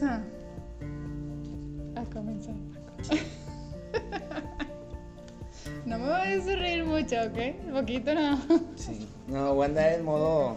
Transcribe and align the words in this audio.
vamos 0.00 0.22
a, 1.96 2.00
a 2.00 2.04
comenzar. 2.12 2.54
no 5.86 5.98
me 5.98 6.08
vayas 6.08 6.46
a 6.48 6.56
reír 6.56 6.84
mucho, 6.84 7.16
¿ok? 7.16 7.38
Un 7.66 7.72
poquito 7.72 8.14
no. 8.14 8.38
Sí. 8.76 9.08
No, 9.26 9.54
voy 9.54 9.64
a 9.64 9.68
andar 9.68 9.92
en 9.92 10.04
modo. 10.04 10.56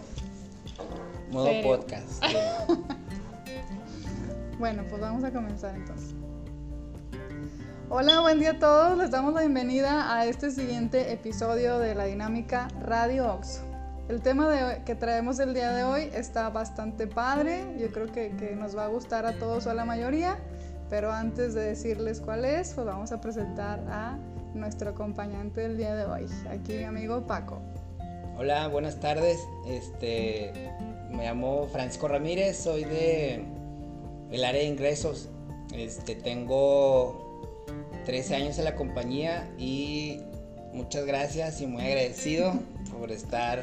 Modo 1.30 1.46
Serio. 1.46 1.76
podcast. 1.76 2.22
Bueno, 4.58 4.84
pues 4.90 5.00
vamos 5.00 5.24
a 5.24 5.32
comenzar 5.32 5.74
entonces. 5.74 6.14
Hola, 7.88 8.20
buen 8.20 8.40
día 8.40 8.50
a 8.50 8.58
todos. 8.58 8.98
Les 8.98 9.10
damos 9.10 9.32
la 9.32 9.40
bienvenida 9.40 10.14
a 10.14 10.26
este 10.26 10.50
siguiente 10.50 11.14
episodio 11.14 11.78
de 11.78 11.94
la 11.94 12.04
dinámica 12.04 12.68
Radio 12.82 13.32
Oxo. 13.32 13.62
El 14.10 14.22
tema 14.22 14.82
que 14.84 14.96
traemos 14.96 15.38
el 15.38 15.54
día 15.54 15.70
de 15.70 15.84
hoy 15.84 16.10
está 16.12 16.50
bastante 16.50 17.06
padre. 17.06 17.62
Yo 17.78 17.92
creo 17.92 18.10
que, 18.10 18.32
que 18.32 18.56
nos 18.56 18.76
va 18.76 18.86
a 18.86 18.88
gustar 18.88 19.24
a 19.24 19.34
todos 19.34 19.66
o 19.66 19.70
a 19.70 19.74
la 19.74 19.84
mayoría. 19.84 20.36
Pero 20.88 21.12
antes 21.12 21.54
de 21.54 21.60
decirles 21.60 22.20
cuál 22.20 22.44
es, 22.44 22.74
pues 22.74 22.88
vamos 22.88 23.12
a 23.12 23.20
presentar 23.20 23.78
a 23.88 24.18
nuestro 24.52 24.90
acompañante 24.90 25.60
del 25.60 25.76
día 25.76 25.94
de 25.94 26.06
hoy. 26.06 26.26
Aquí 26.50 26.72
mi 26.72 26.82
amigo 26.82 27.24
Paco. 27.24 27.62
Hola, 28.36 28.66
buenas 28.66 28.98
tardes. 28.98 29.38
Este. 29.68 30.72
Me 31.08 31.26
llamo 31.26 31.68
Francisco 31.68 32.08
Ramírez, 32.08 32.56
soy 32.56 32.82
de. 32.82 33.44
El 34.32 34.44
área 34.44 34.60
de 34.60 34.66
ingresos. 34.66 35.28
Este, 35.72 36.16
tengo 36.16 37.64
13 38.06 38.34
años 38.34 38.58
en 38.58 38.64
la 38.64 38.74
compañía 38.74 39.48
y 39.56 40.20
muchas 40.72 41.06
gracias 41.06 41.60
y 41.60 41.68
muy 41.68 41.82
agradecido 41.82 42.54
por 42.90 43.12
estar 43.12 43.62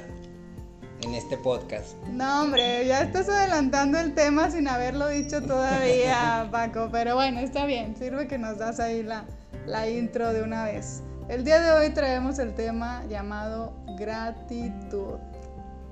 en 1.01 1.13
este 1.13 1.37
podcast. 1.37 1.95
No, 2.11 2.43
hombre, 2.43 2.85
ya 2.87 3.01
estás 3.01 3.29
adelantando 3.29 3.99
el 3.99 4.13
tema 4.13 4.49
sin 4.49 4.67
haberlo 4.67 5.07
dicho 5.07 5.41
todavía, 5.41 6.47
Paco. 6.51 6.89
Pero 6.91 7.15
bueno, 7.15 7.39
está 7.39 7.65
bien, 7.65 7.95
sirve 7.95 8.27
que 8.27 8.37
nos 8.37 8.57
das 8.57 8.79
ahí 8.79 9.03
la, 9.03 9.25
la 9.65 9.89
intro 9.89 10.33
de 10.33 10.43
una 10.43 10.65
vez. 10.65 11.03
El 11.29 11.43
día 11.43 11.59
de 11.59 11.71
hoy 11.71 11.93
traemos 11.93 12.39
el 12.39 12.55
tema 12.55 13.03
llamado 13.09 13.73
gratitud. 13.97 15.19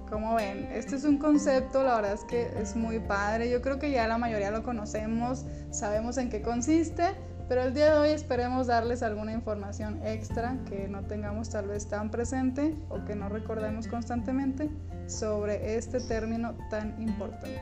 Como 0.10 0.36
ven, 0.36 0.70
este 0.72 0.96
es 0.96 1.04
un 1.04 1.18
concepto, 1.18 1.84
la 1.84 1.96
verdad 1.96 2.14
es 2.14 2.24
que 2.24 2.50
es 2.62 2.76
muy 2.76 3.00
padre. 3.00 3.50
Yo 3.50 3.62
creo 3.62 3.80
que 3.80 3.92
ya 3.92 4.08
la 4.08 4.18
mayoría 4.18 4.52
lo 4.52 4.64
conocemos, 4.64 5.46
sabemos 5.72 6.18
en 6.18 6.30
qué 6.30 6.42
consiste, 6.42 7.16
pero 7.48 7.62
el 7.64 7.74
día 7.74 7.94
de 7.94 8.00
hoy 8.00 8.10
esperemos 8.10 8.68
darles 8.68 9.04
alguna 9.04 9.32
información 9.34 10.00
extra 10.04 10.58
que 10.68 10.88
no 10.88 11.04
tengamos 11.04 11.50
tal 11.50 11.68
vez 11.68 11.88
tan 11.88 12.10
presente 12.10 12.76
o 12.90 13.04
que 13.06 13.16
no 13.16 13.30
recordemos 13.30 13.88
constantemente 13.88 14.70
sobre 15.08 15.76
este 15.78 16.00
término 16.00 16.56
tan 16.70 17.00
importante. 17.02 17.62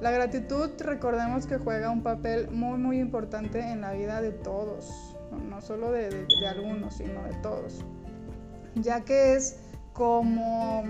La 0.00 0.10
gratitud, 0.10 0.70
recordemos 0.80 1.46
que 1.46 1.58
juega 1.58 1.90
un 1.90 2.02
papel 2.02 2.50
muy 2.50 2.78
muy 2.78 2.98
importante 3.00 3.60
en 3.60 3.80
la 3.80 3.92
vida 3.92 4.20
de 4.20 4.30
todos, 4.30 5.16
no, 5.48 5.60
solo 5.60 5.90
de, 5.92 6.10
de- 6.10 6.26
de 6.40 6.46
algunos, 6.48 6.94
sino 6.94 7.22
de 7.24 7.34
todos, 7.42 7.84
ya 8.76 9.00
que 9.04 9.34
es 9.34 9.58
como 9.92 10.84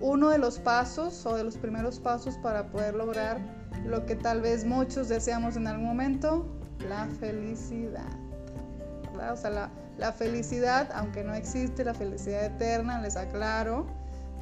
uno 0.00 0.30
de 0.30 0.38
los 0.38 0.58
pasos 0.58 1.24
o 1.26 1.36
de 1.36 1.44
los 1.44 1.56
primeros 1.58 2.00
pasos 2.00 2.36
para 2.38 2.68
poder 2.68 2.94
lograr 2.94 3.38
lo 3.84 4.06
que 4.06 4.16
tal 4.16 4.40
vez 4.40 4.64
muchos 4.64 5.08
deseamos 5.10 5.56
en 5.56 5.66
algún 5.66 5.84
momento, 5.86 6.46
la 6.88 7.06
felicidad. 7.06 8.10
O 9.32 9.36
sea, 9.36 9.50
la, 9.50 9.70
la 9.98 10.12
felicidad, 10.12 10.90
aunque 10.94 11.22
no 11.22 11.34
existe 11.34 11.84
la 11.84 11.94
felicidad 11.94 12.44
eterna, 12.44 13.00
les 13.00 13.16
aclaro, 13.16 13.86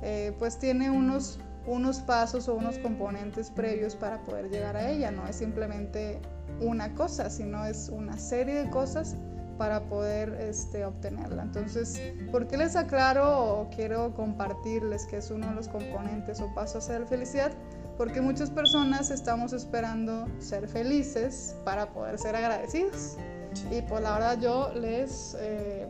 eh, 0.02 0.34
pues 0.38 0.58
tiene 0.58 0.90
unos, 0.90 1.38
unos 1.66 2.00
pasos 2.00 2.48
o 2.48 2.54
unos 2.54 2.78
componentes 2.78 3.50
previos 3.50 3.94
para 3.94 4.18
poder 4.24 4.50
llegar 4.50 4.76
a 4.76 4.90
ella. 4.90 5.10
No 5.10 5.26
es 5.26 5.36
simplemente 5.36 6.20
una 6.60 6.94
cosa, 6.94 7.28
sino 7.30 7.64
es 7.66 7.88
una 7.88 8.16
serie 8.16 8.54
de 8.64 8.70
cosas 8.70 9.16
para 9.58 9.80
poder 9.84 10.32
este, 10.40 10.84
obtenerla. 10.84 11.42
Entonces, 11.42 12.00
¿por 12.32 12.48
qué 12.48 12.56
les 12.56 12.74
aclaro 12.74 13.60
o 13.60 13.70
quiero 13.70 14.14
compartirles 14.14 15.06
que 15.06 15.18
es 15.18 15.30
uno 15.30 15.48
de 15.48 15.54
los 15.54 15.68
componentes 15.68 16.40
o 16.40 16.52
pasos 16.54 16.84
hacia 16.84 17.00
la 17.00 17.06
felicidad? 17.06 17.52
Porque 18.02 18.20
muchas 18.20 18.50
personas 18.50 19.12
estamos 19.12 19.52
esperando 19.52 20.26
ser 20.40 20.66
felices 20.66 21.56
para 21.64 21.86
poder 21.92 22.18
ser 22.18 22.34
agradecidos. 22.34 23.16
Y 23.70 23.80
pues 23.82 24.02
la 24.02 24.14
verdad 24.14 24.40
yo 24.40 24.72
les, 24.74 25.36
eh, 25.38 25.86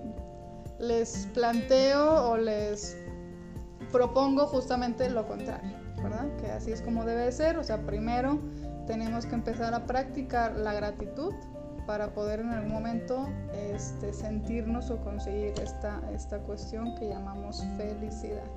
les 0.78 1.26
planteo 1.32 2.32
o 2.32 2.36
les 2.36 2.98
propongo 3.90 4.46
justamente 4.46 5.08
lo 5.08 5.26
contrario, 5.26 5.74
¿verdad? 6.02 6.28
Que 6.36 6.50
así 6.50 6.70
es 6.70 6.82
como 6.82 7.06
debe 7.06 7.22
de 7.22 7.32
ser. 7.32 7.56
O 7.56 7.64
sea, 7.64 7.78
primero 7.86 8.38
tenemos 8.86 9.24
que 9.24 9.34
empezar 9.34 9.72
a 9.72 9.86
practicar 9.86 10.54
la 10.54 10.74
gratitud 10.74 11.32
para 11.86 12.12
poder 12.12 12.40
en 12.40 12.50
algún 12.50 12.72
momento 12.72 13.26
este, 13.54 14.12
sentirnos 14.12 14.90
o 14.90 14.98
conseguir 14.98 15.54
esta, 15.62 16.02
esta 16.12 16.40
cuestión 16.40 16.94
que 16.96 17.08
llamamos 17.08 17.66
felicidad. 17.78 18.50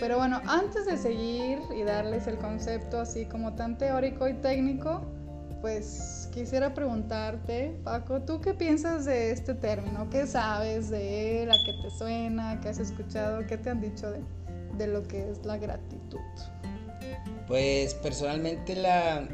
Pero 0.00 0.16
bueno, 0.18 0.40
antes 0.46 0.86
de 0.86 0.96
seguir 0.96 1.58
y 1.76 1.82
darles 1.82 2.26
el 2.26 2.38
concepto 2.38 3.00
así 3.00 3.26
como 3.26 3.54
tan 3.54 3.78
teórico 3.78 4.28
y 4.28 4.34
técnico, 4.34 5.02
pues 5.60 6.28
quisiera 6.32 6.72
preguntarte, 6.72 7.76
Paco, 7.82 8.22
¿tú 8.22 8.40
qué 8.40 8.54
piensas 8.54 9.04
de 9.04 9.32
este 9.32 9.54
término? 9.54 10.08
¿Qué 10.08 10.26
sabes 10.26 10.88
de 10.88 11.42
él? 11.42 11.50
¿A 11.50 11.56
qué 11.64 11.72
te 11.82 11.90
suena? 11.90 12.60
¿Qué 12.60 12.68
has 12.68 12.78
escuchado? 12.78 13.44
¿Qué 13.46 13.58
te 13.58 13.70
han 13.70 13.80
dicho 13.80 14.10
de, 14.10 14.20
de 14.76 14.86
lo 14.86 15.02
que 15.02 15.30
es 15.30 15.44
la 15.44 15.58
gratitud? 15.58 16.20
Pues 17.48 17.94
personalmente 17.94 18.76
la, 18.76 19.26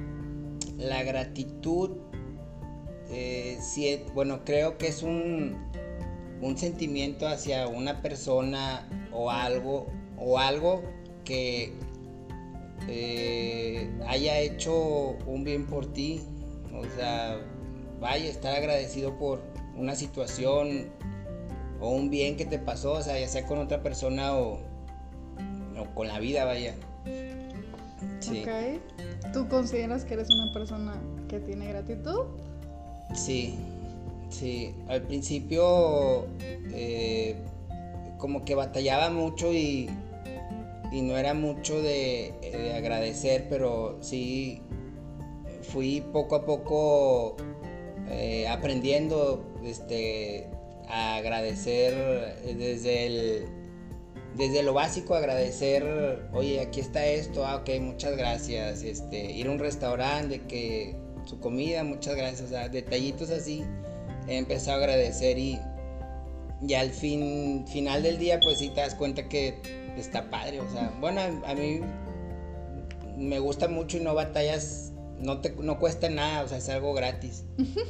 la 0.79 1.03
gratitud, 1.03 1.99
eh, 3.11 3.59
bueno, 4.15 4.45
creo 4.45 4.79
que 4.79 4.89
es 4.89 5.03
un, 5.03 5.57
un 6.41 6.57
sentimiento 6.57 7.27
hacia 7.27 7.67
una 7.69 8.01
persona 8.01 8.89
o 9.13 9.31
algo, 9.31 9.89
o 10.25 10.39
algo 10.39 10.83
que 11.25 11.73
eh, 12.89 13.91
haya 14.07 14.39
hecho 14.41 15.17
un 15.27 15.45
bien 15.45 15.67
por 15.67 15.93
ti. 15.93 16.23
O 16.75 16.85
sea, 16.97 17.39
vaya, 18.01 18.29
estar 18.29 18.55
agradecido 18.55 19.17
por 19.19 19.43
una 19.77 19.95
situación 19.95 20.91
o 21.81 21.91
un 21.91 22.11
bien 22.11 22.37
que 22.37 22.47
te 22.47 22.59
pasó, 22.59 22.93
o 22.93 23.03
sea, 23.03 23.19
ya 23.19 23.29
sea 23.29 23.47
con 23.47 23.59
otra 23.59 23.83
persona 23.83 24.37
o, 24.37 24.61
o 25.79 25.95
con 25.95 26.09
la 26.09 26.19
vida, 26.19 26.45
vaya. 26.45 26.75
Sí. 28.21 28.43
¿Ok? 28.43 29.33
¿Tú 29.33 29.49
consideras 29.49 30.05
que 30.05 30.15
eres 30.15 30.29
una 30.31 30.53
persona 30.53 31.01
que 31.29 31.41
tiene 31.41 31.69
gratitud? 31.69 32.23
Sí, 33.15 33.57
sí. 34.31 34.75
Al 34.89 35.03
principio 35.03 36.27
eh, 36.73 37.37
como 38.19 38.45
que 38.45 38.55
batallaba 38.55 39.11
mucho 39.11 39.53
y, 39.53 39.91
y 40.95 41.03
no 41.03 41.19
era 41.19 41.35
mucho 41.35 41.83
de, 41.83 42.33
de 42.41 42.73
agradecer, 42.73 43.49
pero 43.51 43.99
sí 44.01 44.63
fui 45.63 46.01
poco 46.13 46.37
a 46.37 46.45
poco 46.45 47.37
eh, 48.09 48.47
aprendiendo 48.47 49.45
este, 49.65 50.49
a 50.89 51.17
agradecer 51.17 52.37
desde 52.57 53.07
el 53.07 53.49
desde 54.37 54.65
lo 54.65 54.73
básico 54.73 55.15
agradecer, 55.15 56.29
oye, 56.33 56.61
aquí 56.61 56.81
está 56.81 57.07
esto, 57.07 57.47
ah, 57.47 57.57
ok, 57.57 57.71
muchas 57.81 58.17
gracias, 58.17 58.83
este, 58.83 59.31
ir 59.31 59.47
a 59.47 59.53
un 59.53 59.61
restaurante, 59.61 60.41
que 60.43 60.97
su 61.25 61.39
comida, 61.39 61.85
muchas 61.85 62.17
gracias, 62.17 62.43
o 62.43 62.49
sea, 62.49 62.69
detallitos 62.69 63.31
así, 63.31 63.63
he 64.27 64.37
empezado 64.37 64.79
a 64.79 64.81
agradecer 64.81 65.39
y, 65.39 65.61
y 66.67 66.75
al 66.75 66.91
fin, 66.91 67.65
final 67.69 68.03
del 68.03 68.19
día, 68.19 68.41
pues 68.43 68.59
sí 68.59 68.71
te 68.71 68.81
das 68.81 68.97
cuenta 68.97 69.29
que 69.29 69.84
está 70.01 70.31
padre, 70.31 70.61
o 70.61 70.71
sea, 70.71 70.93
bueno, 71.01 71.21
a, 71.21 71.55
mí 71.55 71.81
me 73.17 73.39
gusta 73.39 73.69
mucho 73.69 73.97
y 73.99 74.01
no 74.01 74.15
batallas, 74.15 74.93
no 75.19 75.41
te, 75.41 75.55
no 75.57 75.79
cuesta 75.79 76.09
nada, 76.09 76.43
o 76.43 76.49
sea, 76.49 76.59
es 76.59 76.69
algo 76.69 76.95
gratis. 76.95 77.45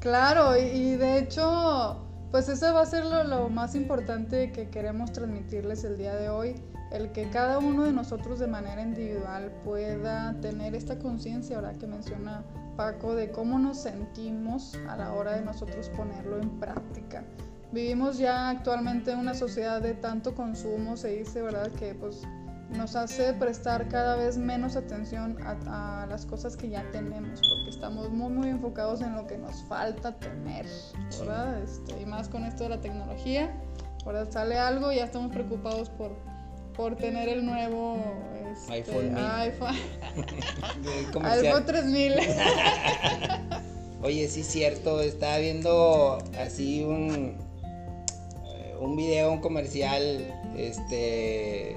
Claro, 0.00 0.54
y, 0.58 0.64
y 0.64 0.96
de 0.96 1.18
hecho, 1.18 2.04
pues 2.30 2.50
eso 2.50 2.74
va 2.74 2.82
a 2.82 2.86
ser 2.86 3.06
lo, 3.06 3.24
lo 3.24 3.48
más 3.48 3.74
importante 3.74 4.52
que 4.52 4.68
queremos 4.68 5.12
transmitirles 5.12 5.82
el 5.84 5.96
día 5.96 6.14
de 6.14 6.28
hoy, 6.28 6.56
el 6.92 7.10
que 7.12 7.30
cada 7.30 7.58
uno 7.58 7.84
de 7.84 7.92
nosotros 7.92 8.38
de 8.38 8.46
manera 8.46 8.82
individual 8.82 9.50
pueda 9.64 10.38
tener 10.42 10.74
esta 10.74 10.98
conciencia, 10.98 11.56
ahora 11.56 11.72
que 11.72 11.86
menciona 11.86 12.44
Paco, 12.76 13.14
de 13.14 13.30
cómo 13.30 13.58
nos 13.58 13.78
sentimos 13.78 14.78
a 14.88 14.96
la 14.96 15.12
hora 15.12 15.32
de 15.36 15.42
nosotros 15.42 15.88
ponerlo 15.90 16.40
en 16.40 16.50
práctica. 16.60 17.24
Vivimos 17.74 18.18
ya 18.18 18.50
actualmente 18.50 19.10
en 19.10 19.18
una 19.18 19.34
sociedad 19.34 19.82
de 19.82 19.94
tanto 19.94 20.36
consumo, 20.36 20.96
se 20.96 21.08
dice, 21.18 21.42
¿verdad? 21.42 21.72
Que 21.72 21.92
pues 21.92 22.22
nos 22.70 22.94
hace 22.94 23.32
prestar 23.32 23.88
cada 23.88 24.14
vez 24.14 24.38
menos 24.38 24.76
atención 24.76 25.36
a, 25.42 26.04
a 26.04 26.06
las 26.06 26.24
cosas 26.24 26.56
que 26.56 26.68
ya 26.68 26.88
tenemos, 26.92 27.40
porque 27.40 27.70
estamos 27.70 28.10
muy, 28.10 28.30
muy 28.30 28.48
enfocados 28.48 29.00
en 29.00 29.16
lo 29.16 29.26
que 29.26 29.38
nos 29.38 29.64
falta 29.64 30.16
tener, 30.16 30.66
¿verdad? 31.18 31.60
Este, 31.64 32.00
y 32.00 32.06
más 32.06 32.28
con 32.28 32.44
esto 32.44 32.62
de 32.62 32.70
la 32.70 32.80
tecnología, 32.80 33.52
¿verdad? 34.06 34.30
Sale 34.30 34.56
algo 34.56 34.92
y 34.92 34.96
ya 34.96 35.06
estamos 35.06 35.32
preocupados 35.32 35.90
por, 35.90 36.16
por 36.76 36.94
tener 36.94 37.28
el 37.28 37.44
nuevo 37.44 37.98
este, 38.52 38.72
iPhone. 38.72 39.16
iPhone, 39.18 39.74
iPhone 41.24 41.66
3000. 41.66 42.14
Oye, 44.02 44.28
sí 44.28 44.42
es 44.42 44.46
cierto, 44.46 45.00
estaba 45.00 45.38
viendo 45.38 46.18
así 46.38 46.84
un 46.84 47.43
un 48.84 48.96
video, 48.96 49.32
un 49.32 49.40
comercial, 49.40 50.40
este 50.56 51.76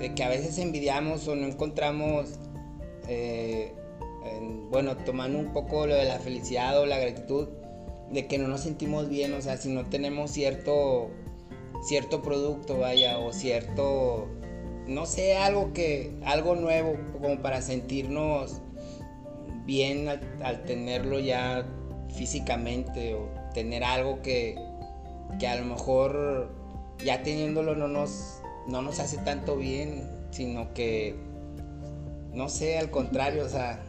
de 0.00 0.14
que 0.14 0.24
a 0.24 0.28
veces 0.28 0.58
envidiamos 0.58 1.26
o 1.28 1.36
no 1.36 1.46
encontramos 1.46 2.38
eh, 3.08 3.72
en- 4.24 4.68
bueno, 4.70 4.96
tomando 4.96 5.38
un 5.38 5.52
poco 5.52 5.86
lo 5.86 5.94
de 5.94 6.04
la 6.04 6.18
felicidad 6.18 6.78
o 6.80 6.86
la 6.86 6.98
gratitud, 6.98 7.48
de 8.10 8.26
que 8.26 8.38
no 8.38 8.48
nos 8.48 8.60
sentimos 8.62 9.08
bien, 9.08 9.32
o 9.34 9.40
sea, 9.40 9.56
si 9.56 9.68
no 9.68 9.86
tenemos 9.86 10.30
cierto, 10.32 11.10
cierto 11.86 12.22
producto, 12.22 12.78
vaya, 12.78 13.18
o 13.18 13.32
cierto, 13.32 14.26
no 14.86 15.06
sé, 15.06 15.36
algo 15.36 15.72
que, 15.72 16.12
algo 16.24 16.56
nuevo, 16.56 16.96
como 17.20 17.40
para 17.42 17.62
sentirnos 17.62 18.60
bien 19.64 20.08
al, 20.08 20.20
al 20.42 20.64
tenerlo 20.64 21.18
ya 21.20 21.66
físicamente, 22.14 23.14
o 23.14 23.28
tener 23.54 23.82
algo 23.84 24.20
que, 24.22 24.56
que 25.38 25.48
a 25.48 25.56
lo 25.56 25.64
mejor 25.64 26.48
ya 27.04 27.22
teniéndolo 27.22 27.74
no 27.74 27.88
nos, 27.88 28.40
no 28.66 28.82
nos 28.82 29.00
hace 29.00 29.18
tanto 29.18 29.56
bien, 29.56 30.08
sino 30.30 30.72
que, 30.74 31.14
no 32.32 32.48
sé, 32.48 32.78
al 32.78 32.90
contrario, 32.90 33.44
o 33.44 33.48
sea, 33.48 33.80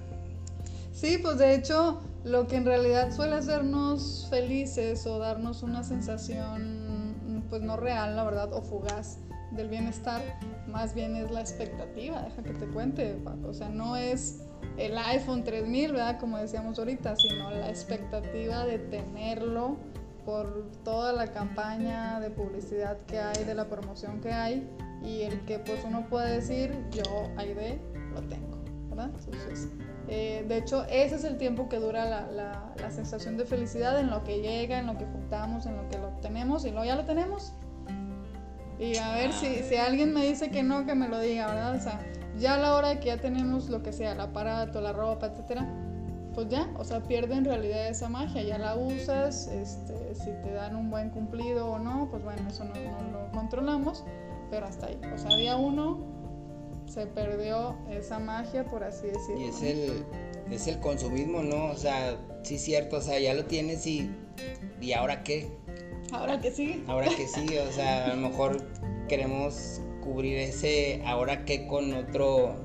Sí, 0.97 1.19
pues 1.19 1.37
de 1.37 1.53
hecho, 1.53 1.99
lo 2.23 2.47
que 2.47 2.55
en 2.55 2.65
realidad 2.65 3.11
suele 3.11 3.35
hacernos 3.35 4.25
felices 4.31 5.05
o 5.05 5.19
darnos 5.19 5.61
una 5.61 5.83
sensación, 5.83 7.43
pues 7.51 7.61
no 7.61 7.77
real, 7.77 8.15
la 8.15 8.23
verdad, 8.23 8.51
o 8.51 8.63
fugaz 8.63 9.19
del 9.51 9.69
bienestar, 9.69 10.23
más 10.67 10.95
bien 10.95 11.15
es 11.15 11.29
la 11.29 11.41
expectativa, 11.41 12.23
deja 12.23 12.41
que 12.41 12.53
te 12.53 12.65
cuente. 12.65 13.15
O 13.45 13.53
sea, 13.53 13.69
no 13.69 13.95
es 13.95 14.39
el 14.77 14.97
iPhone 14.97 15.43
3000, 15.43 15.91
¿verdad? 15.91 16.19
Como 16.19 16.39
decíamos 16.39 16.79
ahorita, 16.79 17.15
sino 17.15 17.51
la 17.51 17.69
expectativa 17.69 18.65
de 18.65 18.79
tenerlo 18.79 19.77
por 20.27 20.69
toda 20.83 21.13
la 21.13 21.27
campaña 21.31 22.19
de 22.19 22.29
publicidad 22.29 22.97
que 23.07 23.17
hay, 23.17 23.45
de 23.45 23.55
la 23.55 23.69
promoción 23.69 24.19
que 24.19 24.33
hay, 24.33 24.69
y 25.01 25.21
el 25.21 25.39
que 25.45 25.57
pues 25.59 25.85
uno 25.85 26.05
puede 26.09 26.33
decir, 26.35 26.75
yo, 26.91 27.03
Aide, 27.37 27.79
lo 28.13 28.21
tengo, 28.23 28.57
¿verdad? 28.89 29.09
Entonces, 29.25 29.69
eh, 30.09 30.43
de 30.45 30.57
hecho, 30.57 30.83
ese 30.89 31.15
es 31.15 31.23
el 31.23 31.37
tiempo 31.37 31.69
que 31.69 31.77
dura 31.77 32.03
la, 32.03 32.29
la- 32.29 32.73
la 32.77 32.91
sensación 32.91 33.37
de 33.37 33.45
felicidad, 33.45 33.97
en 34.01 34.09
lo 34.09 34.25
que 34.25 34.41
llega, 34.41 34.79
en 34.79 34.87
lo 34.87 34.97
que 34.97 35.05
juntamos, 35.05 35.65
en 35.65 35.77
lo 35.77 35.87
que 35.87 35.97
lo 35.97 36.09
obtenemos, 36.09 36.65
y 36.65 36.71
luego 36.71 36.83
ya 36.83 36.97
lo 36.97 37.05
tenemos. 37.05 37.53
Y 38.79 38.97
a 38.97 39.13
ver 39.13 39.31
si, 39.31 39.63
si 39.63 39.77
alguien 39.77 40.13
me 40.13 40.25
dice 40.25 40.51
que 40.51 40.61
no, 40.61 40.85
que 40.85 40.93
me 40.93 41.07
lo 41.07 41.19
diga, 41.21 41.47
¿verdad? 41.47 41.73
O 41.75 41.79
sea, 41.79 42.01
ya 42.37 42.55
a 42.55 42.57
la 42.57 42.75
hora 42.75 42.89
de 42.89 42.99
que 42.99 43.05
ya 43.07 43.17
tenemos 43.17 43.69
lo 43.69 43.81
que 43.81 43.93
sea, 43.93 44.11
el 44.11 44.19
aparato, 44.19 44.81
la 44.81 44.91
ropa, 44.91 45.27
etcétera, 45.27 45.65
pues 46.37 46.49
ya, 46.49 46.71
o 46.77 46.83
sea, 46.83 47.01
pierde 47.01 47.33
en 47.33 47.45
realidad 47.45 47.87
esa 47.87 48.09
magia, 48.09 48.43
ya 48.43 48.59
la 48.59 48.75
usas, 48.75 49.47
este, 49.47 50.13
si 50.13 50.25
te 50.43 50.51
dan 50.51 50.75
un 50.75 50.91
buen 50.91 51.09
cumplido 51.09 51.65
o 51.65 51.79
no, 51.79 52.09
pues 52.11 52.23
bueno, 52.23 52.47
eso 52.47 52.63
no, 52.63 52.75
no 52.75 53.23
lo 53.23 53.31
controlamos, 53.31 54.03
pero 54.51 54.67
hasta 54.67 54.85
ahí. 54.85 55.01
O 55.15 55.17
sea, 55.17 55.35
día 55.35 55.55
uno 55.55 55.97
se 56.85 57.07
perdió 57.07 57.75
esa 57.89 58.19
magia, 58.19 58.65
por 58.65 58.83
así 58.83 59.07
decirlo. 59.07 59.41
Y 59.41 59.45
es 59.45 59.63
el, 59.63 60.05
es 60.51 60.67
el 60.67 60.79
consumismo, 60.79 61.41
¿no? 61.41 61.71
O 61.71 61.75
sea, 61.75 62.15
sí 62.43 62.53
es 62.53 62.61
cierto, 62.61 62.97
o 62.97 63.01
sea, 63.01 63.17
ya 63.17 63.33
lo 63.33 63.45
tienes 63.45 63.87
y, 63.87 64.07
y 64.79 64.93
ahora 64.93 65.23
qué, 65.23 65.49
Ahora 66.11 66.39
que 66.39 66.51
sí. 66.51 66.83
ahora 66.85 67.07
que 67.07 67.27
sí, 67.27 67.47
o 67.57 67.71
sea, 67.71 68.11
a 68.11 68.15
lo 68.15 68.29
mejor 68.29 68.61
queremos 69.09 69.81
cubrir 70.03 70.37
ese 70.37 71.01
ahora 71.03 71.45
qué 71.45 71.65
con 71.65 71.91
otro, 71.95 72.57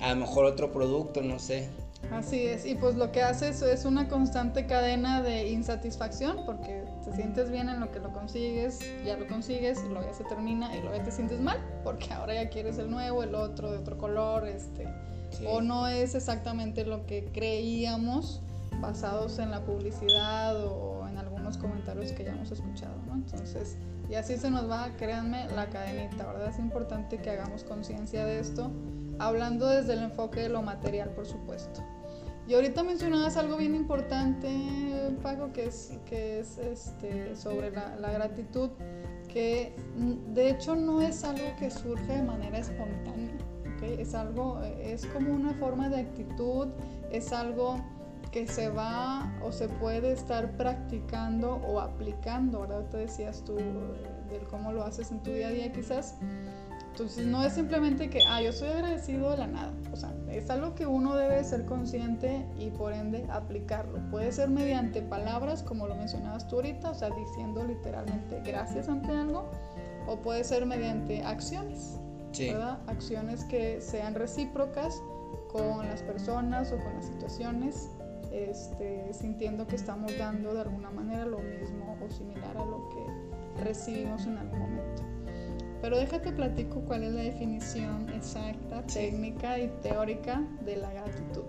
a 0.00 0.14
lo 0.14 0.20
mejor 0.20 0.46
otro 0.46 0.72
producto, 0.72 1.20
no 1.20 1.38
sé. 1.38 1.68
Así 2.12 2.42
es, 2.46 2.64
y 2.64 2.74
pues 2.76 2.94
lo 2.94 3.10
que 3.12 3.22
hace 3.22 3.48
es 3.48 3.84
una 3.84 4.08
constante 4.08 4.66
cadena 4.66 5.20
de 5.22 5.48
insatisfacción 5.48 6.38
porque 6.46 6.84
te 7.04 7.12
sientes 7.12 7.50
bien 7.50 7.68
en 7.68 7.80
lo 7.80 7.90
que 7.90 7.98
lo 7.98 8.12
consigues, 8.12 8.80
ya 9.04 9.16
lo 9.16 9.26
consigues, 9.26 9.82
y 9.84 9.88
luego 9.88 10.06
ya 10.06 10.14
se 10.14 10.24
termina 10.24 10.74
y 10.76 10.80
luego 10.80 10.96
ya 10.96 11.02
te 11.02 11.10
sientes 11.10 11.40
mal 11.40 11.58
porque 11.82 12.12
ahora 12.12 12.34
ya 12.34 12.48
quieres 12.50 12.78
el 12.78 12.90
nuevo, 12.90 13.22
el 13.22 13.34
otro 13.34 13.72
de 13.72 13.78
otro 13.78 13.98
color, 13.98 14.46
este, 14.46 14.86
Sí. 15.30 15.44
o 15.48 15.60
no 15.60 15.88
es 15.88 16.14
exactamente 16.14 16.84
lo 16.84 17.06
que 17.06 17.24
creíamos 17.32 18.40
basados 18.80 19.38
en 19.40 19.50
la 19.50 19.64
publicidad 19.64 20.64
o 20.64 21.08
en 21.08 21.18
algunos 21.18 21.58
comentarios 21.58 22.12
que 22.12 22.22
ya 22.24 22.32
hemos 22.32 22.52
escuchado, 22.52 22.94
¿no? 23.08 23.14
Entonces, 23.14 23.76
y 24.08 24.14
así 24.14 24.36
se 24.36 24.50
nos 24.50 24.70
va, 24.70 24.90
créanme, 24.96 25.46
la 25.56 25.66
cadenita, 25.66 26.26
¿verdad? 26.26 26.50
Es 26.50 26.58
importante 26.58 27.18
que 27.18 27.30
hagamos 27.30 27.64
conciencia 27.64 28.24
de 28.24 28.38
esto, 28.38 28.70
hablando 29.18 29.68
desde 29.68 29.94
el 29.94 30.02
enfoque 30.02 30.40
de 30.40 30.48
lo 30.48 30.62
material, 30.62 31.10
por 31.10 31.26
supuesto. 31.26 31.82
Y 32.46 32.54
ahorita 32.54 32.82
mencionabas 32.82 33.36
algo 33.36 33.56
bien 33.56 33.74
importante, 33.74 34.50
Paco, 35.22 35.52
que 35.52 35.66
es, 35.66 35.92
que 36.04 36.40
es 36.40 36.58
este, 36.58 37.34
sobre 37.36 37.70
la, 37.70 37.96
la 37.96 38.12
gratitud, 38.12 38.70
que 39.28 39.74
mm, 39.96 40.34
de 40.34 40.50
hecho 40.50 40.76
no 40.76 41.00
es 41.00 41.24
algo 41.24 41.56
que 41.58 41.70
surge 41.70 42.12
de 42.12 42.22
manera 42.22 42.58
espontánea, 42.58 43.34
¿ok? 43.76 43.82
Es 43.98 44.14
algo, 44.14 44.60
eh, 44.62 44.92
es 44.92 45.06
como 45.06 45.32
una 45.32 45.54
forma 45.54 45.88
de 45.88 46.00
actitud, 46.00 46.68
es 47.10 47.32
algo 47.32 47.82
que 48.30 48.46
se 48.46 48.68
va 48.68 49.32
o 49.42 49.50
se 49.52 49.68
puede 49.68 50.12
estar 50.12 50.56
practicando 50.56 51.54
o 51.66 51.80
aplicando, 51.80 52.60
¿verdad? 52.60 52.84
Te 52.90 52.98
decías 52.98 53.42
tú 53.44 53.56
eh, 53.58 53.64
del 54.28 54.46
cómo 54.48 54.72
lo 54.72 54.84
haces 54.84 55.10
en 55.12 55.22
tu 55.22 55.30
día 55.30 55.48
a 55.48 55.50
día 55.50 55.72
quizás. 55.72 56.16
Entonces 56.94 57.26
no 57.26 57.42
es 57.42 57.52
simplemente 57.54 58.08
que, 58.08 58.20
ah, 58.28 58.40
yo 58.40 58.52
soy 58.52 58.68
agradecido 58.68 59.32
de 59.32 59.38
la 59.38 59.48
nada. 59.48 59.72
O 59.92 59.96
sea, 59.96 60.14
es 60.30 60.48
algo 60.48 60.76
que 60.76 60.86
uno 60.86 61.16
debe 61.16 61.42
ser 61.42 61.64
consciente 61.64 62.46
y 62.56 62.70
por 62.70 62.92
ende 62.92 63.26
aplicarlo. 63.32 63.98
Puede 64.12 64.30
ser 64.30 64.48
mediante 64.48 65.02
palabras, 65.02 65.64
como 65.64 65.88
lo 65.88 65.96
mencionabas 65.96 66.46
tú 66.46 66.54
ahorita, 66.54 66.92
o 66.92 66.94
sea, 66.94 67.10
diciendo 67.10 67.64
literalmente 67.64 68.40
gracias 68.46 68.88
ante 68.88 69.10
algo, 69.10 69.50
o 70.06 70.18
puede 70.18 70.44
ser 70.44 70.66
mediante 70.66 71.24
acciones, 71.24 71.98
Sí. 72.30 72.52
¿verdad? 72.52 72.78
Acciones 72.86 73.42
que 73.46 73.80
sean 73.80 74.14
recíprocas 74.14 75.02
con 75.50 75.88
las 75.88 76.00
personas 76.00 76.70
o 76.70 76.76
con 76.76 76.94
las 76.94 77.06
situaciones, 77.06 77.90
este, 78.30 79.12
sintiendo 79.12 79.66
que 79.66 79.74
estamos 79.74 80.16
dando 80.16 80.54
de 80.54 80.60
alguna 80.60 80.92
manera 80.92 81.26
lo 81.26 81.40
mismo 81.40 81.96
o 82.00 82.08
similar 82.08 82.56
a 82.56 82.64
lo 82.64 82.88
que 82.90 83.64
recibimos 83.64 84.26
en 84.26 84.38
algún 84.38 84.60
momento. 84.60 84.93
Pero 85.84 85.98
déjate 85.98 86.32
platico 86.32 86.80
cuál 86.86 87.02
es 87.02 87.12
la 87.12 87.20
definición 87.20 88.08
exacta, 88.08 88.82
Sí. 88.86 89.00
técnica 89.00 89.58
y 89.58 89.68
teórica 89.82 90.42
de 90.64 90.76
la 90.76 90.90
gratitud. 90.90 91.42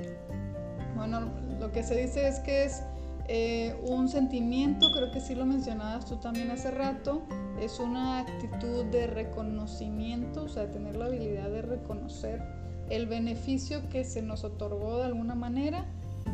Bueno, 0.93 1.31
lo 1.57 1.71
que 1.71 1.83
se 1.83 1.95
dice 1.95 2.27
es 2.27 2.39
que 2.39 2.65
es 2.65 2.83
eh, 3.29 3.73
un 3.87 4.09
sentimiento, 4.09 4.91
creo 4.91 5.09
que 5.09 5.21
sí 5.21 5.35
lo 5.35 5.45
mencionabas 5.45 6.05
tú 6.05 6.17
también 6.17 6.51
hace 6.51 6.69
rato, 6.69 7.21
es 7.61 7.79
una 7.79 8.19
actitud 8.19 8.83
de 8.91 9.07
reconocimiento, 9.07 10.43
o 10.43 10.49
sea, 10.49 10.69
tener 10.69 10.97
la 10.97 11.05
habilidad 11.05 11.49
de 11.49 11.61
reconocer 11.61 12.43
el 12.89 13.07
beneficio 13.07 13.87
que 13.87 14.03
se 14.03 14.21
nos 14.21 14.43
otorgó 14.43 14.97
de 14.97 15.05
alguna 15.05 15.35
manera 15.35 15.85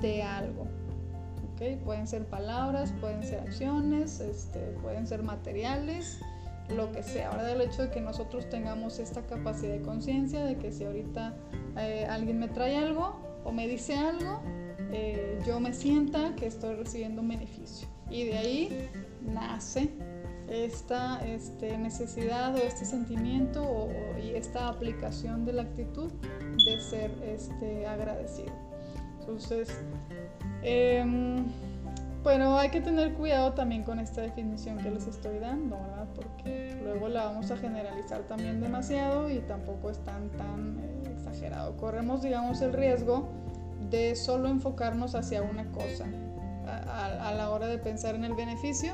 de 0.02 0.24
algo. 0.24 0.64
¿ok? 1.54 1.84
Pueden 1.86 2.08
ser 2.08 2.26
palabras, 2.26 2.92
pueden 3.00 3.22
ser 3.22 3.42
acciones, 3.42 4.20
este, 4.22 4.60
pueden 4.82 5.06
ser 5.06 5.22
materiales, 5.22 6.20
lo 6.72 6.92
que 6.92 7.04
sea. 7.04 7.30
Ahora 7.30 7.44
del 7.44 7.62
hecho 7.62 7.84
de 7.84 7.90
que 7.90 8.02
nosotros 8.02 8.50
tengamos 8.50 9.00
esta 9.00 9.22
capacidad 9.22 9.74
de 9.74 9.82
conciencia 9.82 10.44
de 10.44 10.58
que 10.58 10.72
si 10.72 10.84
ahorita 10.84 11.36
eh, 11.78 12.06
alguien 12.10 12.40
me 12.40 12.48
trae 12.48 12.78
algo 12.78 13.20
o 13.44 13.52
me 13.52 13.68
dice 13.68 13.96
algo, 13.96 14.42
eh, 14.92 15.40
yo 15.46 15.60
me 15.60 15.74
sienta 15.74 16.36
que 16.36 16.48
estoy 16.48 16.76
recibiendo 16.76 17.22
un 17.22 17.30
beneficio. 17.30 17.88
Y 18.10 18.26
de 18.26 18.38
ahí 18.38 18.90
nace 19.22 19.90
esta 20.50 21.26
este, 21.26 21.78
necesidad 21.78 22.54
o 22.56 22.58
este 22.58 22.84
sentimiento 22.84 23.88
y 24.22 24.32
esta 24.32 24.68
aplicación 24.68 25.46
de 25.46 25.54
la 25.54 25.62
actitud 25.62 26.12
de 26.66 26.80
ser 26.82 27.12
este, 27.24 27.88
agradecido. 27.88 28.52
Entonces, 29.22 29.70
em, 30.62 31.46
pero 32.24 32.58
hay 32.58 32.70
que 32.70 32.82
tener 32.82 33.14
cuidado 33.14 33.54
también 33.54 33.84
con 33.84 34.00
esta 34.00 34.22
definición 34.22 34.78
que 34.78 34.92
les 34.92 35.08
estoy 35.08 35.40
dando, 35.40 35.78
¿verdad? 35.78 36.08
Porque 36.16 36.80
luego 36.84 37.08
la 37.10 37.26
vamos 37.26 37.50
a 37.52 37.58
generalizar 37.58 38.22
también 38.24 38.62
demasiado 38.62 39.30
y 39.30 39.40
tampoco 39.40 39.90
es 39.90 40.00
tan, 40.04 40.30
tan 40.32 40.80
eh, 40.80 41.12
exagerado. 41.16 41.76
Corremos, 41.78 42.22
digamos, 42.22 42.62
el 42.62 42.74
riesgo 42.74 43.28
de 43.90 44.16
solo 44.16 44.50
enfocarnos 44.50 45.16
hacia 45.16 45.42
una 45.42 45.66
cosa. 45.72 46.06
A, 46.68 46.78
a- 46.78 47.30
a 47.30 47.34
la 47.34 47.50
hora 47.50 47.68
de 47.68 47.78
pensar 47.80 48.14
en 48.16 48.24
el 48.24 48.34
beneficio, 48.36 48.94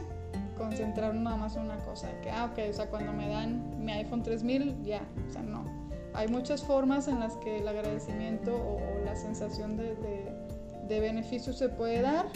concentrarnos 0.57 1.21
nada 1.21 1.37
más 1.37 1.55
en 1.55 1.63
una 1.63 1.77
cosa. 1.79 2.07
Que, 2.21 2.31
ah, 2.31 2.45
ok, 2.45 2.59
o 2.69 2.73
sea, 2.73 2.89
cuando 2.89 3.11
me 3.13 3.27
dan 3.27 3.83
mi 3.83 3.91
iPhone 3.91 4.23
3000, 4.23 4.81
ya, 4.83 5.01
o 5.29 5.31
sea, 5.33 5.41
no. 5.43 5.65
Hay 6.13 6.29
muchas 6.29 6.63
formas 6.63 7.07
en 7.07 7.19
las 7.19 7.35
que 7.37 7.57
el 7.59 7.67
agradecimiento 7.67 8.55
o, 8.55 8.77
o 8.77 9.05
la 9.05 9.15
sensación 9.15 9.77
de, 9.77 9.95
de- 9.95 10.46
de 10.87 10.99
beneficio 10.99 11.53
se 11.53 11.69
puede 11.69 12.01
dar. 12.01 12.27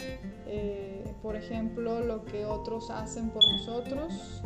Eh, 0.46 1.14
por 1.22 1.36
ejemplo, 1.36 2.00
lo 2.00 2.24
que 2.24 2.44
otros 2.44 2.90
hacen 2.90 3.30
por 3.30 3.42
nosotros, 3.52 4.42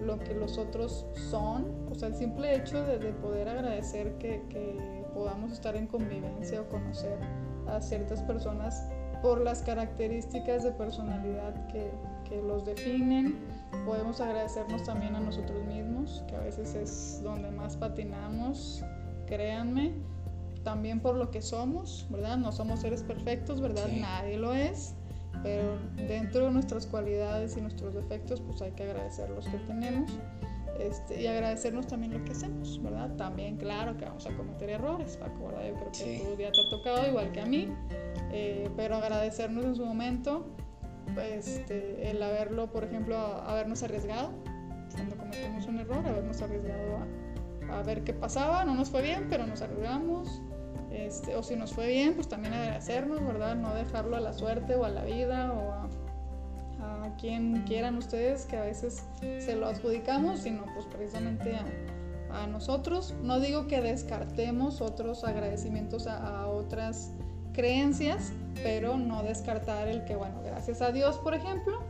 lo 0.00 0.18
que 0.18 0.34
los 0.34 0.58
otros 0.58 1.06
son, 1.30 1.86
o 1.90 1.94
sea, 1.94 2.08
el 2.08 2.14
simple 2.14 2.54
hecho 2.54 2.84
de, 2.84 2.98
poder 3.12 3.48
agradecer 3.48 4.16
que, 4.18 5.04
podamos 5.12 5.52
estar 5.52 5.76
en 5.76 5.86
convivencia 5.86 6.60
o 6.60 6.68
conocer 6.68 7.16
a 7.68 7.80
ciertas 7.80 8.20
personas 8.22 8.84
por 9.22 9.40
las 9.40 9.62
características 9.62 10.64
de 10.64 10.72
personalidad 10.72 11.68
que, 11.68 11.92
que 12.28 12.42
los 12.42 12.64
definen. 12.64 13.38
Podemos 13.86 14.20
agradecernos 14.20 14.82
también 14.82 15.14
a 15.14 15.20
nosotros 15.20 15.64
mismos, 15.66 16.24
que 16.26 16.34
a 16.34 16.40
veces 16.40 16.74
es 16.74 17.22
donde 17.22 17.50
más 17.52 17.76
patinamos, 17.76 18.84
créanme. 19.26 19.92
También 20.64 21.00
por 21.00 21.14
lo 21.14 21.30
que 21.30 21.42
somos, 21.42 22.06
¿verdad? 22.10 22.38
No 22.38 22.50
somos 22.50 22.80
seres 22.80 23.02
perfectos, 23.02 23.60
¿verdad? 23.60 23.86
Nadie 23.88 24.38
lo 24.38 24.54
es 24.54 24.94
pero 25.44 25.78
dentro 25.96 26.46
de 26.46 26.52
nuestras 26.52 26.86
cualidades 26.86 27.56
y 27.58 27.60
nuestros 27.60 27.94
defectos, 27.94 28.40
pues 28.40 28.62
hay 28.62 28.72
que 28.72 28.84
agradecer 28.84 29.28
los 29.28 29.46
que 29.46 29.58
tenemos 29.58 30.10
este, 30.80 31.20
y 31.20 31.26
agradecernos 31.26 31.86
también 31.86 32.14
lo 32.14 32.24
que 32.24 32.32
hacemos, 32.32 32.82
¿verdad? 32.82 33.14
También, 33.16 33.58
claro 33.58 33.96
que 33.96 34.06
vamos 34.06 34.26
a 34.26 34.34
cometer 34.36 34.70
errores, 34.70 35.18
Paco, 35.18 35.48
¿verdad? 35.48 35.68
Yo 35.68 35.74
creo 35.74 35.92
que 35.92 35.98
sí. 35.98 36.22
tu 36.24 36.36
día 36.36 36.50
te 36.50 36.60
ha 36.60 36.70
tocado 36.70 37.06
igual 37.06 37.30
que 37.32 37.42
a 37.42 37.46
mí, 37.46 37.68
eh, 38.32 38.70
pero 38.74 38.96
agradecernos 38.96 39.66
en 39.66 39.76
su 39.76 39.84
momento, 39.84 40.46
este, 41.22 42.10
el 42.10 42.22
haberlo, 42.22 42.72
por 42.72 42.84
ejemplo, 42.84 43.16
habernos 43.16 43.82
arriesgado 43.82 44.32
cuando 44.94 45.16
cometemos 45.16 45.66
un 45.66 45.78
error, 45.78 46.06
habernos 46.06 46.40
arriesgado 46.40 46.98
a, 47.68 47.78
a 47.80 47.82
ver 47.82 48.02
qué 48.02 48.14
pasaba, 48.14 48.64
no 48.64 48.74
nos 48.74 48.88
fue 48.88 49.02
bien, 49.02 49.26
pero 49.28 49.46
nos 49.46 49.60
arriesgamos 49.60 50.40
este, 50.94 51.36
o 51.36 51.42
si 51.42 51.56
nos 51.56 51.72
fue 51.72 51.88
bien, 51.88 52.14
pues 52.14 52.28
también 52.28 52.54
agradecernos, 52.54 53.24
¿verdad? 53.24 53.56
No 53.56 53.74
dejarlo 53.74 54.16
a 54.16 54.20
la 54.20 54.32
suerte 54.32 54.74
o 54.76 54.84
a 54.84 54.88
la 54.88 55.04
vida 55.04 55.52
o 55.52 55.72
a, 55.72 55.88
quien 57.20 57.62
quieran 57.62 57.96
ustedes, 57.96 58.44
que 58.44 58.56
a 58.56 58.62
veces 58.62 59.04
se 59.20 59.54
lo 59.54 59.68
adjudicamos, 59.68 60.40
sino 60.40 60.64
pues 60.74 60.84
precisamente 60.86 61.56
a, 62.30 62.46
nosotros. 62.48 63.14
No 63.22 63.38
digo 63.38 63.68
que 63.68 63.80
descartemos 63.80 64.80
otros 64.80 65.22
agradecimientos 65.22 66.08
a, 66.08 66.48
otras 66.48 67.12
creencias, 67.52 68.32
pero 68.62 68.96
no 68.96 69.22
descartar 69.22 69.86
el 69.86 70.04
que, 70.04 70.16
bueno, 70.16 70.42
gracias 70.44 70.82
a 70.82 70.90
Dios, 70.90 71.18
por 71.18 71.34
ejemplo, 71.34 71.82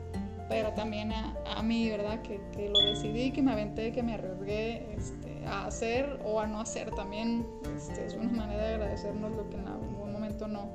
pero 0.51 0.73
también 0.75 1.13
a, 1.13 1.63
mí, 1.63 1.89
¿verdad? 1.89 2.21
Que, 2.21 2.41
que, 2.53 2.69
lo 2.69 2.79
decidí, 2.81 3.31
que 3.33 3.41
me 3.41 3.53
aventé, 3.53 3.93
que 3.93 4.03
me 4.03 4.15
arriesgué, 4.15 4.95
este, 4.95 5.34
a 5.47 5.67
hacer 5.67 6.21
o 6.25 6.41
a 6.41 6.47
no 6.47 6.61
hacer 6.61 6.91
también 6.95 7.47
este, 7.77 8.07
es 8.07 8.15
una 8.15 8.33
manera 8.33 8.63
de 8.67 8.75
agradecernos 8.75 9.33
lo 9.33 9.49
que 9.51 9.57
en 9.57 9.69
algún 9.69 10.13
momento 10.13 10.49
no, 10.49 10.71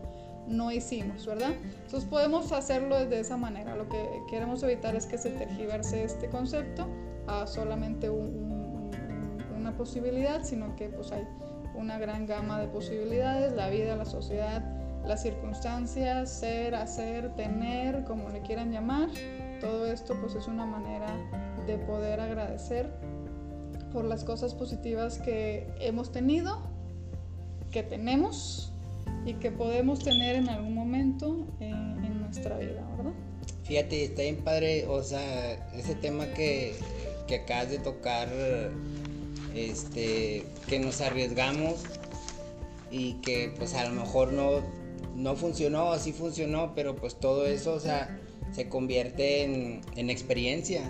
no 0.47 0.71
hicimos, 0.71 1.25
¿verdad? 1.25 1.51
Entonces 1.83 2.09
podemos 2.09 2.51
hacerlo 2.51 3.05
de 3.05 3.19
esa 3.19 3.37
manera. 3.37 3.75
Lo 3.75 3.87
que 3.87 4.09
queremos 4.29 4.61
evitar 4.63 4.95
es 4.95 5.05
que 5.05 5.17
se 5.17 5.29
tergiverse 5.31 6.03
este 6.03 6.29
concepto 6.29 6.87
a 7.27 7.45
solamente 7.47 8.09
una 8.09 9.75
posibilidad, 9.77 10.43
sino 10.43 10.75
que 10.75 10.89
pues 10.89 11.11
hay 11.11 11.27
una 11.75 11.97
gran 11.97 12.25
gama 12.25 12.59
de 12.59 12.67
posibilidades, 12.67 13.53
la 13.53 13.69
vida, 13.69 13.95
la 13.95 14.05
sociedad, 14.05 14.63
las 15.05 15.21
circunstancias, 15.21 16.29
ser, 16.29 16.75
hacer, 16.75 17.33
tener, 17.35 18.03
como 18.03 18.29
le 18.29 18.41
quieran 18.41 18.71
llamar. 18.71 19.09
Todo 19.61 19.87
esto 19.87 20.15
pues 20.19 20.35
es 20.35 20.47
una 20.47 20.65
manera 20.65 21.07
de 21.65 21.77
poder 21.77 22.19
agradecer 22.19 22.89
por 23.91 24.05
las 24.05 24.23
cosas 24.23 24.53
positivas 24.53 25.19
que 25.19 25.67
hemos 25.79 26.11
tenido, 26.11 26.59
que 27.71 27.83
tenemos 27.83 28.71
y 29.25 29.33
que 29.33 29.51
podemos 29.51 29.99
tener 29.99 30.35
en 30.35 30.49
algún 30.49 30.73
momento 30.73 31.45
en, 31.59 31.99
nuestra 32.19 32.59
vida, 32.59 32.87
¿verdad? 32.95 33.13
Fíjate, 33.63 34.03
está 34.03 34.21
bien 34.21 34.37
padre, 34.43 34.85
o 34.87 35.01
sea, 35.01 35.67
ese 35.73 35.95
tema 35.95 36.27
que, 36.27 36.75
que 37.27 37.37
acabas 37.37 37.71
de 37.71 37.79
tocar, 37.79 38.29
este, 39.55 40.45
que 40.67 40.77
nos 40.77 41.01
arriesgamos 41.01 41.83
y 42.91 43.13
que 43.13 43.51
pues 43.57 43.73
a 43.73 43.89
lo 43.89 43.95
mejor 43.95 44.31
no, 44.31 44.61
no 45.15 45.35
funcionó, 45.35 45.97
sí 45.97 46.11
funcionó, 46.11 46.73
pero 46.75 46.95
pues 46.95 47.15
todo 47.15 47.47
eso, 47.47 47.73
o 47.73 47.79
sea, 47.79 48.15
se 48.51 48.69
convierte 48.69 49.43
en, 49.43 49.81
en 49.95 50.11
experiencia. 50.11 50.83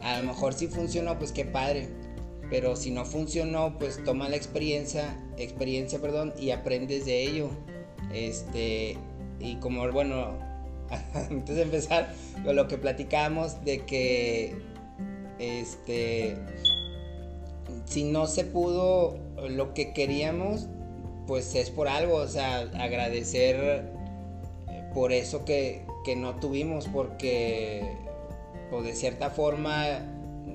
A 0.00 0.18
lo 0.18 0.24
mejor 0.24 0.54
sí 0.54 0.68
funcionó, 0.68 1.18
pues 1.18 1.32
qué 1.32 1.44
padre 1.44 1.90
pero 2.52 2.76
si 2.76 2.90
no 2.90 3.06
funcionó, 3.06 3.78
pues 3.78 4.04
toma 4.04 4.28
la 4.28 4.36
experiencia, 4.36 5.16
experiencia, 5.38 5.98
perdón, 6.02 6.34
y 6.38 6.50
aprendes 6.50 7.06
de 7.06 7.22
ello. 7.22 7.48
Este, 8.12 8.98
y 9.40 9.54
como 9.54 9.90
bueno, 9.90 10.34
antes 11.14 11.56
de 11.56 11.62
empezar 11.62 12.14
lo 12.44 12.68
que 12.68 12.76
platicamos 12.76 13.64
de 13.64 13.86
que 13.86 14.54
este 15.38 16.36
si 17.86 18.04
no 18.04 18.26
se 18.26 18.44
pudo 18.44 19.18
lo 19.48 19.72
que 19.72 19.94
queríamos, 19.94 20.68
pues 21.26 21.54
es 21.54 21.70
por 21.70 21.88
algo, 21.88 22.16
o 22.16 22.28
sea, 22.28 22.70
agradecer 22.78 23.90
por 24.92 25.12
eso 25.12 25.46
que, 25.46 25.86
que 26.04 26.16
no 26.16 26.34
tuvimos, 26.34 26.86
porque 26.88 27.96
pues 28.70 28.84
de 28.84 28.94
cierta 28.94 29.30
forma 29.30 30.11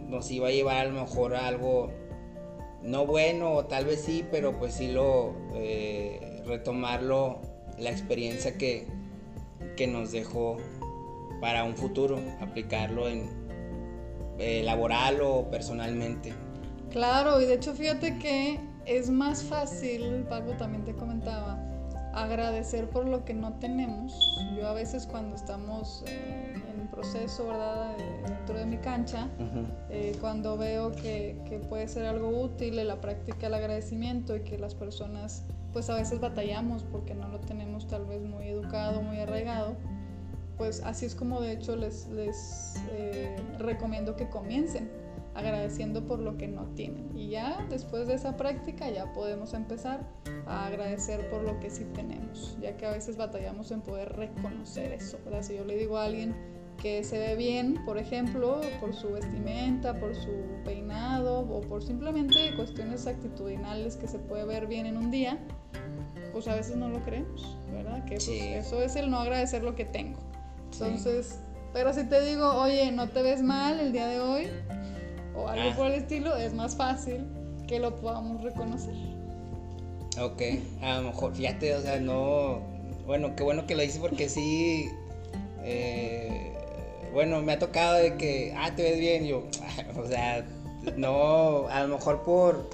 nos 0.08 0.32
iba 0.32 0.48
a 0.48 0.52
llevar 0.52 0.78
a 0.78 0.86
lo 0.86 1.02
mejor 1.02 1.36
a 1.36 1.48
algo 1.48 1.92
no 2.84 3.06
bueno 3.06 3.54
o 3.54 3.66
tal 3.66 3.86
vez 3.86 4.02
sí, 4.02 4.26
pero 4.32 4.58
pues 4.58 4.76
sí 4.76 4.92
lo 4.92 5.36
eh, 5.56 6.42
retomarlo 6.46 7.42
la 7.78 7.92
experiencia 7.92 8.58
que, 8.58 8.88
que 9.76 9.88
nos 9.88 10.12
dejó 10.12 10.58
para 11.42 11.64
un 11.64 11.76
futuro, 11.76 12.20
aplicarlo 12.40 13.08
en 13.08 13.30
eh, 14.40 14.64
laboral 14.64 15.22
o 15.22 15.50
personalmente. 15.50 16.34
Claro, 16.92 17.42
y 17.42 17.46
de 17.46 17.56
hecho 17.56 17.74
fíjate 17.74 18.18
que 18.18 18.60
es 18.86 19.10
más 19.10 19.44
fácil, 19.44 20.26
Pablo 20.30 20.54
también 20.54 20.86
te 20.86 20.94
comentaba, 20.94 21.60
agradecer 22.14 22.90
por 22.90 23.06
lo 23.08 23.26
que 23.26 23.34
no 23.34 23.54
tenemos. 23.60 24.18
Yo 24.56 24.68
a 24.68 24.74
veces 24.74 25.06
cuando 25.06 25.36
estamos 25.36 26.04
eh, 26.08 26.54
en 26.56 26.77
proceso, 26.88 27.48
¿verdad? 27.48 27.96
Dentro 28.28 28.58
de 28.58 28.66
mi 28.66 28.78
cancha, 28.78 29.30
eh, 29.90 30.16
cuando 30.20 30.58
veo 30.58 30.92
que, 30.92 31.40
que, 31.48 31.60
puede 31.60 31.88
ser 31.88 32.06
algo 32.06 32.30
útil 32.30 32.80
en 32.80 32.88
la 32.88 33.02
práctica 33.02 33.48
del 33.48 33.54
agradecimiento 33.56 34.36
y 34.36 34.42
que 34.42 34.58
las 34.58 34.76
personas 34.76 35.46
pues 35.74 35.90
a 35.90 35.96
veces 35.96 36.20
batallamos 36.20 36.84
porque 36.84 37.14
no 37.14 37.28
lo 37.28 37.40
tenemos 37.40 37.88
tal 37.88 38.06
vez 38.06 38.22
muy 38.22 38.48
educado, 38.48 39.02
muy 39.02 39.20
arraigado, 39.20 39.76
pues 40.58 40.82
así 40.84 41.06
es 41.06 41.14
como 41.14 41.40
de 41.42 41.52
hecho 41.52 41.76
les, 41.76 42.08
les 42.10 42.76
eh, 42.92 43.36
recomiendo 43.60 44.16
que 44.16 44.28
comiencen 44.30 44.90
agradeciendo 45.38 46.04
por 46.08 46.18
lo 46.18 46.36
que 46.36 46.48
no 46.48 46.66
tienen. 46.74 47.16
Y 47.16 47.30
ya 47.30 47.66
después 47.70 48.08
de 48.08 48.16
esa 48.16 48.36
práctica 48.36 48.90
ya 48.90 49.14
podemos 49.14 49.54
empezar 49.54 50.04
a 50.48 50.66
agradecer 50.66 51.30
por 51.30 51.44
lo 51.44 51.60
que 51.60 51.70
sí 51.70 51.86
tenemos, 51.94 52.58
ya 52.60 52.76
que 52.76 52.88
a 52.88 52.92
veces 52.92 53.18
batallamos 53.18 53.72
en 53.72 53.82
poder 53.82 54.14
reconocer 54.14 54.94
eso. 54.94 55.20
¿verdad? 55.24 55.44
Si 55.44 55.56
yo 55.56 55.64
le 55.64 55.76
digo 55.76 55.98
a 55.98 56.06
alguien 56.06 56.36
que 56.82 57.04
se 57.04 57.18
ve 57.18 57.36
bien, 57.36 57.84
por 57.86 57.98
ejemplo, 57.98 58.62
por 58.80 58.94
su 58.94 59.12
vestimenta, 59.12 60.00
por 60.00 60.16
su 60.16 60.32
peinado 60.64 61.40
o 61.40 61.62
por 61.62 61.84
simplemente 61.84 62.56
cuestiones 62.56 63.08
actitudinales 63.08 63.96
que 63.96 64.08
se 64.08 64.20
puede 64.20 64.46
ver 64.46 64.68
bien 64.68 64.86
en 64.86 64.98
un 64.98 65.12
día, 65.12 65.40
pues 66.34 66.48
a 66.48 66.56
veces 66.56 66.76
no 66.76 66.90
lo 66.90 67.04
creemos, 67.04 67.58
¿verdad? 67.72 68.06
Que 68.06 68.16
pues, 68.16 68.28
eso 68.30 68.82
es 68.82 68.96
el 68.96 69.10
no 69.10 69.20
agradecer 69.20 69.64
lo 69.64 69.76
que 69.76 69.86
tengo. 69.86 70.20
Entonces, 70.72 71.40
pero 71.74 71.94
si 71.94 72.04
te 72.06 72.22
digo, 72.22 72.48
oye, 72.62 72.92
no 72.92 73.10
te 73.10 73.22
ves 73.22 73.42
mal 73.42 73.80
el 73.80 73.92
día 73.92 74.08
de 74.08 74.20
hoy, 74.20 74.48
o 75.36 75.48
algo 75.48 75.70
ah. 75.72 75.76
por 75.76 75.88
el 75.88 75.94
estilo, 75.94 76.36
es 76.36 76.54
más 76.54 76.76
fácil 76.76 77.26
que 77.68 77.80
lo 77.80 77.96
podamos 77.96 78.42
reconocer. 78.44 78.94
Ok, 80.20 80.42
a 80.82 81.00
lo 81.00 81.10
mejor, 81.10 81.36
fíjate, 81.36 81.76
o 81.76 81.82
sea, 81.82 82.00
no. 82.00 82.60
Bueno, 83.06 83.36
qué 83.36 83.44
bueno 83.44 83.68
que 83.68 83.76
lo 83.76 83.84
dices 83.84 84.00
porque 84.00 84.30
sí. 84.30 84.90
Eh, 85.64 86.57
bueno, 87.14 87.42
me 87.42 87.54
ha 87.54 87.60
tocado 87.60 87.96
de 87.96 88.16
que, 88.16 88.54
ah, 88.58 88.76
te 88.76 88.84
ves 88.84 89.00
bien, 89.00 89.26
yo, 89.26 89.44
o 89.98 90.06
sea, 90.06 90.46
no, 90.96 91.68
a 91.68 91.84
lo 91.84 91.96
mejor 91.96 92.24
por, 92.24 92.70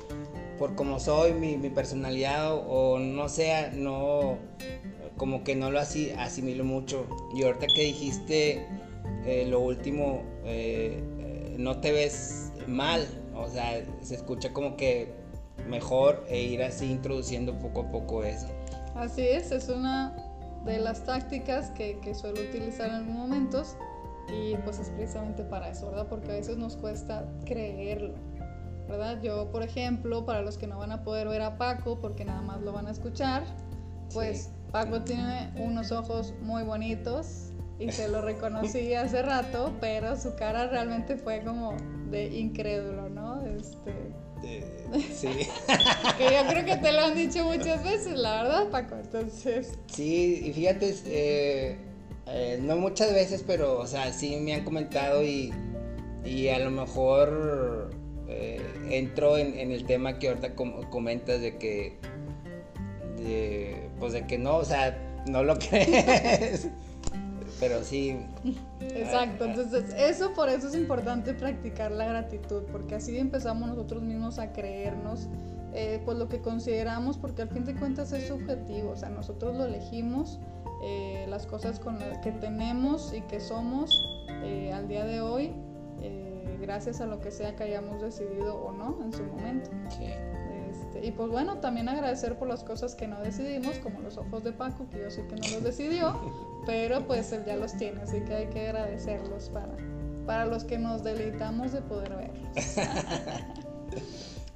por 0.58 0.75
como 0.75 1.00
soy, 1.00 1.34
mi, 1.34 1.58
personalidad, 1.70 2.54
o, 2.54 3.00
no 3.00 3.30
sea, 3.30 3.72
no, 3.74 4.38
como 5.18 5.44
que 5.44 5.56
no 5.56 5.72
lo 5.72 5.80
así, 5.80 6.12
asimilo 6.12 6.63
mucho. 6.63 7.06
Y 7.36 7.44
ahorita 7.44 7.68
que 7.75 7.84
dijiste 7.84 8.68
eh, 9.25 9.46
lo 9.50 9.60
último, 9.60 10.24
eh, 10.46 11.02
no 11.58 11.80
te 11.80 11.92
ves 11.92 12.52
mal, 12.68 13.08
o 13.36 13.48
sea, 13.48 13.84
se 14.02 14.16
escucha 14.16 14.54
como 14.54 14.75
que 14.75 15.13
mejor 15.70 16.25
e 16.30 16.42
ir 16.42 16.63
así 16.63 16.92
introduciendo 16.92 17.58
poco 17.60 17.82
a 17.82 17.92
poco 17.92 18.24
eso. 18.24 18.48
Así 18.96 19.22
es, 19.22 19.52
es 19.52 19.70
una 19.70 20.16
de 20.66 20.80
las 20.80 21.04
tácticas 21.04 21.72
que, 21.72 22.00
que 22.00 22.13
suelo 22.16 22.42
utilizar 22.42 22.90
en 22.90 23.12
momentos 23.12 23.75
y 24.30 24.56
pues 24.58 24.80
es 24.80 24.89
precisamente 24.89 25.44
para 25.44 25.70
eso, 25.70 25.89
¿verdad? 25.89 26.08
Porque 26.10 26.32
a 26.32 26.36
veces 26.36 26.58
nos 26.58 26.75
cuesta 26.77 27.25
creerlo, 27.46 28.13
¿verdad? 28.88 29.22
Yo, 29.22 29.51
por 29.51 29.63
ejemplo, 29.63 30.25
para 30.25 30.42
los 30.42 30.58
que 30.58 30.68
no 30.68 30.77
van 30.77 30.92
a 30.92 31.03
poder 31.03 31.27
ver 31.27 31.42
a 31.42 31.58
Paco 31.58 32.00
porque 32.00 32.25
nada 32.25 32.42
más 32.42 32.62
lo 32.62 32.72
van 32.72 32.88
a 32.88 32.92
escuchar, 32.92 33.44
pues 34.13 34.51
Paco 34.72 35.01
tiene 35.01 35.51
unos 35.58 35.92
ojos 35.92 36.34
muy 36.42 36.63
bonitos, 36.63 37.53
y 37.80 37.92
se 37.92 38.08
lo 38.08 38.22
reconocí 38.22 38.94
hace 38.94 39.22
rato, 39.22 39.74
pero 39.80 40.20
su 40.20 40.36
cara 40.36 40.68
realmente 40.68 41.18
fue 41.18 41.42
como 41.44 41.75
de 42.10 42.27
incrédulo, 42.27 43.10
¿no? 43.10 43.42
Este... 43.46 43.94
sí. 45.13 45.27
que 46.18 46.24
yo 46.24 46.48
creo 46.48 46.65
que 46.65 46.77
te 46.77 46.92
lo 46.92 47.01
han 47.01 47.15
dicho 47.15 47.44
muchas 47.44 47.84
veces, 47.84 48.18
la 48.18 48.44
verdad, 48.44 48.70
Paco. 48.70 48.96
Entonces. 48.96 49.77
Sí, 49.88 50.42
y 50.46 50.53
fíjate, 50.53 50.96
eh, 51.06 51.77
eh, 52.27 52.60
no 52.62 52.77
muchas 52.77 53.13
veces, 53.13 53.44
pero, 53.46 53.80
o 53.80 53.88
sea, 53.88 54.12
sí 54.13 54.38
me 54.38 54.53
han 54.53 54.63
comentado 54.63 55.24
y, 55.24 55.53
y 56.25 56.50
a 56.50 56.60
lo 56.60 56.72
mejor 56.72 57.92
eh, 58.27 58.62
entro 58.89 59.38
en, 59.38 59.72
el 59.72 59.86
tema 59.86 60.20
que 60.20 60.30
ahorita 60.30 60.56
comentas 60.56 61.42
de 61.42 61.58
que, 61.58 61.98
pues 64.00 64.13
de 64.13 64.25
que 64.25 64.38
no, 64.38 64.58
o 64.58 64.65
sea, 64.65 64.98
no 65.27 65.44
lo 65.44 65.58
crees. 65.60 66.68
pero 67.60 67.84
sí. 67.84 68.18
Exacto, 68.82 69.46
entonces 69.46 69.94
eso 69.98 70.34
por 70.34 70.50
eso 70.50 70.68
es 70.68 70.75
importante 70.75 71.34
practicar 71.34 71.92
la 71.92 72.08
gratitud, 72.08 72.63
porque 72.72 72.96
así 72.96 73.18
empezamos 73.18 73.70
nosotros 73.70 74.03
mismos 74.03 74.39
a 74.39 74.51
creernos 74.51 75.30
eh, 75.75 76.00
pues 76.06 76.18
lo 76.18 76.30
que 76.30 76.39
consideramos, 76.39 77.18
porque 77.18 77.42
al 77.42 77.50
fin 77.50 77.65
de 77.65 77.74
cuentas 77.74 78.13
es 78.13 78.27
subjetivo, 78.27 78.92
o 78.92 78.96
sea, 78.96 79.10
nosotros 79.10 79.56
lo 79.56 79.65
elegimos, 79.65 80.39
eh, 80.84 81.25
las 81.30 81.48
cosas 81.48 81.80
con 81.80 82.00
las 82.00 82.18
que 82.20 82.32
tenemos 82.32 83.13
y 83.13 83.22
que 83.22 83.40
somos 83.40 83.92
eh, 84.44 84.72
al 84.74 84.88
día 84.88 85.06
de 85.06 85.22
hoy, 85.22 85.54
gracias 86.60 87.02
a 87.02 87.06
lo 87.06 87.20
que 87.20 87.30
sea 87.30 87.58
que 87.58 87.63
hayamos 87.63 88.02
decidido 88.02 88.56
o 88.56 88.72
no 88.72 88.98
en 89.04 89.12
su 89.12 89.24
momento. 89.24 89.70
Sí. 89.90 90.06
Este, 90.74 91.06
y 91.06 91.12
pues 91.12 91.30
bueno, 91.30 91.58
también 91.60 91.90
agradecer 91.90 92.38
por 92.38 92.48
las 92.48 92.63
cosas 92.63 92.96
que 92.96 93.08
no 93.08 93.20
decidimos, 93.20 93.78
como 93.80 94.00
los 94.00 94.18
ojos 94.18 94.44
de 94.44 94.54
Paco, 94.54 94.88
que 94.90 95.00
yo 95.00 95.12
sé 95.12 95.25
que 95.28 95.36
no 95.36 95.48
los 95.54 95.63
decidió, 95.63 96.20
pero 96.66 97.06
pues 97.06 97.32
él 97.32 97.44
ya 97.46 97.56
los 97.56 97.75
tiene, 97.78 98.02
así 98.02 98.22
que 98.22 98.34
hay 98.34 98.48
que 98.48 98.70
agradecerlos 98.70 99.50
para, 99.50 99.75
para 100.25 100.46
los 100.46 100.63
que 100.63 100.80
nos 100.80 101.04
deleitamos 101.04 101.74
de 101.74 101.82
poder 101.82 102.16
verlos. 102.16 102.75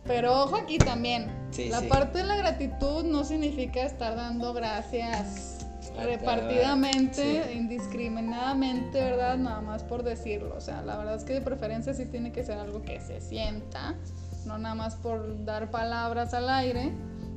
pero 0.05 0.43
ojo 0.43 0.55
aquí 0.55 0.77
también, 0.77 1.31
la 1.69 1.81
parte 1.81 2.19
de 2.19 2.23
la 2.23 2.37
gratitud 2.37 3.03
no 3.03 3.23
significa 3.23 3.81
estar 3.83 4.15
dando 4.15 4.53
gracias 4.53 5.56
repartidamente, 6.03 7.53
indiscriminadamente, 7.53 8.99
¿verdad? 8.99 9.37
Nada 9.37 9.61
más 9.61 9.83
por 9.83 10.03
decirlo. 10.03 10.55
O 10.55 10.61
sea, 10.61 10.81
la 10.81 10.97
verdad 10.97 11.15
es 11.15 11.23
que 11.23 11.33
de 11.33 11.41
preferencia 11.41 11.93
sí 11.93 12.05
tiene 12.05 12.31
que 12.31 12.43
ser 12.43 12.57
algo 12.57 12.81
que 12.81 12.99
se 12.99 13.21
sienta 13.21 13.95
no 14.47 14.57
nada 14.57 14.75
más 14.75 14.95
por 14.95 15.45
dar 15.45 15.69
palabras 15.69 16.33
al 16.33 16.49
aire. 16.49 16.93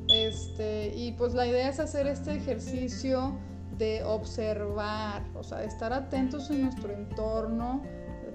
Este, 0.08 0.92
y 0.96 1.12
pues 1.12 1.34
la 1.34 1.46
idea 1.46 1.68
es 1.68 1.78
hacer 1.78 2.06
este 2.06 2.34
ejercicio 2.34 3.38
de 3.76 4.02
observar, 4.04 5.22
o 5.34 5.42
sea, 5.42 5.58
de 5.58 5.66
estar 5.66 5.92
atentos 5.92 6.50
en 6.50 6.62
nuestro 6.62 6.92
entorno 6.92 7.82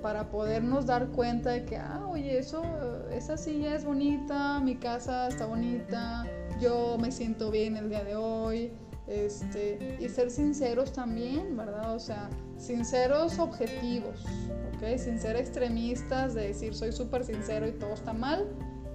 para 0.01 0.29
podernos 0.29 0.85
dar 0.85 1.07
cuenta 1.07 1.51
de 1.51 1.65
que, 1.65 1.77
ah, 1.77 2.05
oye, 2.07 2.37
eso, 2.37 2.61
esa 3.11 3.37
silla 3.37 3.75
es 3.75 3.83
bonita, 3.83 4.59
mi 4.59 4.75
casa 4.75 5.27
está 5.27 5.47
bonita, 5.47 6.25
yo 6.59 6.97
me 6.99 7.11
siento 7.11 7.49
bien 7.51 7.75
el 7.75 7.89
día 7.89 8.03
de 8.03 8.15
hoy, 8.15 8.71
este, 9.07 9.97
y 9.99 10.09
ser 10.09 10.31
sinceros 10.31 10.91
también, 10.91 11.55
¿verdad? 11.55 11.95
O 11.95 11.99
sea, 11.99 12.29
sinceros 12.57 13.37
objetivos, 13.39 14.25
¿ok? 14.75 14.97
Sin 14.97 15.19
ser 15.19 15.35
extremistas 15.35 16.33
de 16.33 16.47
decir 16.47 16.73
soy 16.73 16.91
súper 16.91 17.23
sincero 17.23 17.67
y 17.67 17.71
todo 17.73 17.93
está 17.93 18.13
mal, 18.13 18.47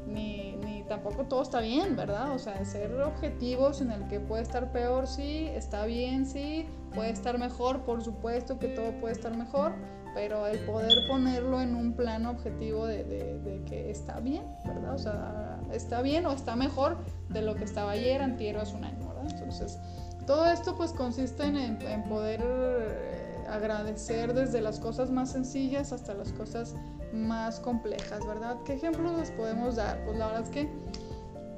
ni, 0.07 0.57
ni, 0.64 0.83
tampoco 0.85 1.26
todo 1.26 1.43
está 1.43 1.61
bien, 1.61 1.95
¿verdad? 1.95 2.35
O 2.35 2.38
sea, 2.38 2.64
ser 2.64 2.93
objetivos 3.00 3.81
en 3.81 3.93
el 3.93 4.09
que 4.09 4.19
puede 4.19 4.43
estar 4.43 4.73
peor, 4.73 5.07
sí, 5.07 5.47
está 5.55 5.85
bien, 5.87 6.26
sí, 6.26 6.67
puede 6.95 7.11
estar 7.11 7.38
mejor, 7.38 7.85
por 7.85 8.02
supuesto 8.02 8.59
que 8.59 8.69
todo 8.69 8.93
puede 9.00 9.14
estar 9.14 9.37
mejor, 9.37 9.75
pero 10.14 10.46
el 10.46 10.59
poder 10.61 11.07
ponerlo 11.09 11.61
en 11.61 11.75
un 11.75 11.94
plano 11.94 12.31
objetivo 12.31 12.87
de, 12.87 13.05
de, 13.05 13.62
que 13.64 13.90
está 13.90 14.20
bien, 14.20 14.44
¿verdad? 14.64 14.94
O 14.94 14.99
sea, 14.99 15.61
está 15.73 16.03
bien 16.03 16.27
o 16.27 16.33
está 16.33 16.57
mejor 16.57 16.99
de 17.29 17.42
lo 17.42 17.55
que 17.55 17.64
estaba 17.64 17.92
ayer, 17.92 18.23
antier 18.23 18.57
o 18.57 18.61
hace 18.61 18.77
un 18.77 18.85
año, 18.85 19.09
¿verdad? 19.09 19.27
Entonces, 19.31 19.79
todo 20.27 20.46
esto 20.46 20.77
pues 20.77 20.92
consiste 20.92 21.44
en, 21.44 21.57
en 21.57 22.05
poder 22.05 22.40
eh, 22.42 23.44
agradecer 23.49 24.35
desde 24.35 24.61
las 24.61 24.79
cosas 24.79 25.11
más 25.11 25.33
sencillas 25.33 25.92
hasta 25.92 26.14
las 26.14 26.33
cosas 26.33 26.75
más 27.12 27.61
complejas, 27.61 28.27
¿verdad? 28.27 28.57
¿Qué 28.64 28.75
ejemplos 28.75 29.18
les 29.18 29.31
podemos 29.33 29.77
dar? 29.77 30.05
Pues 30.05 30.16
la 30.18 30.27
verdad 30.27 30.42
es 30.42 30.51
que 30.51 30.68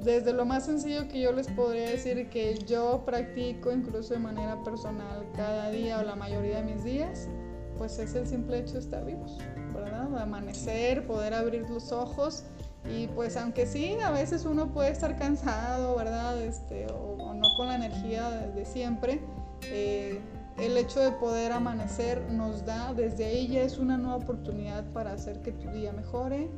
desde 0.03 0.33
lo 0.33 0.45
más 0.45 0.65
sencillo 0.65 1.07
que 1.07 1.21
yo 1.21 1.31
les 1.31 1.47
podría 1.47 1.89
decir 1.89 2.29
que 2.29 2.57
yo 2.67 3.03
practico 3.05 3.71
incluso 3.71 4.13
de 4.13 4.19
manera 4.19 4.61
personal 4.63 5.25
cada 5.35 5.69
día 5.71 5.99
o 5.99 6.03
la 6.03 6.15
mayoría 6.15 6.57
de 6.57 6.63
mis 6.63 6.83
días, 6.83 7.29
pues 7.77 7.99
es 7.99 8.15
el 8.15 8.27
simple 8.27 8.59
hecho 8.59 8.73
de 8.73 8.79
estar 8.79 9.05
vivos, 9.05 9.37
¿verdad? 9.73 10.15
Amanecer, 10.17 11.05
poder 11.05 11.33
abrir 11.33 11.69
los 11.69 11.91
ojos 11.91 12.43
y 12.89 13.07
pues 13.07 13.37
aunque 13.37 13.65
sí, 13.65 13.97
a 14.03 14.11
veces 14.11 14.45
uno 14.45 14.67
puede 14.73 14.91
estar 14.91 15.17
cansado, 15.17 15.95
¿verdad? 15.95 16.41
Este, 16.41 16.87
o, 16.91 17.33
no 17.33 17.47
con 17.55 17.67
la 17.67 17.75
energía 17.75 18.29
de, 18.29 18.65
siempre. 18.65 19.21
Eh, 19.63 20.19
el 20.57 20.77
hecho 20.77 20.99
de 20.99 21.11
poder 21.11 21.51
amanecer 21.51 22.21
nos 22.29 22.65
da, 22.65 22.93
desde 22.93 23.25
ahí 23.25 23.47
ya 23.47 23.63
es 23.63 23.79
una 23.79 23.97
nueva 23.97 24.17
oportunidad 24.17 24.85
para 24.91 25.13
hacer 25.13 25.41
que 25.41 25.51
tu 25.51 25.69
día 25.71 25.91
mejore, 25.93 26.49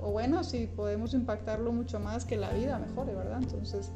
o 0.00 0.12
bueno, 0.12 0.44
si 0.44 0.66
podemos 0.66 1.14
impactarlo 1.14 1.72
mucho 1.72 1.98
más, 1.98 2.24
que 2.24 2.36
la 2.36 2.50
vida 2.50 2.78
mejore, 2.78 3.14
¿verdad? 3.14 3.40
Entonces, 3.42 3.90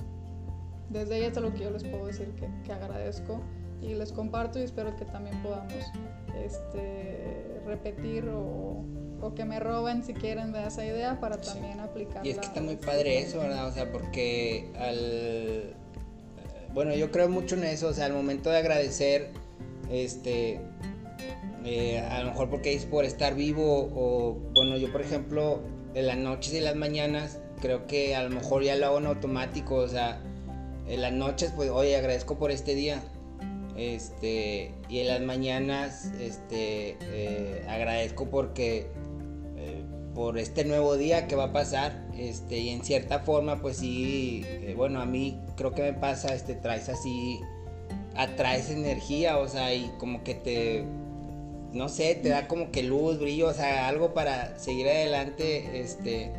desde 0.91 1.15
ahí 1.15 1.23
es 1.23 1.37
lo 1.37 1.53
que 1.53 1.61
yo 1.61 1.71
les 1.71 1.85
puedo 1.85 2.07
decir 2.07 2.35
que, 2.35 2.49
que 2.65 2.73
agradezco 2.73 3.41
y 3.85 3.95
les 3.95 4.13
comparto 4.13 4.59
y 4.59 4.63
espero 4.63 4.97
que 4.97 5.05
también 5.05 5.41
podamos 5.43 5.73
este, 6.43 7.61
repetir 7.67 8.29
o, 8.29 8.85
o, 9.21 9.35
que 9.35 9.45
me 9.45 9.61
roben 9.61 10.03
si 10.03 10.15
quieren 10.15 10.53
de 10.53 10.67
esa 10.67 10.85
idea 10.85 11.21
para 11.21 11.41
también 11.41 11.81
aplicarla. 11.81 12.27
Y 12.27 12.31
es 12.31 12.39
que 12.39 12.47
está 12.47 12.61
muy 12.61 12.77
padre 12.77 13.21
eso, 13.21 13.39
¿verdad? 13.39 13.69
O 13.69 13.73
sea, 13.73 13.91
porque 13.93 14.71
al... 14.79 15.75
Bueno, 16.73 16.95
yo 16.95 17.11
creo 17.13 17.29
mucho 17.29 17.55
en 17.55 17.65
eso, 17.65 17.89
o 17.89 17.93
sea, 17.93 18.07
al 18.07 18.15
momento 18.15 18.51
de 18.51 18.59
agradecer 18.59 19.31
este, 19.91 20.61
eh, 21.65 22.01
a 22.01 22.21
lo 22.23 22.31
mejor 22.31 22.51
porque 22.51 22.75
es 22.75 22.85
por 22.85 23.05
estar 23.05 23.35
vivo 23.35 23.91
o, 23.95 24.37
bueno, 24.55 24.77
yo 24.77 24.91
por 24.91 25.01
ejemplo, 25.01 25.61
en 25.95 26.07
las 26.07 26.17
noches 26.17 26.53
y 26.53 26.61
las 26.61 26.75
mañanas, 26.75 27.39
creo 27.61 27.87
que 27.87 28.17
a 28.17 28.23
lo 28.23 28.31
mejor 28.31 28.65
ya 28.65 28.77
lo 28.77 28.87
hago 28.87 28.99
en 28.99 29.07
automático, 29.07 29.77
o 29.77 29.89
sea, 29.89 30.21
en 30.87 31.01
las 31.01 31.13
noches, 31.13 31.53
pues, 31.55 31.71
oye, 31.71 31.97
agradezco 31.97 32.39
por 32.39 32.51
este 32.51 32.75
día. 32.75 33.03
Este, 33.77 34.73
y 34.89 35.01
en 35.01 35.09
las 35.09 35.21
mañanas, 35.21 36.13
este, 36.21 36.97
eh, 37.01 37.65
agradezco 37.69 38.31
porque, 38.31 38.87
eh, 39.57 39.83
por 40.15 40.39
este 40.39 40.65
nuevo 40.65 40.97
día 40.97 41.27
que 41.27 41.35
va 41.35 41.45
a 41.45 41.53
pasar, 41.53 42.07
este, 42.17 42.59
y 42.59 42.69
en 42.69 42.85
cierta 42.85 43.21
forma, 43.21 43.61
pues 43.61 43.79
sí, 43.79 44.45
bueno, 44.77 45.01
a 45.01 45.07
mí 45.07 45.41
creo 45.57 45.73
que 45.73 45.83
me 45.83 45.93
pasa, 45.93 46.35
este, 46.35 46.55
traes 46.55 46.89
así, 46.89 47.41
atraes 48.15 48.71
energía, 48.71 49.39
o 49.39 49.49
sea, 49.49 49.75
y 49.75 49.91
como 49.99 50.23
que 50.23 50.35
te, 50.35 50.85
no 51.73 51.89
sé, 51.89 52.15
te 52.15 52.29
da 52.29 52.47
como 52.47 52.71
que 52.71 52.85
luz, 52.85 53.19
brillo, 53.19 53.49
o 53.49 53.55
sea, 53.55 53.89
algo 53.89 54.15
para 54.15 54.57
seguir 54.59 54.89
adelante, 54.89 55.81
este, 55.81 56.31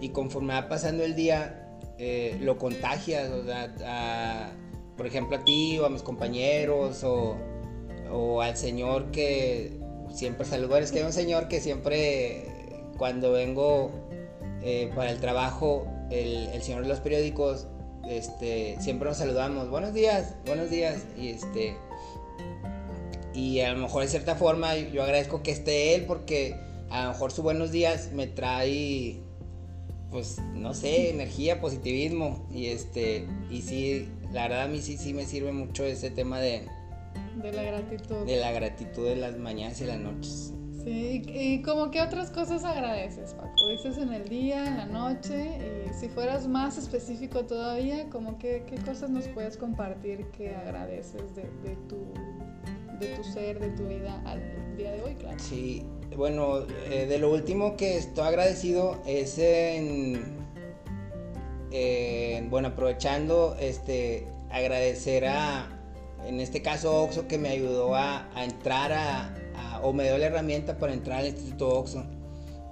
y 0.00 0.10
conforme 0.10 0.54
va 0.54 0.68
pasando 0.68 1.02
el 1.02 1.16
día, 1.16 1.64
eh, 1.98 2.36
lo 2.40 2.58
contagias, 2.58 3.30
o 3.30 3.44
sea, 3.44 4.52
por 4.96 5.06
ejemplo 5.06 5.36
a 5.36 5.44
ti 5.44 5.78
o 5.78 5.86
a 5.86 5.90
mis 5.90 6.02
compañeros 6.02 7.04
o, 7.04 7.36
o 8.12 8.40
al 8.40 8.56
señor 8.56 9.10
que 9.10 9.78
siempre 10.12 10.46
saludo, 10.46 10.76
es 10.78 10.92
que 10.92 11.00
hay 11.00 11.04
un 11.04 11.12
señor 11.12 11.48
que 11.48 11.60
siempre 11.60 12.46
cuando 12.96 13.32
vengo 13.32 13.90
eh, 14.62 14.90
para 14.94 15.10
el 15.10 15.20
trabajo, 15.20 15.86
el, 16.10 16.48
el 16.52 16.62
señor 16.62 16.82
de 16.82 16.88
los 16.88 17.00
periódicos, 17.00 17.66
este, 18.08 18.76
siempre 18.80 19.08
nos 19.08 19.18
saludamos, 19.18 19.70
buenos 19.70 19.94
días, 19.94 20.34
buenos 20.46 20.70
días, 20.70 21.02
y 21.18 21.30
este, 21.30 21.76
y 23.34 23.60
a 23.60 23.72
lo 23.72 23.80
mejor 23.80 24.02
de 24.02 24.08
cierta 24.08 24.36
forma 24.36 24.76
yo 24.76 25.02
agradezco 25.02 25.42
que 25.42 25.50
esté 25.50 25.94
él 25.94 26.04
porque 26.06 26.56
a 26.90 27.04
lo 27.04 27.08
mejor 27.10 27.32
su 27.32 27.42
buenos 27.42 27.72
días 27.72 28.10
me 28.12 28.26
trae, 28.26 29.20
pues, 30.10 30.38
no 30.54 30.74
sé, 30.74 31.10
energía, 31.10 31.60
positivismo, 31.60 32.46
y 32.52 32.66
este, 32.66 33.26
y 33.50 33.62
sí, 33.62 34.08
la 34.34 34.42
verdad 34.48 34.62
a 34.62 34.68
mí 34.68 34.82
sí, 34.82 34.98
sí 34.98 35.14
me 35.14 35.24
sirve 35.24 35.52
mucho 35.52 35.84
ese 35.84 36.10
tema 36.10 36.40
de... 36.40 36.66
De 37.40 37.52
la 37.52 37.62
gratitud. 37.62 38.26
De 38.26 38.36
la 38.36 38.52
gratitud 38.52 39.06
de 39.06 39.16
las 39.16 39.36
mañanas 39.38 39.80
y 39.80 39.84
las 39.84 39.98
noches. 39.98 40.52
Sí, 40.84 41.22
y 41.26 41.62
como 41.62 41.90
que 41.90 42.02
otras 42.02 42.30
cosas 42.30 42.64
agradeces, 42.64 43.32
Paco. 43.32 43.54
Dices 43.70 43.96
en 43.96 44.12
el 44.12 44.28
día, 44.28 44.66
en 44.66 44.76
la 44.76 44.86
noche, 44.86 45.58
y 45.88 45.94
si 45.94 46.08
fueras 46.08 46.46
más 46.46 46.76
específico 46.76 47.44
todavía, 47.46 48.10
como 48.10 48.36
que 48.38 48.64
qué 48.66 48.76
cosas 48.84 49.08
nos 49.08 49.26
puedes 49.28 49.56
compartir 49.56 50.26
que 50.26 50.54
agradeces 50.54 51.34
de, 51.34 51.76
tu, 51.88 51.96
de 53.00 53.16
tu 53.16 53.24
ser, 53.24 53.60
de 53.60 53.70
tu 53.70 53.86
vida 53.86 54.20
al 54.26 54.76
día 54.76 54.92
de 54.92 55.02
hoy, 55.02 55.14
claro. 55.14 55.38
Sí, 55.38 55.84
bueno, 56.16 56.66
eh, 56.90 57.06
de 57.06 57.18
lo 57.18 57.32
último 57.32 57.76
que 57.76 57.96
estoy 57.96 58.26
agradecido 58.26 59.00
es 59.06 59.38
en, 59.38 60.43
bueno, 62.50 62.68
aprovechando, 62.68 63.56
este, 63.58 64.26
agradecer 64.50 65.26
a 65.26 65.74
en 66.26 66.40
este 66.40 66.62
caso 66.62 67.02
Oxo, 67.02 67.28
que 67.28 67.38
me 67.38 67.50
ayudó 67.50 67.94
a, 67.94 68.28
entrar 68.36 68.92
a, 68.92 69.80
o 69.82 69.92
me 69.92 70.04
dio 70.04 70.18
la 70.18 70.26
herramienta 70.26 70.78
para 70.78 70.92
entrar 70.92 71.20
al 71.20 71.26
Instituto 71.26 71.68
Oxo. 71.68 72.04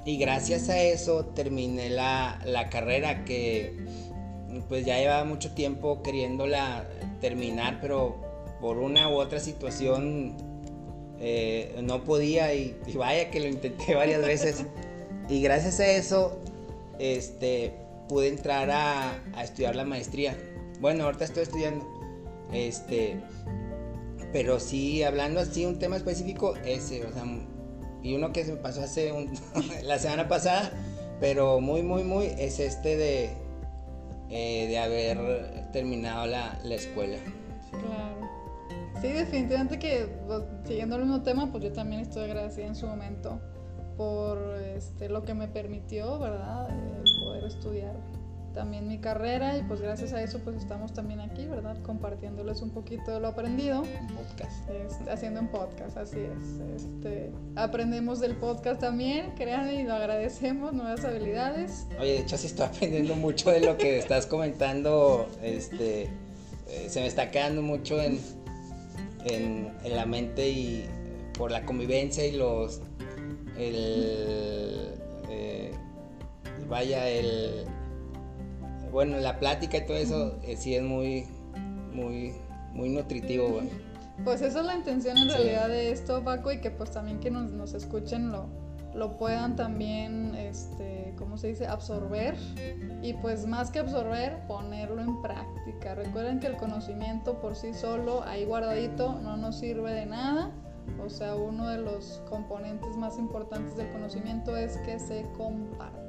Y 0.05 0.17
gracias 0.17 0.69
a 0.69 0.81
eso 0.81 1.27
terminé 1.27 1.91
la, 1.91 2.41
la 2.45 2.69
carrera 2.71 3.25
que 3.25 3.77
pues 4.69 4.85
ya 4.85 4.99
llevaba 4.99 5.25
mucho 5.25 5.53
tiempo 5.53 6.03
queriéndola 6.03 6.85
terminar, 7.21 7.79
pero 7.81 8.17
por 8.61 8.79
una 8.79 9.09
u 9.09 9.15
otra 9.15 9.39
situación 9.39 10.37
eh, 11.21 11.79
no 11.83 12.05
podía 12.05 12.53
y, 12.55 12.77
vaya 12.95 13.31
que 13.31 13.41
lo 13.41 13.47
intenté 13.47 13.95
varias 13.95 14.23
veces. 14.23 14.65
Y 15.29 15.41
gracias 15.43 15.79
a 15.79 15.87
eso 15.87 16.39
este, 16.99 17.75
pude 18.13 18.29
entrar 18.29 18.71
a, 18.71 19.43
estudiar 19.43 19.75
la 19.75 19.87
maestría. 19.87 20.37
Bueno, 20.81 21.05
ahorita 21.05 21.25
estoy 21.25 21.45
estudiando. 21.45 21.89
Este, 22.53 23.19
pero 24.35 24.61
sí, 24.61 25.03
hablando 25.03 25.41
así, 25.41 25.65
un 25.65 25.79
tema 25.79 25.97
específico, 25.97 26.55
ese, 26.63 27.07
o 27.07 27.11
sea, 27.11 27.25
y 28.03 28.15
uno 28.15 28.31
que 28.35 28.45
se 28.45 28.53
me 28.53 28.59
pasó 28.59 28.83
hace 28.83 29.15
la 29.83 29.99
semana 29.99 30.29
pasada, 30.29 30.73
pero 31.21 31.59
muy, 31.63 31.83
muy, 31.83 32.05
muy, 32.05 32.27
es 32.27 32.61
este 32.61 32.99
de, 32.99 33.31
eh, 34.29 34.67
de 34.69 34.79
haber 34.79 35.73
terminado 35.73 36.27
la, 36.27 36.61
la 36.65 36.75
escuela. 36.75 37.17
Claro. 37.71 38.29
Sí, 39.01 39.09
definitivamente 39.09 39.79
que 39.79 40.07
pues, 40.27 40.43
siguiendo 40.67 40.97
el 40.97 41.05
mismo 41.05 41.23
tema, 41.23 41.51
pues 41.51 41.65
yo 41.65 41.73
también 41.73 42.03
estoy 42.03 42.25
agradecida 42.25 42.67
en 42.67 42.77
su 42.77 42.87
momento 42.87 43.41
por 43.97 44.39
este, 44.77 45.09
lo 45.09 45.25
que 45.25 45.35
me 45.35 45.49
permitió, 45.49 46.19
¿verdad? 46.19 46.69
Eh, 46.71 47.03
poder 47.25 47.45
estudiar 47.45 47.97
también 48.53 48.87
mi 48.87 48.99
carrera 48.99 49.57
y 49.57 49.63
pues 49.63 49.81
gracias 49.81 50.13
a 50.13 50.23
eso 50.23 50.39
pues 50.41 50.57
estamos 50.57 50.93
también 50.93 51.21
aquí, 51.21 51.47
¿verdad? 51.47 51.77
Compartiéndoles 51.83 52.63
un 52.63 52.71
poquito 52.71 53.11
de 53.11 53.21
lo 53.21 53.29
aprendido. 53.29 53.83
Un 53.83 54.07
podcast. 54.09 54.69
Este, 54.69 55.11
haciendo 55.11 55.41
un 55.41 55.49
podcast, 55.49 55.97
así 55.97 56.19
es. 56.21 56.83
Este, 56.83 57.33
aprendemos 57.57 58.21
del 58.21 58.37
podcast 58.37 58.81
también, 58.81 59.33
créanme, 59.37 59.75
y 59.75 59.85
lo 59.85 59.95
agradecemos, 59.95 60.73
nuevas 60.73 61.05
habilidades. 61.05 61.87
Oye, 61.99 62.13
de 62.13 62.19
hecho 62.21 62.37
sí 62.37 62.47
estoy 62.47 62.67
aprendiendo 62.67 63.15
mucho 63.17 63.51
de 63.51 63.61
lo 63.61 63.77
que 63.77 63.99
estás 64.01 64.27
comentando, 64.27 65.29
este, 65.43 66.05
eh, 66.69 66.89
se 66.89 67.01
me 67.01 67.07
está 67.07 67.31
quedando 67.31 67.63
mucho 67.63 68.01
en, 68.01 68.21
en, 69.25 69.73
en, 69.83 69.97
la 69.97 70.07
mente 70.07 70.49
y 70.49 70.87
por 71.39 71.51
la 71.51 71.65
convivencia 71.65 72.27
y 72.27 72.33
los, 72.33 72.81
el, 73.57 74.95
eh, 75.29 75.73
vaya, 76.69 77.09
el 77.09 77.67
bueno, 78.93 79.17
la 79.19 79.39
plática 79.39 79.79
y 79.79 79.87
todo 79.87 79.97
eso 79.97 80.39
eh, 80.45 80.57
sí 80.57 80.75
es 80.75 80.83
muy, 80.83 81.27
muy, 81.93 82.35
muy 82.75 82.91
nutritivo, 82.91 83.61
Pues 84.23 84.43
esa 84.43 84.61
es 84.61 84.67
la 84.67 84.77
intención 84.77 85.17
en 85.17 85.29
realidad 85.29 85.69
de 85.69 85.91
esto, 85.91 86.23
Paco, 86.23 86.53
y 86.53 86.61
que 86.61 86.71
pues 86.71 86.91
también 86.91 87.19
que 87.19 87.31
nos, 87.31 87.51
nos 87.51 87.73
escuchen 87.73 88.31
lo, 88.31 88.47
lo 88.95 89.17
puedan 89.17 89.57
también, 89.57 90.35
este, 90.35 91.15
¿cómo 91.17 91.39
se 91.39 91.49
dice?, 91.49 91.67
absorber. 91.67 92.37
Y 93.03 93.15
pues 93.15 93.47
más 93.47 93.71
que 93.71 93.79
absorber, 93.79 94.47
ponerlo 94.47 95.01
en 95.01 95.23
práctica. 95.23 95.95
Recuerden 95.95 96.41
que 96.41 96.49
el 96.49 96.57
conocimiento 96.57 97.41
por 97.41 97.57
sí 97.57 97.73
solo, 97.73 98.23
ahí 98.25 98.45
guardadito, 98.45 99.19
no 99.23 99.37
nos 99.39 99.59
sirve 99.59 99.93
de 99.93 100.07
nada. 100.07 100.51
O 101.05 101.09
sea, 101.09 101.35
uno 101.35 101.69
de 101.69 101.79
los 101.79 102.23
componentes 102.29 102.97
más 102.97 103.19
importantes 103.19 103.77
del 103.77 103.91
conocimiento 103.91 104.57
es 104.57 104.77
que 104.79 104.99
se 104.99 105.27
comparte 105.37 106.03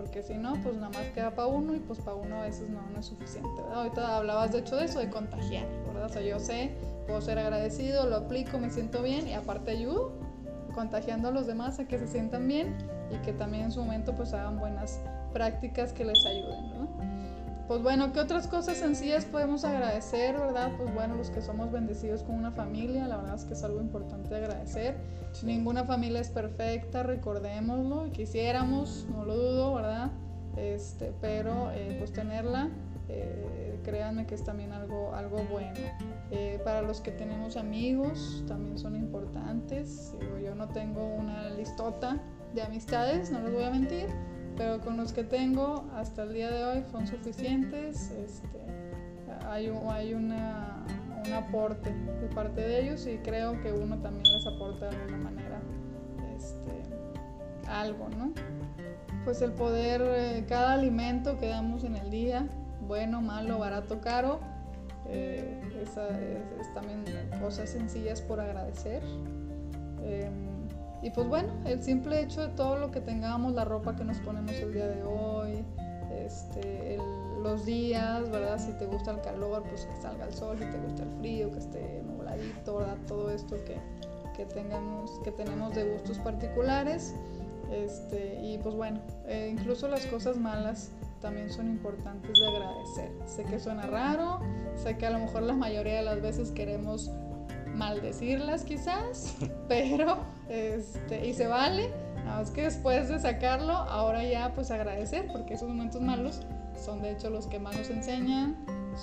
porque 0.00 0.22
si 0.22 0.32
no, 0.32 0.54
pues 0.62 0.76
nada 0.76 0.88
más 0.88 1.06
queda 1.08 1.30
para 1.34 1.46
uno 1.46 1.74
y 1.74 1.78
pues 1.78 1.98
para 1.98 2.16
uno 2.16 2.36
a 2.36 2.44
veces 2.44 2.70
no, 2.70 2.80
no 2.90 3.00
es 3.00 3.04
suficiente, 3.04 3.50
¿verdad? 3.60 3.82
Ahorita 3.82 4.16
hablabas 4.16 4.50
de 4.50 4.60
hecho 4.60 4.76
de 4.76 4.86
eso, 4.86 4.98
de 4.98 5.10
contagiar, 5.10 5.66
¿verdad? 5.86 6.06
O 6.06 6.08
sea, 6.08 6.22
yo 6.22 6.38
sé, 6.38 6.70
puedo 7.06 7.20
ser 7.20 7.38
agradecido, 7.38 8.06
lo 8.06 8.16
aplico, 8.16 8.58
me 8.58 8.70
siento 8.70 9.02
bien 9.02 9.28
y 9.28 9.34
aparte 9.34 9.72
ayudo 9.72 10.12
contagiando 10.74 11.28
a 11.28 11.32
los 11.32 11.46
demás 11.46 11.80
a 11.80 11.86
que 11.86 11.98
se 11.98 12.06
sientan 12.06 12.48
bien 12.48 12.78
y 13.10 13.16
que 13.18 13.34
también 13.34 13.64
en 13.64 13.72
su 13.72 13.80
momento 13.80 14.14
pues 14.14 14.32
hagan 14.32 14.58
buenas 14.58 15.00
prácticas 15.34 15.92
que 15.92 16.06
les 16.06 16.24
ayuden. 16.24 16.79
Pues 17.70 17.84
bueno, 17.84 18.12
¿qué 18.12 18.18
otras 18.18 18.48
cosas 18.48 18.78
sencillas 18.78 19.24
podemos 19.26 19.64
agradecer, 19.64 20.36
verdad? 20.36 20.72
Pues 20.76 20.92
bueno, 20.92 21.14
los 21.14 21.30
que 21.30 21.40
somos 21.40 21.70
bendecidos 21.70 22.24
con 22.24 22.34
una 22.34 22.50
familia, 22.50 23.06
la 23.06 23.18
verdad 23.18 23.36
es 23.36 23.44
que 23.44 23.52
es 23.52 23.62
algo 23.62 23.80
importante 23.80 24.34
agradecer. 24.34 24.96
Ninguna 25.44 25.84
familia 25.84 26.20
es 26.20 26.30
perfecta, 26.30 27.04
recordémoslo, 27.04 28.08
y 28.08 28.10
quisiéramos, 28.10 29.06
no 29.12 29.24
lo 29.24 29.36
dudo, 29.36 29.74
¿verdad? 29.76 30.10
Este, 30.56 31.12
pero 31.20 31.70
eh, 31.70 31.94
pues 32.00 32.12
tenerla, 32.12 32.70
eh, 33.08 33.78
créanme 33.84 34.26
que 34.26 34.34
es 34.34 34.42
también 34.42 34.72
algo, 34.72 35.14
algo 35.14 35.36
bueno. 35.48 35.78
Eh, 36.32 36.60
para 36.64 36.82
los 36.82 37.00
que 37.00 37.12
tenemos 37.12 37.56
amigos, 37.56 38.42
también 38.48 38.78
son 38.78 38.96
importantes. 38.96 40.12
yo 40.42 40.56
no 40.56 40.66
tengo 40.70 41.06
una 41.06 41.48
listota 41.50 42.20
de 42.52 42.62
amistades, 42.62 43.30
no 43.30 43.40
les 43.42 43.52
voy 43.52 43.62
a 43.62 43.70
mentir 43.70 44.08
pero 44.56 44.80
con 44.80 44.96
los 44.96 45.12
que 45.12 45.24
tengo 45.24 45.84
hasta 45.94 46.22
el 46.22 46.34
día 46.34 46.50
de 46.50 46.64
hoy 46.64 46.84
son 46.90 47.06
suficientes. 47.06 48.10
Este, 48.10 48.58
hay 49.48 49.72
hay 49.88 50.14
una, 50.14 50.84
un 51.26 51.32
aporte 51.32 51.92
de 51.92 52.26
parte 52.34 52.60
de 52.60 52.82
ellos 52.82 53.06
y 53.06 53.18
creo 53.18 53.60
que 53.60 53.72
uno 53.72 53.98
también 53.98 54.24
les 54.32 54.46
aporta 54.46 54.90
de 54.90 54.96
alguna 54.96 55.18
manera 55.18 55.60
este, 56.36 56.82
algo, 57.68 58.08
¿no? 58.10 58.32
Pues 59.24 59.42
el 59.42 59.52
poder, 59.52 60.02
eh, 60.04 60.44
cada 60.48 60.74
alimento 60.74 61.38
que 61.38 61.48
damos 61.48 61.84
en 61.84 61.96
el 61.96 62.10
día, 62.10 62.48
bueno, 62.86 63.20
malo, 63.20 63.58
barato, 63.58 64.00
caro, 64.00 64.40
eh, 65.08 65.60
es, 65.82 66.74
también 66.74 67.04
cosas 67.40 67.70
sencillas 67.70 68.20
por 68.22 68.40
agradecer. 68.40 69.02
Em, 70.02 70.49
y 71.02 71.10
pues 71.10 71.26
bueno, 71.28 71.52
el 71.64 71.82
simple 71.82 72.20
hecho 72.20 72.42
de 72.42 72.48
todo 72.48 72.76
lo 72.76 72.90
que 72.90 73.00
tengamos, 73.00 73.52
la 73.54 73.64
ropa 73.64 73.96
que 73.96 74.04
nos 74.04 74.18
ponemos 74.18 74.52
el 74.52 74.72
día 74.72 74.86
de 74.86 75.02
hoy, 75.02 75.64
este, 76.26 76.98
los 77.42 77.64
días, 77.64 78.30
¿verdad? 78.30 78.58
Si 78.58 78.72
te 78.72 78.86
gusta 78.86 79.12
el 79.12 79.20
calor, 79.20 79.62
pues 79.68 79.86
que 79.86 79.96
salga 79.96 80.26
el 80.26 80.34
sol, 80.34 80.58
si 80.58 80.64
te 80.66 80.78
gusta 80.78 81.04
el 81.04 81.10
frío, 81.18 81.50
que 81.50 81.58
esté 81.58 82.02
nubladito, 82.06 82.78
¿verdad? 82.78 82.96
Todo 83.06 83.30
esto 83.30 83.56
que, 83.64 83.76
que, 84.36 84.44
tengamos, 84.44 85.10
que 85.24 85.30
tenemos 85.30 85.74
de 85.74 85.90
gustos 85.90 86.18
particulares. 86.18 87.14
Este, 87.72 88.40
y 88.42 88.58
pues 88.58 88.74
bueno, 88.74 89.00
eh, 89.26 89.48
incluso 89.52 89.86
las 89.88 90.04
cosas 90.06 90.36
malas 90.36 90.90
también 91.20 91.50
son 91.50 91.68
importantes 91.68 92.32
de 92.32 92.46
agradecer. 92.46 93.10
Sé 93.26 93.44
que 93.44 93.60
suena 93.60 93.86
raro, 93.86 94.40
sé 94.74 94.96
que 94.98 95.06
a 95.06 95.10
lo 95.10 95.20
mejor 95.20 95.42
la 95.42 95.54
mayoría 95.54 95.96
de 95.96 96.02
las 96.02 96.20
veces 96.20 96.50
queremos 96.50 97.10
maldecirlas 97.74 98.64
quizás, 98.64 99.36
pero 99.68 100.18
este, 100.48 101.26
y 101.26 101.34
se 101.34 101.46
vale, 101.46 101.90
nada 102.24 102.40
más 102.40 102.50
que 102.50 102.62
después 102.62 103.08
de 103.08 103.18
sacarlo, 103.18 103.72
ahora 103.72 104.24
ya 104.24 104.52
pues 104.54 104.70
agradecer, 104.70 105.28
porque 105.32 105.54
esos 105.54 105.68
momentos 105.68 106.00
malos 106.00 106.40
son 106.76 107.02
de 107.02 107.12
hecho 107.12 107.30
los 107.30 107.46
que 107.46 107.58
más 107.58 107.76
nos 107.76 107.90
enseñan, 107.90 108.56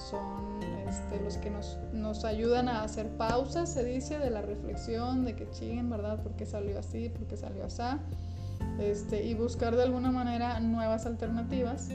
son 0.09 0.61
este, 0.87 1.19
los 1.19 1.37
que 1.37 1.49
nos, 1.49 2.25
ayudan 2.25 2.69
a 2.69 2.83
hacer 2.83 3.09
pausas, 3.17 3.71
se 3.71 3.83
dice, 3.83 4.17
de 4.17 4.29
la 4.29 4.41
reflexión, 4.41 5.25
de 5.25 5.35
que 5.35 5.49
chinguen, 5.51 5.89
¿verdad? 5.89 6.21
¿Por 6.23 6.33
qué 6.33 6.45
salió 6.45 6.79
así? 6.79 7.09
¿Por 7.09 7.27
qué 7.27 7.37
salió 7.37 7.65
así? 7.65 7.83
Este, 8.79 9.23
y 9.23 9.33
buscar 9.33 9.75
de 9.75 9.83
alguna 9.83 10.11
manera 10.11 10.59
nuevas 10.59 11.05
alternativas 11.05 11.89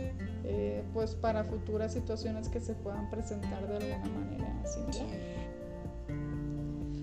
eh, 0.44 0.84
pues 0.92 1.14
para 1.14 1.44
futuras 1.44 1.92
situaciones 1.92 2.48
que 2.48 2.60
se 2.60 2.74
puedan 2.74 3.08
presentar 3.10 3.66
de 3.68 3.94
alguna 3.94 4.18
manera 4.18 4.66
similar. 4.66 5.06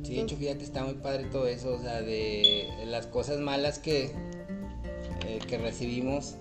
Sí, 0.09 0.15
de 0.15 0.21
hecho, 0.21 0.37
fíjate, 0.37 0.63
está 0.63 0.83
muy 0.83 0.95
padre 0.95 1.25
todo 1.25 1.45
eso, 1.45 1.75
o 1.75 1.79
sea, 1.79 2.01
de 2.01 2.67
las 2.87 3.05
cosas 3.05 3.37
malas 3.37 3.77
que, 3.77 4.05
eh, 5.27 5.37
que 5.47 5.59
recibimos 5.59 6.33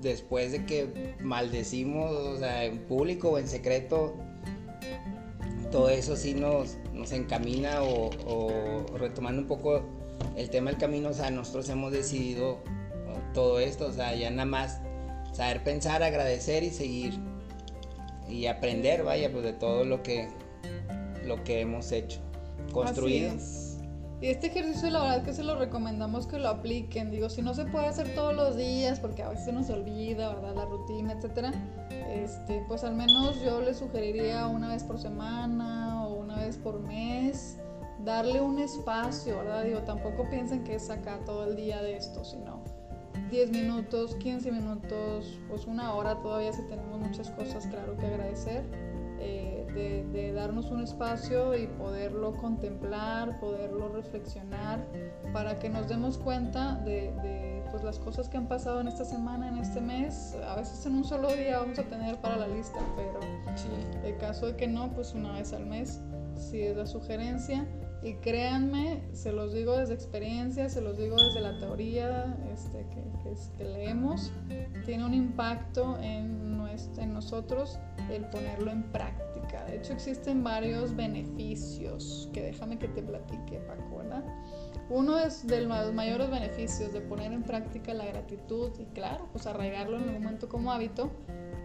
después 0.00 0.52
de 0.52 0.64
que 0.64 1.14
maldecimos, 1.20 2.10
o 2.10 2.38
sea, 2.38 2.64
en 2.64 2.78
público 2.78 3.32
o 3.32 3.38
en 3.38 3.48
secreto, 3.48 4.14
todo 5.70 5.90
eso 5.90 6.16
sí 6.16 6.32
nos, 6.32 6.78
nos 6.94 7.12
encamina 7.12 7.82
o, 7.82 8.08
o, 8.26 8.96
retomando 8.96 9.42
un 9.42 9.46
poco 9.48 9.82
el 10.34 10.48
tema 10.48 10.70
del 10.70 10.80
camino, 10.80 11.10
o 11.10 11.12
sea, 11.12 11.30
nosotros 11.30 11.68
hemos 11.68 11.92
decidido 11.92 12.60
todo 13.34 13.60
esto, 13.60 13.88
o 13.88 13.92
sea, 13.92 14.14
ya 14.14 14.30
nada 14.30 14.46
más 14.46 14.80
saber 15.34 15.62
pensar, 15.64 16.02
agradecer 16.02 16.62
y 16.62 16.70
seguir 16.70 17.12
y 18.26 18.46
aprender, 18.46 19.02
vaya, 19.02 19.30
pues 19.30 19.44
de 19.44 19.52
todo 19.52 19.84
lo 19.84 20.02
que, 20.02 20.30
lo 21.26 21.44
que 21.44 21.60
hemos 21.60 21.92
hecho 21.92 22.24
construido. 22.72 23.32
Y 24.20 24.28
este 24.28 24.46
ejercicio 24.46 24.88
la 24.88 25.02
verdad 25.02 25.22
que 25.22 25.34
se 25.34 25.42
lo 25.42 25.56
recomendamos 25.56 26.26
que 26.26 26.38
lo 26.38 26.48
apliquen. 26.48 27.10
Digo, 27.10 27.28
si 27.28 27.42
no 27.42 27.52
se 27.52 27.66
puede 27.66 27.86
hacer 27.86 28.14
todos 28.14 28.34
los 28.34 28.56
días, 28.56 28.98
porque 28.98 29.22
a 29.22 29.28
veces 29.28 29.44
se 29.44 29.52
nos 29.52 29.68
olvida, 29.68 30.34
¿verdad? 30.34 30.54
La 30.54 30.64
rutina, 30.64 31.12
etcétera. 31.12 31.52
Este, 32.08 32.64
pues 32.66 32.84
al 32.84 32.94
menos 32.94 33.42
yo 33.44 33.60
le 33.60 33.74
sugeriría 33.74 34.46
una 34.46 34.68
vez 34.68 34.82
por 34.82 34.98
semana 34.98 36.06
o 36.06 36.14
una 36.14 36.36
vez 36.36 36.56
por 36.56 36.80
mes 36.80 37.58
darle 38.04 38.40
un 38.40 38.58
espacio, 38.58 39.38
¿verdad? 39.38 39.64
Digo, 39.64 39.80
tampoco 39.80 40.28
piensen 40.30 40.64
que 40.64 40.76
es 40.76 40.90
acá 40.90 41.18
todo 41.26 41.44
el 41.44 41.56
día 41.56 41.82
de 41.82 41.96
esto, 41.96 42.24
sino 42.24 42.62
10 43.30 43.50
minutos, 43.50 44.14
15 44.16 44.52
minutos, 44.52 45.38
pues 45.48 45.66
una 45.66 45.94
hora 45.94 46.20
todavía 46.20 46.52
si 46.52 46.62
tenemos 46.62 46.98
muchas 46.98 47.30
cosas, 47.30 47.66
claro 47.66 47.96
que 47.96 48.06
agradecer. 48.06 48.64
Eh, 49.20 49.53
de, 49.74 50.32
darnos 50.32 50.70
un 50.70 50.82
espacio 50.82 51.54
y 51.54 51.66
poderlo 51.66 52.32
contemplar, 52.34 53.38
poderlo 53.40 53.88
reflexionar, 53.88 54.86
para 55.32 55.58
que 55.58 55.68
nos 55.68 55.88
demos 55.88 56.18
cuenta 56.18 56.76
de, 56.84 57.12
de 57.22 57.62
pues, 57.70 57.82
las 57.82 57.98
cosas 57.98 58.28
que 58.28 58.36
han 58.36 58.46
pasado 58.46 58.80
en 58.80 58.88
esta 58.88 59.04
semana, 59.04 59.48
en 59.48 59.58
este 59.58 59.80
mes. 59.80 60.36
A 60.46 60.56
veces 60.56 60.86
en 60.86 60.94
un 60.94 61.04
solo 61.04 61.28
día 61.34 61.58
vamos 61.58 61.78
a 61.78 61.82
tener 61.82 62.16
para 62.20 62.36
la 62.36 62.48
lista, 62.48 62.78
pero 62.96 63.20
en 63.22 64.04
el 64.04 64.16
caso 64.18 64.46
de 64.46 64.56
que 64.56 64.68
no, 64.68 64.92
pues 64.92 65.12
una 65.14 65.32
vez 65.32 65.52
al 65.52 65.66
mes, 65.66 66.00
si 66.36 66.62
es 66.62 66.76
la 66.76 66.86
sugerencia. 66.86 67.66
Y 68.04 68.16
créanme, 68.16 69.02
se 69.12 69.32
los 69.32 69.54
digo 69.54 69.78
desde 69.78 69.94
experiencia, 69.94 70.68
se 70.68 70.82
los 70.82 70.98
digo 70.98 71.16
desde 71.16 71.40
la 71.40 71.58
teoría 71.58 72.36
este, 72.52 72.86
que, 72.90 73.02
que, 73.56 73.64
leemos, 73.64 74.30
tiene 74.84 75.06
un 75.06 75.14
impacto 75.14 75.98
en, 76.02 76.58
nuestro, 76.58 77.02
en 77.02 77.14
nosotros 77.14 77.78
el 78.10 78.26
ponerlo 78.26 78.70
en 78.70 78.82
práctica. 78.92 79.64
De 79.64 79.76
hecho, 79.76 79.94
existen 79.94 80.44
varios 80.44 80.94
beneficios 80.94 82.28
que 82.34 82.42
déjame 82.42 82.78
que 82.78 82.88
te 82.88 83.02
platique, 83.02 83.58
Paco, 83.60 83.96
¿verdad? 83.96 84.22
Uno 84.90 85.18
es 85.18 85.46
de 85.46 85.62
los 85.62 85.94
mayores 85.94 86.28
beneficios 86.28 86.92
de 86.92 87.00
poner 87.00 87.32
en 87.32 87.42
práctica 87.42 87.94
la 87.94 88.04
gratitud 88.04 88.70
y 88.78 88.84
claro, 88.86 89.30
pues 89.32 89.46
arraigarlo 89.46 89.96
en 89.96 90.10
el 90.10 90.20
momento 90.20 90.46
como 90.50 90.72
hábito 90.72 91.10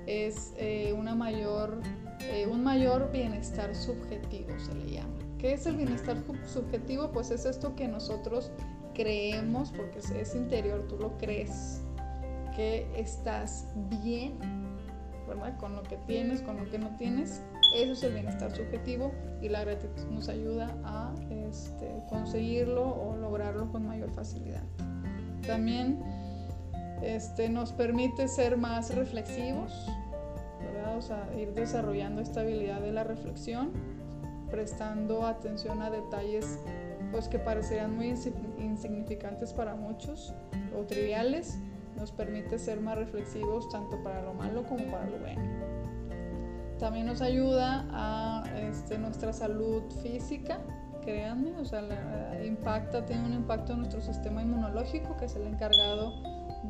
es 0.08 0.54
eh, 0.56 0.93
una 0.97 1.15
mayor, 1.15 1.82
eh, 2.21 2.47
un 2.47 2.63
mayor 2.63 3.12
bienestar 3.12 3.75
subjetivo, 3.75 4.58
se 4.58 4.73
le 4.73 4.89
llama. 4.89 5.29
¿Qué 5.39 5.54
es 5.54 5.65
el 5.65 5.78
bienestar 5.78 6.17
subjetivo? 6.45 7.12
Pues 7.12 7.32
es 7.32 7.45
esto 7.45 7.73
que 7.75 7.88
nosotros 7.88 8.52
creemos, 8.93 9.71
porque 9.71 9.99
es 9.99 10.36
interior, 10.36 10.86
tú 10.89 10.97
lo 10.97 11.17
crees, 11.17 11.82
que 12.58 12.86
estás 12.97 13.65
bien, 14.02 14.38
¿verdad? 15.30 15.58
Con 15.58 15.78
lo 15.78 15.84
que 15.84 15.95
tienes, 16.08 16.41
con 16.41 16.58
lo 16.58 16.69
que 16.69 16.78
no 16.78 16.93
tienes. 16.97 17.41
Eso 17.73 17.93
es 17.93 18.04
el 18.04 18.15
bienestar 18.15 18.54
subjetivo 18.54 19.13
y 19.41 19.47
la 19.47 19.63
gratitud 19.63 20.08
nos 20.10 20.28
ayuda 20.28 20.75
a 20.84 21.15
este, 21.30 21.89
conseguirlo 22.10 22.84
o 22.84 23.15
lograrlo 23.15 23.71
con 23.71 23.88
mayor 23.88 24.12
facilidad. 24.12 24.63
También 25.47 26.04
este, 27.02 27.47
nos 27.47 27.71
permite 27.71 28.28
ser 28.28 28.58
más 28.58 28.93
reflexivos, 28.93 29.71
¿verdad? 30.60 30.97
O 30.97 31.02
sea, 31.02 31.30
ir 31.38 31.54
desarrollando 31.54 32.19
esta 32.19 32.41
habilidad 32.41 32.82
de 32.82 32.91
la 32.91 33.06
reflexión 33.06 33.98
prestando 34.49 35.25
atención 35.25 35.81
a 35.81 35.89
detalles 35.89 36.59
pues 37.12 37.27
que 37.27 37.39
parecerían 37.39 37.95
muy 37.95 38.13
insignificantes 38.59 39.53
para 39.53 39.75
muchos 39.75 40.33
o 40.77 40.83
triviales, 40.83 41.57
nos 41.95 42.12
permite 42.12 42.59
ser 42.59 42.79
más 42.79 42.97
reflexivos 42.97 43.67
tanto 43.69 44.01
para 44.03 44.21
lo 44.21 44.33
malo 44.33 44.63
como 44.63 44.85
para 44.91 45.09
lo 45.09 45.19
bueno. 45.19 45.41
También 46.77 47.07
nos 47.07 47.21
ayuda 47.21 47.85
a 47.91 48.43
este, 48.57 48.97
nuestra 48.97 49.33
salud 49.33 49.83
física, 50.01 50.59
créanme, 51.01 51.57
o 51.57 51.65
sea, 51.65 51.81
impacta, 52.45 53.05
tiene 53.05 53.25
un 53.25 53.33
impacto 53.33 53.73
en 53.73 53.79
nuestro 53.79 54.01
sistema 54.01 54.41
inmunológico, 54.41 55.17
que 55.17 55.25
es 55.25 55.35
el 55.35 55.47
encargado 55.47 56.13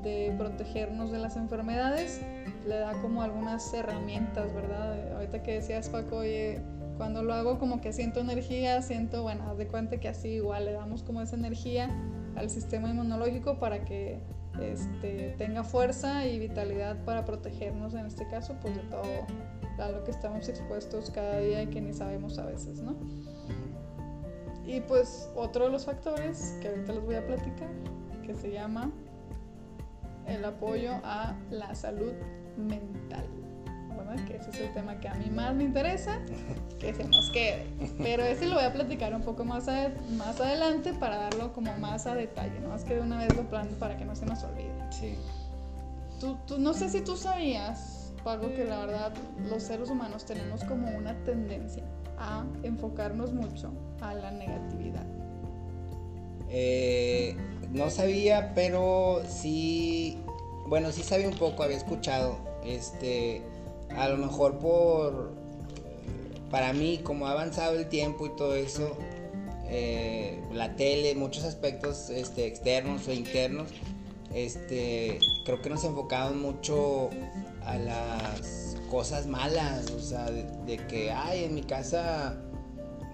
de 0.01 0.33
protegernos 0.37 1.11
de 1.11 1.19
las 1.19 1.35
enfermedades, 1.35 2.21
le 2.65 2.79
da 2.79 2.93
como 3.01 3.21
algunas 3.21 3.71
herramientas, 3.73 4.53
¿verdad? 4.53 5.13
Ahorita 5.13 5.43
que 5.43 5.55
decías, 5.55 5.89
Paco, 5.89 6.17
oye, 6.17 6.61
cuando 6.99 7.23
lo 7.23 7.33
hago 7.33 7.59
como 7.59 7.79
que 7.79 7.93
siento 7.93 8.19
energía, 8.19 8.81
siento, 8.81 9.23
bueno, 9.23 9.49
haz 9.49 9.57
de 9.57 9.67
cuenta 9.67 10.01
que 10.01 10.09
así 10.09 10.27
igual 10.31 10.65
le 10.65 10.73
damos 10.73 11.01
como 11.01 11.21
esa 11.21 11.37
energía 11.37 11.89
al 12.35 12.49
sistema 12.49 12.89
inmunológico 12.89 13.57
para 13.57 13.85
que 13.85 14.19
este, 14.61 15.33
tenga 15.37 15.63
fuerza 15.63 16.25
y 16.25 16.37
vitalidad 16.39 16.97
para 17.05 17.23
protegernos, 17.23 17.93
en 17.93 18.05
este 18.05 18.27
caso, 18.27 18.57
pues 18.61 18.75
de 18.75 18.81
todo 18.83 19.01
a 19.81 19.91
lo 19.91 20.03
que 20.03 20.11
estamos 20.11 20.49
expuestos 20.49 21.09
cada 21.09 21.39
día 21.39 21.63
y 21.63 21.67
que 21.67 21.79
ni 21.79 21.93
sabemos 21.93 22.37
a 22.37 22.45
veces, 22.45 22.81
¿no? 22.81 22.97
Y 24.65 24.81
pues 24.81 25.29
otro 25.37 25.67
de 25.67 25.71
los 25.71 25.85
factores 25.85 26.57
que 26.61 26.67
ahorita 26.67 26.91
les 26.91 27.05
voy 27.05 27.15
a 27.15 27.25
platicar, 27.25 27.69
que 28.25 28.35
se 28.35 28.51
llama 28.51 28.91
el 30.27 30.43
apoyo 30.43 30.91
a 31.05 31.33
la 31.49 31.73
salud 31.75 32.11
mental 32.57 33.25
que 34.15 34.37
ese 34.37 34.49
es 34.49 34.59
el 34.59 34.73
tema 34.73 34.99
que 34.99 35.07
a 35.07 35.13
mí 35.15 35.29
más 35.29 35.53
me 35.55 35.63
interesa, 35.63 36.19
que 36.79 36.93
se 36.93 37.03
nos 37.03 37.29
quede. 37.31 37.65
Pero 37.97 38.23
ese 38.23 38.45
lo 38.47 38.55
voy 38.55 38.63
a 38.63 38.73
platicar 38.73 39.13
un 39.13 39.21
poco 39.21 39.45
más, 39.45 39.67
más 40.11 40.39
adelante 40.39 40.93
para 40.93 41.17
darlo 41.17 41.53
como 41.53 41.75
más 41.77 42.07
a 42.07 42.15
detalle, 42.15 42.59
¿no? 42.59 42.69
más 42.69 42.83
que 42.83 42.95
de 42.95 43.01
una 43.01 43.19
vez 43.19 43.35
lo 43.35 43.43
plano 43.43 43.71
para 43.79 43.97
que 43.97 44.05
no 44.05 44.15
se 44.15 44.25
nos 44.25 44.43
olvide. 44.43 44.71
Sí. 44.91 45.15
Tú, 46.19 46.37
tú, 46.45 46.59
no 46.59 46.73
sé 46.73 46.89
si 46.89 47.01
tú 47.01 47.15
sabías, 47.15 48.11
Pago, 48.23 48.53
que 48.53 48.65
la 48.65 48.79
verdad 48.79 49.13
los 49.49 49.63
seres 49.63 49.89
humanos 49.89 50.25
tenemos 50.25 50.63
como 50.65 50.89
una 50.89 51.15
tendencia 51.23 51.83
a 52.17 52.43
enfocarnos 52.63 53.31
mucho 53.33 53.71
a 54.01 54.13
la 54.13 54.31
negatividad. 54.31 55.05
Eh, 56.49 57.37
no 57.71 57.89
sabía, 57.89 58.53
pero 58.55 59.21
sí, 59.27 60.17
bueno, 60.67 60.91
sí 60.91 61.03
sabía 61.03 61.27
un 61.27 61.37
poco, 61.37 61.63
había 61.63 61.77
escuchado, 61.77 62.37
este, 62.65 63.41
a 63.95 64.09
lo 64.09 64.17
mejor 64.17 64.59
por, 64.59 65.33
para 66.49 66.73
mí, 66.73 66.99
como 67.03 67.27
ha 67.27 67.31
avanzado 67.31 67.77
el 67.77 67.87
tiempo 67.87 68.25
y 68.25 68.35
todo 68.35 68.55
eso, 68.55 68.97
eh, 69.67 70.41
la 70.51 70.75
tele, 70.75 71.15
muchos 71.15 71.43
aspectos 71.43 72.09
este, 72.09 72.47
externos 72.47 73.07
o 73.07 73.13
internos, 73.13 73.69
este, 74.33 75.19
creo 75.45 75.61
que 75.61 75.69
nos 75.69 75.83
enfocamos 75.83 76.35
mucho 76.35 77.09
a 77.63 77.77
las 77.77 78.77
cosas 78.89 79.27
malas, 79.27 79.91
o 79.91 79.99
sea, 79.99 80.25
de, 80.29 80.77
que, 80.87 81.11
ay, 81.11 81.43
en 81.45 81.55
mi 81.55 81.61
casa, 81.61 82.37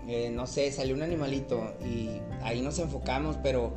eh, 0.08 0.30
no 0.30 0.48
sé, 0.48 0.72
salió 0.72 0.96
un 0.96 1.04
animalito 1.04 1.74
y 1.86 2.22
ahí 2.44 2.62
nos 2.62 2.80
enfocamos, 2.80 3.38
pero 3.44 3.74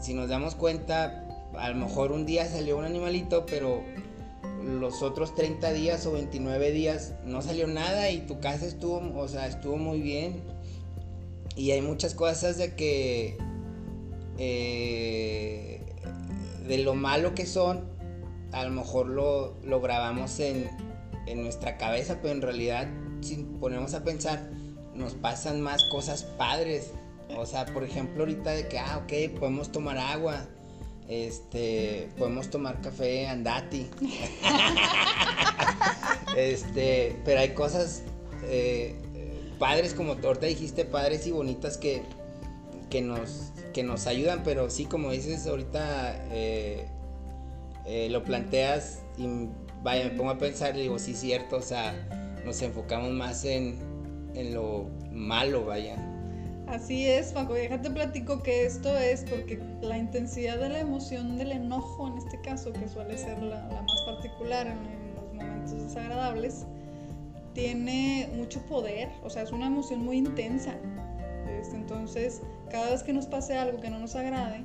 si 0.00 0.14
nos 0.14 0.28
damos 0.28 0.54
cuenta, 0.54 1.26
a 1.54 1.70
lo 1.70 1.76
mejor 1.76 2.12
un 2.12 2.26
día 2.26 2.46
salió 2.46 2.78
un 2.78 2.84
animalito, 2.84 3.46
pero 3.46 3.82
los 4.66 5.02
otros 5.02 5.34
30 5.34 5.72
días 5.72 6.04
o 6.06 6.12
29 6.12 6.72
días 6.72 7.14
no 7.24 7.40
salió 7.40 7.66
nada 7.68 8.10
y 8.10 8.26
tu 8.26 8.40
casa 8.40 8.66
estuvo, 8.66 9.00
o 9.18 9.28
sea, 9.28 9.46
estuvo 9.46 9.76
muy 9.76 10.00
bien. 10.00 10.42
Y 11.54 11.70
hay 11.70 11.80
muchas 11.80 12.14
cosas 12.14 12.58
de 12.58 12.74
que, 12.74 13.38
eh, 14.38 15.80
de 16.66 16.78
lo 16.78 16.94
malo 16.94 17.34
que 17.34 17.46
son, 17.46 17.84
a 18.52 18.64
lo 18.64 18.70
mejor 18.70 19.06
lo, 19.06 19.54
lo 19.64 19.80
grabamos 19.80 20.40
en, 20.40 20.68
en 21.26 21.42
nuestra 21.42 21.78
cabeza, 21.78 22.18
pero 22.20 22.34
en 22.34 22.42
realidad, 22.42 22.88
si 23.20 23.36
ponemos 23.36 23.94
a 23.94 24.04
pensar, 24.04 24.50
nos 24.94 25.14
pasan 25.14 25.60
más 25.60 25.84
cosas 25.90 26.24
padres. 26.24 26.92
O 27.36 27.46
sea, 27.46 27.66
por 27.66 27.84
ejemplo, 27.84 28.24
ahorita 28.24 28.50
de 28.50 28.68
que, 28.68 28.78
ah, 28.78 29.02
ok, 29.04 29.38
podemos 29.38 29.72
tomar 29.72 29.96
agua 29.98 30.48
este, 31.08 32.08
podemos 32.18 32.50
tomar 32.50 32.80
café 32.80 33.28
andati. 33.28 33.86
este, 36.36 37.16
pero 37.24 37.40
hay 37.40 37.50
cosas 37.50 38.02
eh, 38.44 38.94
padres, 39.58 39.94
como 39.94 40.12
ahorita 40.12 40.46
dijiste, 40.46 40.84
padres 40.84 41.26
y 41.26 41.32
bonitas 41.32 41.76
que, 41.76 42.02
que, 42.90 43.02
nos, 43.02 43.52
que 43.72 43.82
nos 43.82 44.06
ayudan, 44.06 44.42
pero 44.44 44.70
sí, 44.70 44.86
como 44.86 45.12
dices 45.12 45.46
ahorita, 45.46 46.26
eh, 46.30 46.86
eh, 47.86 48.08
lo 48.10 48.24
planteas 48.24 49.00
y 49.16 49.48
vaya, 49.82 50.04
me 50.04 50.10
pongo 50.10 50.30
a 50.30 50.38
pensar 50.38 50.76
y 50.76 50.82
digo, 50.82 50.98
sí, 50.98 51.14
cierto, 51.14 51.56
o 51.56 51.62
sea, 51.62 51.94
nos 52.44 52.60
enfocamos 52.62 53.12
más 53.12 53.44
en, 53.44 53.78
en 54.34 54.54
lo 54.54 54.88
malo, 55.12 55.64
vaya. 55.64 55.96
Así 56.66 57.06
es, 57.06 57.32
Paco. 57.32 57.54
Déjate 57.54 57.90
platico 57.90 58.42
que 58.42 58.66
esto 58.66 58.96
es 58.96 59.24
porque 59.24 59.60
la 59.82 59.98
intensidad 59.98 60.58
de 60.58 60.68
la 60.68 60.80
emoción 60.80 61.38
del 61.38 61.52
enojo, 61.52 62.08
en 62.08 62.18
este 62.18 62.40
caso, 62.40 62.72
que 62.72 62.88
suele 62.88 63.16
ser 63.16 63.40
la, 63.40 63.68
más 63.68 64.02
particular 64.04 64.66
en, 64.66 65.14
los 65.14 65.32
momentos 65.32 65.80
desagradables, 65.80 66.66
tiene 67.54 68.28
mucho 68.34 68.60
poder, 68.66 69.08
o 69.22 69.30
sea, 69.30 69.42
es 69.42 69.52
una 69.52 69.68
emoción 69.68 70.04
muy 70.04 70.18
intensa. 70.18 70.74
Este, 71.48 71.76
entonces, 71.76 72.42
cada 72.68 72.90
vez 72.90 73.04
que 73.04 73.12
nos 73.12 73.26
pase 73.26 73.56
algo 73.56 73.80
que 73.80 73.88
no 73.88 74.00
nos 74.00 74.16
agrade, 74.16 74.64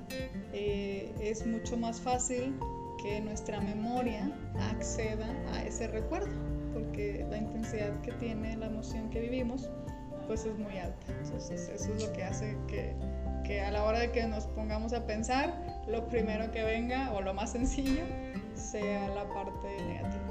eh, 0.53 1.13
es 1.21 1.45
mucho 1.45 1.77
más 1.77 2.01
fácil 2.01 2.55
que 3.03 3.21
nuestra 3.21 3.61
memoria 3.61 4.31
acceda 4.71 5.27
a 5.53 5.63
ese 5.63 5.87
recuerdo, 5.87 6.33
porque 6.73 7.25
la 7.29 7.37
intensidad 7.37 8.01
que 8.01 8.11
tiene 8.13 8.57
la 8.57 8.65
emoción 8.65 9.09
que 9.11 9.19
vivimos 9.19 9.69
pues 10.31 10.45
es 10.45 10.57
muy 10.57 10.77
alta. 10.77 11.07
Entonces 11.09 11.67
eso 11.67 11.93
es 11.93 12.01
lo 12.01 12.13
que 12.13 12.23
hace 12.23 12.55
que, 12.65 12.95
que 13.43 13.59
a 13.59 13.69
la 13.69 13.83
hora 13.83 13.99
de 13.99 14.13
que 14.13 14.25
nos 14.27 14.45
pongamos 14.45 14.93
a 14.93 15.05
pensar, 15.05 15.83
lo 15.89 16.07
primero 16.07 16.49
que 16.53 16.63
venga 16.63 17.11
o 17.11 17.19
lo 17.19 17.33
más 17.33 17.51
sencillo 17.51 18.03
sea 18.55 19.09
la 19.09 19.27
parte 19.27 19.67
negativa. 19.89 20.23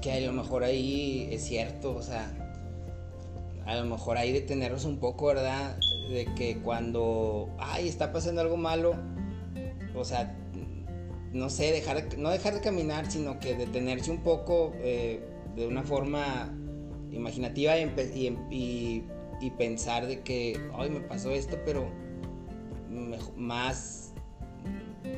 Que 0.00 0.12
a 0.12 0.20
lo 0.20 0.32
mejor 0.32 0.64
ahí 0.64 1.28
es 1.30 1.44
cierto, 1.44 1.94
o 1.94 2.00
sea, 2.00 2.32
a 3.66 3.74
lo 3.74 3.84
mejor 3.84 4.16
ahí 4.16 4.32
detenernos 4.32 4.86
un 4.86 4.98
poco, 4.98 5.26
¿verdad? 5.26 5.76
De 6.08 6.26
que 6.34 6.56
cuando, 6.62 7.54
ay, 7.58 7.86
está 7.86 8.14
pasando 8.14 8.40
algo 8.40 8.56
malo, 8.56 8.94
o 9.94 10.04
sea, 10.06 10.34
no 11.34 11.50
sé, 11.50 11.70
dejar, 11.70 12.16
no 12.16 12.30
dejar 12.30 12.54
de 12.54 12.60
caminar, 12.62 13.12
sino 13.12 13.40
que 13.40 13.54
detenerse 13.54 14.10
un 14.10 14.22
poco 14.22 14.72
eh, 14.76 15.22
de 15.54 15.66
una 15.66 15.82
forma 15.82 16.56
imaginativa 17.12 17.76
y, 17.78 19.04
y, 19.40 19.50
pensar 19.58 20.06
de 20.06 20.20
que, 20.20 20.60
ay, 20.74 20.90
me 20.90 21.00
pasó 21.00 21.30
esto, 21.32 21.58
pero 21.64 21.90
más 23.36 24.12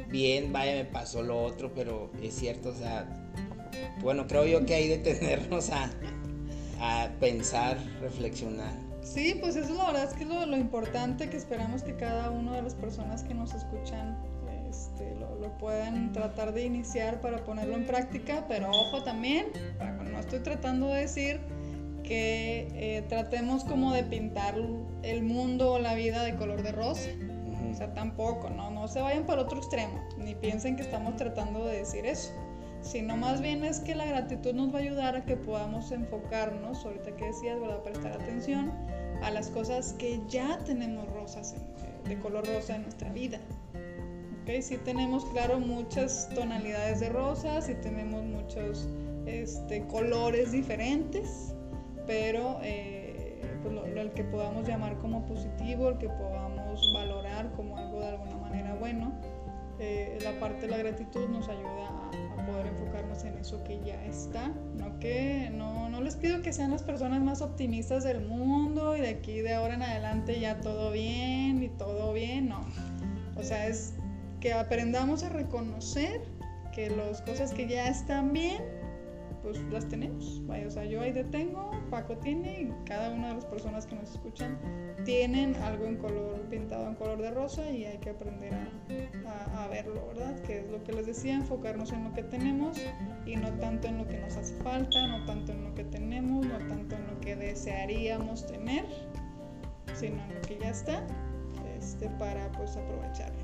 bien, 0.09 0.53
vaya, 0.53 0.75
me 0.75 0.85
pasó 0.85 1.23
lo 1.23 1.43
otro, 1.43 1.73
pero 1.75 2.11
es 2.23 2.35
cierto, 2.35 2.71
o 2.71 2.75
sea, 2.75 3.07
bueno, 4.01 4.27
creo 4.27 4.47
yo 4.47 4.65
que 4.65 4.75
hay 4.75 4.89
de 4.89 4.99
tenernos 4.99 5.71
a, 5.71 5.91
pensar, 7.21 7.79
reflexionar. 8.01 8.73
Sí, 9.03 9.37
pues 9.41 9.55
eso 9.55 9.75
la 9.75 9.87
verdad 9.87 10.05
es 10.05 10.15
que 10.15 10.25
es 10.25 10.29
lo, 10.29 10.57
importante 10.57 11.29
que 11.31 11.37
esperamos 11.37 11.83
que 11.83 11.95
cada 11.97 12.31
una 12.31 12.57
de 12.57 12.63
las 12.63 12.75
personas 12.75 13.23
que 13.23 13.35
nos 13.35 13.55
escuchan 13.55 14.17
este, 14.69 15.15
lo, 15.17 15.37
lo, 15.37 15.57
puedan 15.59 16.13
tratar 16.13 16.53
de 16.53 16.65
iniciar 16.65 17.21
para 17.21 17.45
ponerlo 17.45 17.77
en 17.77 17.87
práctica, 17.87 18.47
pero 18.49 18.71
ojo 18.71 19.03
también, 19.05 19.47
no 20.11 20.19
estoy 20.19 20.41
tratando 20.41 20.89
de 20.89 21.03
decir 21.03 21.41
que 22.13 22.69
eh, 22.75 23.03
tratemos 23.09 23.65
como 23.65 23.95
de 23.95 24.05
pintar 24.05 24.55
el 25.03 25.23
mundo 25.23 25.73
o 25.73 25.79
la 25.79 25.95
vida 25.95 26.23
de 26.25 26.37
color 26.37 26.63
de 26.63 26.71
rosa. 26.71 27.09
O 27.71 27.75
sea, 27.75 27.95
tampoco, 27.95 28.51
¿no? 28.51 28.71
No 28.71 28.87
se 28.87 29.01
vayan 29.01 29.25
para 29.25 29.41
otro 29.41 29.57
extremo, 29.57 29.99
ni 30.19 30.35
piensen 30.35 30.77
que 30.77 30.83
estamos 30.83 31.17
tratando 31.17 31.65
de 31.65 31.79
decir 31.79 32.05
eso 32.05 32.31
sino 32.83 33.17
más 33.17 33.41
bien 33.41 33.65
es 33.65 33.79
que 33.79 33.95
la 33.95 34.05
gratitud 34.05 34.53
nos 34.55 34.75
va 34.75 34.79
a 34.79 34.83
ayudar 34.83 35.15
a 35.15 35.25
que 35.25 35.37
podamos 35.37 35.93
enfocarnos, 35.93 36.85
ahorita 36.85 37.15
que 37.15 37.27
decías, 37.27 37.61
¿verdad? 37.61 37.81
Prestar 37.85 38.21
atención 38.21 38.73
a 39.23 39.31
las 39.31 39.51
cosas 39.51 39.93
que 39.93 40.21
ya 40.29 40.59
tenemos 40.67 41.09
rosas, 41.13 41.55
de 42.09 42.19
color 42.19 42.45
rosa 42.45 42.75
en 42.75 42.83
nuestra 42.83 43.13
vida. 43.13 43.39
¿Ok? 44.43 44.61
Sí 44.63 44.79
tenemos, 44.79 45.25
claro, 45.27 45.61
muchas 45.61 46.29
tonalidades 46.35 46.99
de 46.99 47.11
rosas, 47.11 47.67
sí 47.67 47.75
tenemos 47.81 48.25
muchos 48.25 48.89
este, 49.27 49.87
colores 49.87 50.51
diferentes, 50.51 51.55
pero 52.07 52.59
eh, 52.63 53.41
pues 53.63 53.75
lo, 53.75 53.85
el 53.85 54.11
que 54.13 54.25
podamos 54.25 54.67
llamar 54.67 54.99
como 54.99 55.25
positivo, 55.27 55.89
el 55.89 55.99
que 55.99 56.09
podamos 56.09 56.93
valorar 56.95 57.51
como 57.53 57.77
algo 57.77 58.01
de 58.01 58.09
alguna 58.09 58.37
manera 58.37 58.75
bueno, 58.75 59.13
eh, 59.79 60.19
la 60.23 60.39
parte 60.39 60.63
de 60.63 60.69
la 60.69 60.79
gratitud 60.79 61.29
nos 61.29 61.49
ayuda 61.49 61.89
a 62.39 62.47
poder 62.47 62.67
enfocarnos 62.67 63.25
en 63.25 63.39
eso 63.39 63.63
que 63.65 63.81
ya 63.85 64.05
está. 64.05 64.49
No 64.79 64.99
que 65.01 65.51
no, 65.53 65.89
no 65.89 66.01
les 66.01 66.17
pido 66.17 66.43
que 66.43 66.53
sean 66.53 66.71
las 66.71 66.83
personas 66.83 67.21
más 67.23 67.43
optimistas 67.43 68.05
del 68.05 68.21
mundo 68.21 68.97
y 68.97 69.01
de 69.01 69.09
aquí 69.09 69.41
de 69.41 69.55
ahora 69.55 69.75
en 69.75 69.83
adelante 69.83 70.39
ya 70.39 70.61
todo 70.61 70.93
bien 70.93 71.63
y 71.63 71.69
todo 71.69 72.13
bien, 72.13 72.49
no. 72.49 72.61
O 73.37 73.43
sea, 73.43 73.67
es 73.67 73.95
que 74.41 74.53
aprendamos 74.53 75.25
a 75.25 75.31
reconocer 75.31 76.21
que 76.73 76.91
las 76.91 77.23
cosas 77.23 77.53
que 77.53 77.67
ya 77.67 77.89
están 77.89 78.33
bien 78.33 78.63
pues 79.43 79.59
las 79.71 79.89
tenemos. 79.89 80.43
O 80.49 80.71
sea, 80.71 80.85
yo 80.85 81.01
ahí 81.01 81.13
detengo, 81.13 81.71
Paco 81.91 82.17
tiene 82.17 82.63
y 82.63 82.73
cada 82.85 83.11
una 83.11 83.29
de 83.29 83.35
las 83.35 83.45
personas 83.45 83.87
que 83.87 83.97
nos 83.97 84.11
escuchan 84.11 84.59
tienen 85.05 85.57
algo 85.57 85.87
en 85.87 85.97
color, 85.97 86.41
pintado 86.49 86.89
en 86.89 86.95
color 86.95 87.21
de 87.21 87.31
rosa 87.31 87.69
y 87.71 87.85
hay 87.85 87.99
que 87.99 88.11
aprender 88.11 88.55
a, 89.27 89.65
a, 89.65 89.69
verlo, 89.69 90.07
¿verdad? 90.09 90.39
Que 90.43 90.61
es 90.61 90.71
lo 90.71 90.83
que 90.85 90.93
les 90.93 91.07
decía, 91.07 91.35
enfocarnos 91.35 91.93
en 91.93 92.05
lo 92.05 92.13
que 92.13 92.23
tenemos 92.23 92.79
y 93.27 93.37
no 93.37 93.51
tanto 93.59 93.89
en 93.89 93.99
lo 93.99 94.07
que 94.07 94.19
nos 94.19 94.37
hace 94.37 94.55
falta, 94.57 95.07
no 95.09 95.25
tanto 95.25 95.53
en 95.53 95.65
lo 95.65 95.75
que 95.75 95.85
tenemos, 95.85 96.47
no 96.47 96.59
tanto 96.69 96.97
en 96.97 97.07
lo 97.07 97.21
que 97.21 97.37
desearíamos 97.37 98.47
tener, 98.47 98.85
sino 99.95 100.23
en 100.23 100.35
lo 100.35 100.41
que 100.43 100.59
ya 100.59 100.71
está, 100.71 101.07
este, 101.79 102.09
para 102.11 102.51
pues 102.53 102.77
aprovecharlo. 102.77 103.42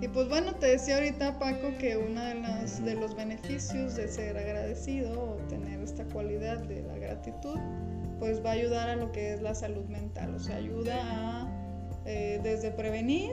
Y 0.00 0.08
pues 0.08 0.28
bueno, 0.28 0.54
te 0.54 0.66
decía 0.66 0.96
ahorita 0.96 1.38
Paco 1.38 1.76
que 1.78 1.96
uno 1.96 2.22
de, 2.22 2.34
las, 2.36 2.84
de 2.84 2.94
los 2.94 3.16
beneficios 3.16 3.96
de 3.96 4.08
ser 4.08 4.36
agradecido 4.36 5.20
o 5.20 5.36
tener 5.48 5.80
esta 5.80 6.04
cualidad 6.04 6.58
de 6.58 6.82
la 6.82 6.96
gratitud, 6.98 7.58
pues 8.18 8.44
va 8.44 8.50
a 8.50 8.52
ayudar 8.52 8.88
a 8.88 8.96
lo 8.96 9.10
que 9.10 9.34
es 9.34 9.42
la 9.42 9.54
salud 9.54 9.84
mental, 9.86 10.34
o 10.34 10.38
sea, 10.38 10.56
ayuda 10.56 10.94
a 11.00 11.48
eh, 12.04 12.40
desde 12.42 12.70
prevenir, 12.70 13.32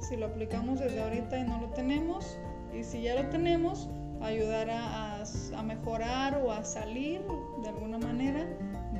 si 0.00 0.16
lo 0.16 0.26
aplicamos 0.26 0.80
desde 0.80 1.02
ahorita 1.02 1.38
y 1.38 1.44
no 1.44 1.60
lo 1.60 1.68
tenemos, 1.70 2.38
y 2.74 2.82
si 2.82 3.02
ya 3.02 3.14
lo 3.20 3.28
tenemos, 3.28 3.88
ayudar 4.20 4.70
a, 4.70 5.22
a 5.22 5.62
mejorar 5.62 6.40
o 6.42 6.50
a 6.50 6.64
salir 6.64 7.20
de 7.62 7.68
alguna 7.68 7.98
manera 7.98 8.46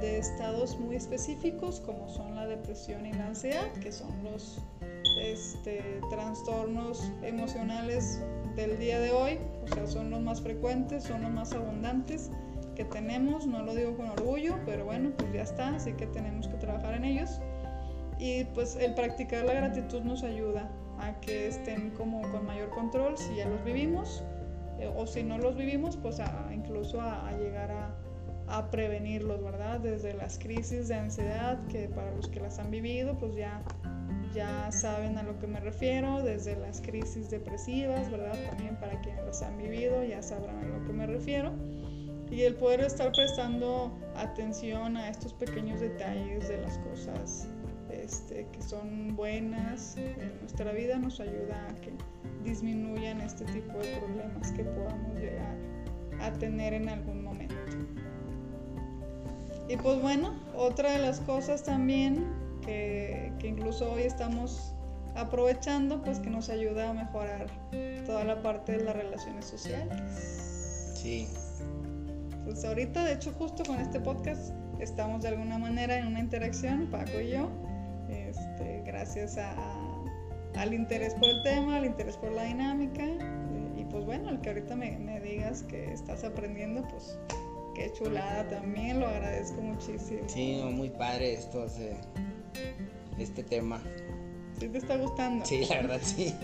de 0.01 0.19
estados 0.19 0.79
muy 0.79 0.97
específicos 0.97 1.81
como 1.81 2.09
son 2.09 2.35
la 2.35 2.47
depresión 2.47 3.07
y 3.07 3.13
la 3.13 3.29
ansiedad, 3.29 3.73
que 3.81 3.91
son 3.93 4.13
los 4.25 4.61
este, 5.21 6.01
trastornos 6.11 7.13
emocionales 7.23 8.23
del 8.55 8.79
día 8.79 9.01
de 9.01 9.13
hoy, 9.13 9.39
o 9.65 9.75
sea, 9.75 9.87
son 9.87 10.11
los 10.11 10.21
más 10.21 10.41
frecuentes, 10.41 11.05
son 11.05 11.23
los 11.23 11.31
más 11.31 11.53
abundantes 11.53 12.31
que 12.75 12.85
tenemos, 12.85 13.47
no 13.47 13.63
lo 13.63 13.75
digo 13.75 13.97
con 13.97 14.09
orgullo, 14.09 14.57
pero 14.65 14.85
bueno, 14.85 15.11
pues 15.17 15.33
ya 15.33 15.43
está, 15.43 15.75
así 15.75 15.93
que 15.95 16.07
tenemos 16.07 16.47
que 16.49 16.57
trabajar 16.57 16.95
en 16.95 17.05
ellos. 17.05 17.41
Y 18.19 18.45
pues 18.45 18.77
el 18.77 18.95
practicar 18.95 19.45
la 19.45 19.55
gratitud 19.55 20.03
nos 20.03 20.23
ayuda 20.23 20.71
a 20.99 21.19
que 21.21 21.49
estén 21.49 21.91
como 21.91 22.23
con 22.31 22.47
mayor 22.47 22.71
control 22.71 23.19
si 23.19 23.37
ya 23.37 23.47
los 23.47 23.63
vivimos, 23.65 24.23
eh, 24.79 24.91
o 24.95 25.07
si 25.07 25.23
no 25.23 25.39
los 25.39 25.57
vivimos, 25.57 25.97
pues 25.97 26.21
a, 26.21 26.49
incluso 26.53 27.01
a, 27.01 27.29
a 27.29 27.33
llegar 27.33 27.71
a, 27.71 27.95
a 28.49 28.71
prevenirlos, 28.71 29.43
¿verdad? 29.43 29.81
Desde 29.81 30.15
las 30.15 30.39
crisis 30.39 30.89
de 30.89 30.95
ansiedad, 30.95 31.59
que 31.69 31.89
para 31.89 32.15
los 32.15 32.29
que 32.29 32.41
las 32.41 32.59
han 32.59 32.71
vivido, 32.71 33.19
pues 33.19 33.35
ya 33.35 33.63
ya 34.37 34.71
saben 34.71 35.17
a 35.19 35.23
lo 35.23 35.39
que 35.39 35.47
me 35.47 35.59
refiero, 35.59 36.23
desde 36.23 36.57
las 36.57 36.81
crisis 36.83 37.31
depresivas, 37.31 38.11
¿verdad? 38.11 38.39
También 38.51 38.77
para 38.77 39.01
quienes 39.01 39.25
las 39.25 39.43
han 39.43 39.57
vivido 39.57 40.05
ya 40.05 40.23
sabrán 40.23 40.59
a 40.59 40.79
lo 40.79 40.85
que 40.85 40.93
me 40.93 41.07
refiero. 41.07 41.53
Y 42.31 42.43
el 42.43 42.55
poder 42.55 42.81
estar 42.81 43.11
prestando 43.13 43.97
atención 44.17 44.97
a 44.97 45.09
estos 45.09 45.33
pequeños 45.33 45.81
detalles 45.81 46.49
de 46.49 46.59
las 46.59 46.77
cosas 46.79 47.49
este, 47.91 48.47
que 48.53 48.63
son 48.63 49.17
buenas 49.17 49.97
en 49.97 50.39
nuestra 50.41 50.73
vida 50.73 50.99
nos 50.99 51.21
ayuda 51.21 51.69
a 51.69 51.75
que 51.77 51.93
disminuyan 52.45 53.21
este 53.21 53.45
tipo 53.47 53.79
de 53.79 53.97
problemas 53.97 54.53
que 54.53 54.65
podamos 54.65 55.17
llegar 55.17 55.57
a 56.21 56.31
tener 56.33 56.75
en 56.75 56.89
algún 56.89 57.25
momento. 57.25 57.55
Y 59.69 59.77
pues 59.77 60.01
bueno, 60.01 60.35
otra 60.55 60.93
de 60.93 60.99
las 60.99 61.21
cosas 61.21 61.65
también 61.65 62.25
que, 62.67 63.33
incluso 63.45 63.93
hoy 63.93 64.03
estamos 64.03 64.75
aprovechando, 65.15 66.03
pues 66.03 66.21
que 66.21 66.29
nos 66.29 66.51
ayuda 66.51 66.91
a 66.91 66.93
mejorar 66.93 67.47
toda 68.05 68.25
la 68.25 68.43
parte 68.43 68.73
de 68.73 68.85
las 68.85 68.95
relaciones 68.95 69.47
sociales. 69.47 70.93
Sí. 70.95 71.29
Pues 72.45 72.65
ahorita, 72.65 73.05
de 73.05 73.15
hecho, 73.15 73.33
justo 73.33 73.65
con 73.65 73.81
este 73.81 73.99
podcast 73.99 74.53
estamos 74.79 75.23
de 75.23 75.29
alguna 75.29 75.59
manera 75.59 75.97
en 75.97 76.07
una 76.09 76.21
interacción, 76.21 76.89
Paco 76.91 77.19
y 77.21 77.31
yo, 77.31 77.49
este, 78.11 78.83
gracias 78.85 79.39
a, 79.39 79.55
al 80.57 80.75
interés 80.75 81.15
por 81.15 81.29
el 81.31 81.43
tema, 81.43 81.77
al 81.77 81.87
interés 81.87 82.17
por 82.17 82.33
la 82.33 82.45
dinámica. 82.45 83.05
Y, 83.77 83.85
pues 83.85 84.05
bueno, 84.05 84.29
el 84.29 84.41
que 84.41 84.51
ahorita 84.51 84.77
me, 84.77 84.99
me 84.99 85.21
digas 85.21 85.63
que 85.63 85.93
estás 85.93 86.25
aprendiendo, 86.25 86.87
pues 86.89 87.19
qué 87.75 87.93
chulada 87.93 88.49
también, 88.49 89.01
lo 89.01 89.07
agradezco 89.07 89.61
muchísimo. 89.61 90.29
Sí, 90.29 90.63
muy 90.73 90.91
padre 90.91 91.35
esto, 91.35 91.67
este 93.19 93.43
tema. 93.43 93.83
¿Sí 94.59 94.69
te 94.69 94.79
está 94.79 94.97
gustando? 94.97 95.45
Sí, 95.45 95.67
la 95.69 95.77
verdad 95.77 96.01
sí. 96.03 96.35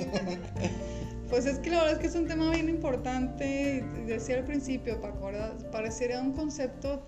pues 1.31 1.46
es 1.46 1.59
que 1.59 1.70
la 1.70 1.79
verdad 1.79 1.92
es 1.94 1.98
que 1.98 2.07
es 2.09 2.14
un 2.14 2.27
tema 2.27 2.51
bien 2.51 2.68
importante. 2.68 3.85
Decía 4.07 4.38
al 4.38 4.44
principio, 4.44 5.01
Paco, 5.01 5.31
parecería 5.70 6.20
un 6.20 6.33
concepto 6.33 7.03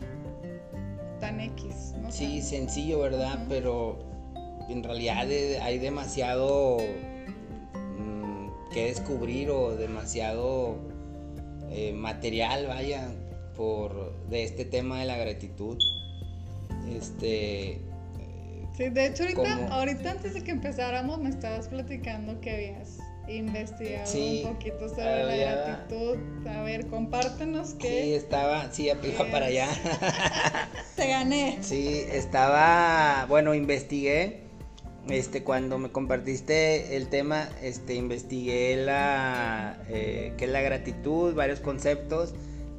tan 1.21 1.41
X. 1.41 1.95
¿no? 2.01 2.11
Sí, 2.11 2.41
sencillo, 2.41 3.01
¿verdad? 3.01 3.45
Pero 3.49 3.99
en 4.69 4.83
realidad 4.83 5.29
hay 5.63 5.79
demasiado 5.79 6.79
mm, 7.99 8.71
que 8.73 8.87
descubrir 8.87 9.51
o 9.51 9.77
demasiado 9.77 10.79
eh, 11.71 11.93
material, 11.93 12.67
vaya, 12.67 13.13
por 13.57 14.15
de 14.29 14.45
este 14.45 14.65
tema 14.65 15.01
de 15.01 15.07
la 15.07 15.17
gratitud. 15.17 15.77
Este, 16.89 17.81
Sí, 18.77 18.89
de 18.89 19.07
hecho 19.07 19.23
ahorita, 19.23 19.69
ahorita 19.69 20.11
antes 20.11 20.35
de 20.35 20.43
que 20.43 20.51
empezáramos 20.51 21.21
me 21.21 21.31
estabas 21.31 21.69
platicando 21.69 22.41
que 22.41 22.51
habías 22.51 22.99
investigado 23.29 24.11
un 24.13 24.55
poquito 24.55 24.89
sobre 24.89 25.25
la 25.25 25.37
gratitud. 25.37 26.19
A 26.49 26.63
ver, 26.63 26.87
compártenos 26.89 27.75
qué. 27.75 28.03
Sí, 28.03 28.15
estaba, 28.15 28.73
sí, 28.73 28.89
iba 28.89 29.31
para 29.31 29.47
allá. 29.47 29.69
Te 30.97 31.09
gané. 31.09 31.59
Sí, 31.61 32.05
estaba, 32.11 33.27
bueno, 33.29 33.55
investigué. 33.55 34.43
Este, 35.09 35.45
cuando 35.45 35.79
me 35.79 35.93
compartiste 35.93 36.97
el 36.97 37.09
tema, 37.09 37.49
este, 37.63 37.95
investigué 37.95 38.77
la, 38.77 39.79
eh, 39.89 40.33
qué 40.39 40.47
es 40.47 40.51
la 40.51 40.63
gratitud, 40.63 41.35
varios 41.35 41.61
conceptos 41.61 42.35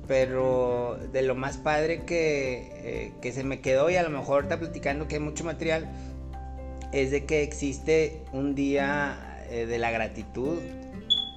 pero 0.08 0.98
de 1.12 1.22
lo 1.22 1.36
más 1.36 1.58
padre 1.58 2.04
eh, 2.08 3.12
que, 3.22 3.32
se 3.32 3.44
me 3.44 3.62
quedó 3.62 3.90
y 3.90 3.96
a 3.96 4.04
lo 4.04 4.10
mejor 4.10 4.44
está 4.44 4.60
platicando 4.60 5.08
que 5.08 5.16
hay 5.16 5.22
mucho 5.22 5.44
material, 5.44 5.90
es 6.92 7.12
de 7.12 7.26
que 7.26 7.44
existe 7.44 8.22
un 8.32 8.56
día 8.56 9.44
eh, 9.50 9.66
de 9.66 9.78
la 9.80 9.92
gratitud. 9.92 10.60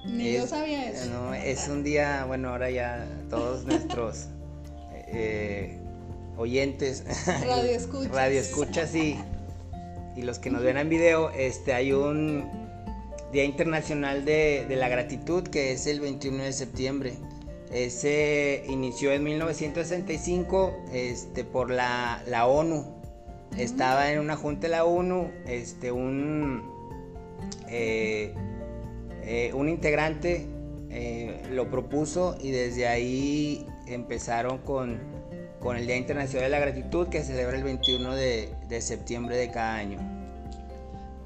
Ni 0.05 0.33
yo 0.33 0.47
sabía 0.47 0.89
eso. 0.89 1.33
es 1.33 1.67
un 1.67 1.83
día, 1.83 2.25
bueno, 2.25 2.49
ahora 2.49 2.69
ya 2.69 3.05
todos 3.29 3.65
nuestros 3.65 4.27
eh, 5.07 5.77
oyentes, 6.37 7.03
radio 7.25 7.71
escuchas, 7.75 8.11
radio 8.11 8.39
escuchas 8.39 8.95
y, 8.95 9.17
y 10.15 10.21
los 10.21 10.39
que 10.39 10.49
nos 10.49 10.63
ven 10.63 10.77
en 10.77 10.89
video, 10.89 11.31
este, 11.31 11.73
hay 11.73 11.91
un 11.91 12.69
Día 13.31 13.43
Internacional 13.43 14.25
de, 14.25 14.65
de, 14.67 14.75
la 14.75 14.89
Gratitud 14.89 15.43
que 15.43 15.71
es 15.71 15.85
el 15.85 15.99
21 15.99 16.45
de 16.45 16.51
septiembre. 16.53 17.13
Ese 17.71 18.63
inició 18.67 19.11
en 19.11 19.23
1965 19.23 20.73
este, 20.91 21.43
por 21.43 21.69
la, 21.69 22.23
la 22.25 22.47
ONU. 22.47 22.95
Estaba 23.57 24.11
en 24.11 24.19
una 24.19 24.35
junta 24.35 24.61
de 24.61 24.69
la 24.69 24.85
ONU 24.85 25.31
este, 25.45 25.91
un, 25.91 26.63
eh, 27.67 28.33
eh, 29.23 29.51
un 29.53 29.69
integrante 29.69 30.47
eh, 30.89 31.43
lo 31.51 31.69
propuso 31.69 32.35
y 32.39 32.51
desde 32.51 32.87
ahí 32.87 33.67
empezaron 33.85 34.59
con, 34.59 34.99
con, 35.59 35.77
el 35.77 35.85
Día 35.85 35.97
Internacional 35.97 36.45
de 36.45 36.49
la 36.49 36.59
Gratitud 36.59 37.07
que 37.09 37.19
se 37.19 37.33
celebra 37.33 37.57
el 37.57 37.63
21 37.63 38.15
de, 38.15 38.49
de 38.67 38.81
septiembre 38.81 39.37
de 39.37 39.51
cada 39.51 39.75
año. 39.75 39.99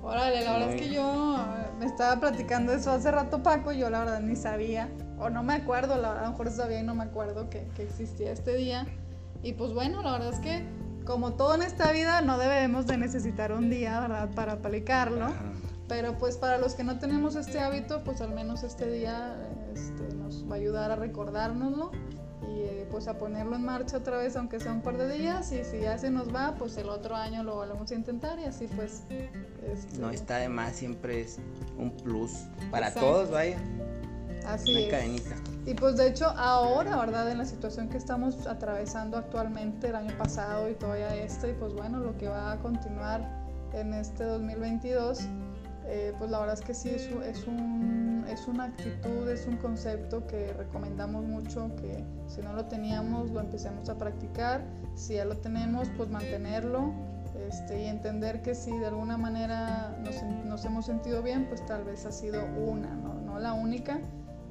Órale, 0.02 0.44
la 0.44 0.54
verdad 0.54 0.74
es 0.74 0.82
que 0.82 0.90
yo 0.90 1.38
me 1.80 1.86
estaba 1.86 2.20
platicando 2.20 2.74
eso 2.74 2.92
hace 2.92 3.10
rato 3.10 3.42
Paco 3.42 3.72
y 3.72 3.78
yo 3.78 3.90
la 3.90 4.00
verdad 4.00 4.20
ni 4.20 4.36
sabía, 4.36 4.90
o 5.20 5.30
no 5.30 5.44
me 5.44 5.54
acuerdo, 5.54 5.98
la, 5.98 6.20
a 6.20 6.24
lo 6.24 6.32
mejor 6.32 6.52
sabía 6.52 6.80
y 6.80 6.84
no 6.84 6.96
me 6.96 7.04
acuerdo 7.04 7.50
que, 7.50 7.68
que 7.76 7.84
existía 7.84 8.32
este 8.32 8.56
día. 8.56 8.86
Y 9.42 9.54
pues 9.54 9.74
bueno, 9.74 10.02
la 10.02 10.14
verdad 10.14 10.34
es 10.34 10.40
que 10.40 10.66
como 11.06 11.34
todo 11.34 11.56
en 11.56 11.64
esta 11.64 11.92
vida 11.92 12.22
no 12.22 12.38
debemos 12.38 12.88
de 12.88 12.98
necesitar 12.98 13.52
un 13.52 13.70
día, 13.70 14.00
¿verdad? 14.00 14.30
Para 14.34 14.54
aplicarlo. 14.54 15.28
Pero 15.88 16.18
pues 16.18 16.38
para 16.38 16.58
los 16.58 16.76
que 16.76 16.84
no 16.84 16.98
tenemos 16.98 17.36
este 17.36 17.60
hábito, 17.60 18.04
pues 18.04 18.22
al 18.22 18.34
menos 18.34 18.64
este 18.64 18.90
día 18.90 19.36
este, 19.74 20.16
nos 20.16 20.50
va 20.50 20.56
a 20.56 20.58
ayudar 20.58 20.92
a 20.92 20.96
recordárnoslo 20.96 21.92
y 22.42 22.62
eh, 22.62 22.88
pues 22.90 23.08
a 23.08 23.18
ponerlo 23.18 23.56
en 23.56 23.66
marcha 23.66 23.98
otra 23.98 24.18
vez, 24.18 24.36
aunque 24.36 24.60
sea 24.60 24.72
un 24.72 24.82
par 24.82 24.98
de 24.98 25.12
días. 25.18 25.52
Y 25.52 25.64
si 25.66 25.82
ya 25.82 25.98
se 25.98 26.10
nos 26.10 26.34
va, 26.34 26.56
pues 26.56 26.78
el 26.78 26.90
otro 26.90 27.16
año 27.16 27.44
lo 27.44 27.56
volvemos 27.56 27.92
a 27.92 27.96
intentar 27.96 28.40
y 28.40 28.46
así 28.46 28.68
pues... 28.68 29.04
Este... 29.62 29.98
No 29.98 30.10
está 30.10 30.38
de 30.38 30.50
más, 30.50 30.74
siempre 30.74 31.22
es 31.22 31.40
un 31.78 31.92
plus 31.92 32.32
para 32.72 32.94
todos, 32.94 33.30
vaya. 33.30 33.58
Así 34.46 34.84
es. 34.84 34.92
cadenita. 34.92 35.36
Y 35.66 35.74
pues 35.76 35.98
de 35.98 36.08
hecho 36.08 36.28
ahora, 36.28 36.98
¿verdad? 36.98 37.32
En 37.32 37.38
la 37.38 37.46
situación 37.46 37.90
que 37.90 37.98
estamos 37.98 38.48
atravesando 38.48 39.18
actualmente, 39.18 39.88
el 39.88 39.96
año 39.96 40.18
pasado 40.18 40.70
y 40.70 40.74
todavía 40.74 41.16
este, 41.16 41.52
y 41.52 41.54
pues 41.54 41.74
bueno, 41.74 42.00
lo 42.00 42.18
que 42.18 42.28
va 42.28 42.52
a 42.52 42.60
continuar 42.60 43.44
en 43.74 43.94
este 43.94 44.24
2022 44.24 45.28
eh, 45.86 46.14
pues 46.18 46.32
la 46.32 46.40
verdad 46.40 46.58
es 46.58 46.66
que 46.66 46.74
sí, 46.74 46.90
es, 46.90 47.10
es, 47.26 47.46
un, 47.46 48.26
es 48.30 48.48
una 48.48 48.66
actitud, 48.66 49.28
es 49.28 49.46
un 49.48 49.58
concepto 49.58 50.26
que 50.28 50.54
recomendamos 50.54 51.26
mucho, 51.26 51.76
que 51.76 52.04
si 52.28 52.42
no 52.42 52.54
lo 52.54 52.66
teníamos 52.66 53.32
lo 53.32 53.42
empecemos 53.42 53.90
a 53.90 53.98
practicar, 53.98 54.64
si 54.96 55.16
ya 55.16 55.26
lo 55.26 55.38
tenemos 55.38 55.90
pues 55.98 56.10
mantenerlo 56.10 56.94
este, 57.50 57.84
y 57.84 57.88
entender 57.88 58.42
que 58.42 58.56
si 58.56 58.72
de 58.78 58.86
alguna 58.86 59.18
manera 59.18 59.98
nos, 60.02 60.24
nos, 60.46 60.64
hemos 60.64 60.86
sentido 60.86 61.22
bien, 61.22 61.48
pues 61.48 61.66
tal 61.66 61.84
vez 61.84 62.06
ha 62.06 62.12
sido 62.12 62.46
una, 62.46 62.96
¿no? 62.96 63.16
no 63.16 63.40
la 63.40 63.54
única, 63.54 64.00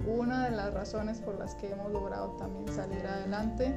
una 0.06 0.48
de 0.48 0.56
las 0.56 0.72
razones 0.74 1.20
por 1.20 1.38
las 1.38 1.54
que 1.54 1.70
hemos 1.70 1.92
logrado 1.92 2.36
también 2.36 2.68
salir 2.68 3.06
adelante 3.06 3.74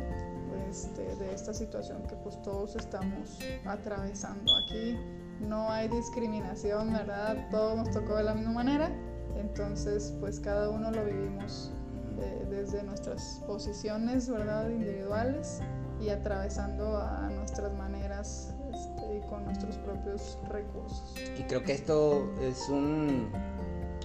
este, 0.69 1.15
de 1.15 1.33
esta 1.33 1.53
situación 1.53 2.03
que 2.07 2.15
pues 2.15 2.41
todos 2.41 2.75
estamos 2.75 3.39
atravesando 3.65 4.51
aquí 4.63 4.97
no 5.39 5.69
hay 5.69 5.87
discriminación, 5.87 6.93
¿verdad? 6.93 7.47
Todos 7.51 7.77
nos 7.77 7.91
tocó 7.91 8.15
de 8.15 8.23
la 8.23 8.33
misma 8.33 8.53
manera, 8.53 8.91
entonces 9.35 10.13
pues 10.19 10.39
cada 10.39 10.69
uno 10.69 10.91
lo 10.91 11.03
vivimos 11.03 11.71
eh, 12.19 12.47
desde 12.49 12.83
nuestras 12.83 13.41
posiciones, 13.45 14.29
¿verdad? 14.29 14.69
Individuales 14.69 15.61
y 16.01 16.09
atravesando 16.09 16.97
a 16.97 17.29
nuestras 17.29 17.73
maneras 17.73 18.53
este, 18.73 19.17
y 19.17 19.21
con 19.29 19.45
nuestros 19.45 19.77
propios 19.77 20.37
recursos. 20.49 21.15
Y 21.37 21.43
creo 21.43 21.63
que 21.63 21.73
esto 21.73 22.33
es 22.41 22.69
un, 22.69 23.29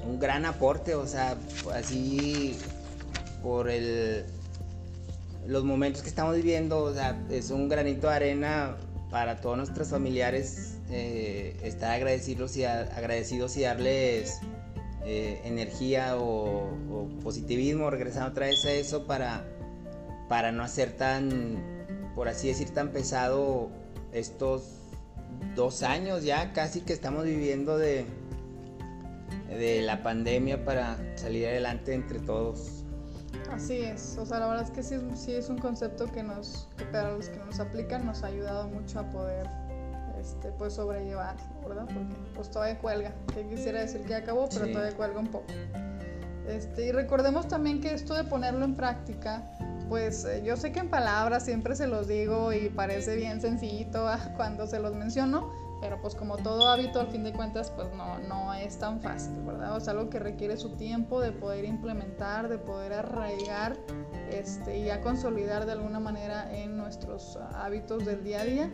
un 0.05 0.19
gran 0.19 0.45
aporte, 0.47 0.95
o 0.95 1.07
sea, 1.07 1.37
así 1.75 2.57
por 3.43 3.71
el, 3.71 4.25
los 5.47 5.65
momentos 5.65 6.03
que 6.03 6.09
estamos 6.09 6.37
viviendo, 6.37 6.79
o 6.79 6.95
sea, 6.95 7.21
es 7.31 7.51
un 7.51 7.69
granito 7.69 8.09
de 8.09 8.15
arena 8.15 8.77
para 9.11 9.41
todos 9.41 9.57
nuestros 9.57 9.89
familiares 9.89 10.79
eh, 10.91 11.57
estar 11.63 11.91
agradecidos 11.91 12.57
y, 12.57 12.65
agradecidos 12.65 13.57
y 13.57 13.63
darles 13.63 14.41
eh, 15.05 15.41
energía 15.45 16.17
o, 16.17 16.69
positivismo, 17.23 17.91
regresando 17.91 18.31
otra 18.31 18.47
vez 18.47 18.65
a 18.65 18.73
eso 18.73 19.07
para, 19.07 19.45
para 20.29 20.53
no 20.53 20.63
hacer 20.63 20.93
tan, 20.93 21.63
por 22.15 22.29
así 22.29 22.49
decir, 22.49 22.71
tan 22.71 22.91
pesado 22.91 23.71
estos 24.13 24.63
dos 25.55 25.83
años 25.83 26.23
ya 26.25 26.53
casi 26.53 26.81
que 26.81 26.93
estamos 26.93 27.25
viviendo 27.25 27.79
de, 27.79 28.05
de 29.49 29.83
la 29.83 30.03
pandemia 30.03 30.65
para 30.65 30.97
salir 31.17 31.47
adelante 31.47 31.95
entre 31.95 32.19
todos. 32.21 32.85
Así 33.53 33.81
es, 33.81 34.17
o 34.19 34.25
sea, 34.25 34.39
la 34.39 34.47
verdad 34.47 34.65
es 34.65 34.71
que 34.71 34.83
sí, 34.83 34.97
sí 35.15 35.33
es 35.33 35.49
un 35.49 35.59
concepto 35.59 36.07
que 36.07 36.23
nos, 36.23 36.69
que 36.77 36.85
para 36.85 37.13
los 37.13 37.29
que 37.29 37.39
nos 37.39 37.59
aplican 37.59 38.07
nos 38.07 38.23
ha 38.23 38.29
ayudado 38.29 38.69
mucho 38.69 39.01
a 39.01 39.11
poder 39.11 39.49
este, 40.21 40.53
pues 40.53 40.75
sobrellevar, 40.75 41.37
¿verdad? 41.67 41.85
Porque 41.87 42.15
pues 42.35 42.51
todavía 42.51 42.79
cuelga, 42.79 43.13
que 43.35 43.47
quisiera 43.47 43.81
decir 43.81 44.03
que 44.03 44.15
acabó, 44.15 44.49
pero 44.53 44.69
todavía 44.69 44.97
cuelga 44.97 45.19
un 45.19 45.29
poco. 45.29 45.47
Este, 46.47 46.87
y 46.87 46.93
recordemos 46.93 47.49
también 47.49 47.81
que 47.81 47.95
esto 47.95 48.15
de 48.15 48.25
ponerlo 48.25 48.65
en 48.65 48.75
práctica, 48.75 49.51
pues 49.89 50.25
eh, 50.25 50.43
yo 50.45 50.57
sé 50.57 50.73
que 50.73 50.81
en 50.81 50.91
palabras 50.91 51.45
siempre 51.45 51.75
se 51.75 51.87
los 51.87 52.07
digo 52.07 52.53
y 52.53 52.69
parece 52.69 53.17
bien 53.17 53.41
sencillito 53.41 54.07
cuando 54.37 54.67
se 54.67 54.79
los 54.79 54.95
menciono, 54.95 55.51
pero 55.81 56.01
pues 56.01 56.15
como 56.15 56.37
todo 56.37 56.69
hábito 56.69 57.01
al 57.01 57.09
fin 57.09 57.25
de 57.25 57.33
cuentas 57.33 57.71
pues 57.71 57.89
no, 57.95 58.19
no 58.21 58.53
es 58.55 58.79
tan 58.79 59.01
fácil, 59.01 59.35
¿verdad? 59.45 59.77
O 59.77 59.81
sea, 59.81 59.93
algo 59.93 60.11
que 60.11 60.19
requiere 60.19 60.57
su 60.57 60.77
tiempo 60.77 61.21
de 61.21 61.33
poder 61.33 61.65
implementar, 61.65 62.49
de 62.49 62.59
poder 62.59 62.93
arraigar 62.93 63.77
este, 64.31 64.79
y 64.79 64.91
a 64.91 65.01
consolidar 65.01 65.67
de 65.67 65.73
alguna 65.73 66.01
manera 66.01 66.55
en 66.55 66.77
nuestros 66.77 67.39
hábitos 67.55 68.05
del 68.05 68.23
día 68.23 68.43
a 68.43 68.45
día. 68.45 68.71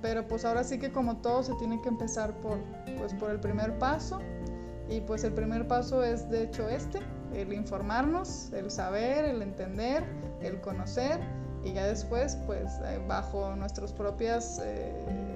Pero 0.00 0.26
pues 0.26 0.44
ahora 0.44 0.64
sí 0.64 0.78
que 0.78 0.90
como 0.90 1.18
todo 1.18 1.44
se 1.44 1.54
tiene 1.54 1.80
que 1.80 1.88
empezar 1.88 2.34
por, 2.40 2.58
pues 2.98 3.14
por 3.14 3.30
el 3.30 3.38
primer 3.38 3.78
paso. 3.78 4.18
Y 4.88 5.00
pues 5.00 5.22
el 5.24 5.32
primer 5.32 5.68
paso 5.68 6.02
es 6.02 6.28
de 6.28 6.42
hecho 6.42 6.68
este, 6.68 7.00
el 7.32 7.52
informarnos, 7.52 8.52
el 8.52 8.70
saber, 8.70 9.24
el 9.24 9.42
entender, 9.42 10.04
el 10.40 10.60
conocer. 10.60 11.20
Y 11.64 11.72
ya 11.72 11.86
después 11.86 12.36
pues 12.46 12.72
eh, 12.84 13.00
bajo 13.06 13.54
nuestras 13.54 13.92
propias 13.92 14.60
eh, 14.64 15.31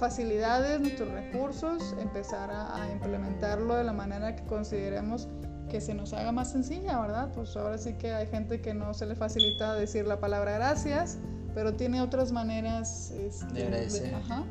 facilidades, 0.00 0.80
nuestros 0.80 1.10
recursos, 1.10 1.94
empezar 2.00 2.50
a, 2.50 2.82
a, 2.82 2.90
implementarlo 2.90 3.76
de 3.76 3.84
la 3.84 3.92
manera 3.92 4.34
que 4.34 4.42
consideremos 4.44 5.28
que 5.70 5.80
se 5.80 5.94
nos 5.94 6.12
haga 6.12 6.32
más 6.32 6.50
sencilla, 6.50 7.00
¿verdad? 7.00 7.30
Pues 7.32 7.56
ahora 7.56 7.78
sí 7.78 7.94
que 7.94 8.12
hay 8.12 8.26
gente 8.26 8.60
que 8.60 8.74
no 8.74 8.92
se 8.92 9.06
le 9.06 9.14
facilita 9.14 9.74
decir 9.74 10.06
la 10.06 10.18
palabra 10.18 10.52
gracias, 10.52 11.18
pero 11.54 11.74
tiene 11.74 12.02
otras 12.02 12.32
maneras 12.32 13.12
este, 13.12 13.70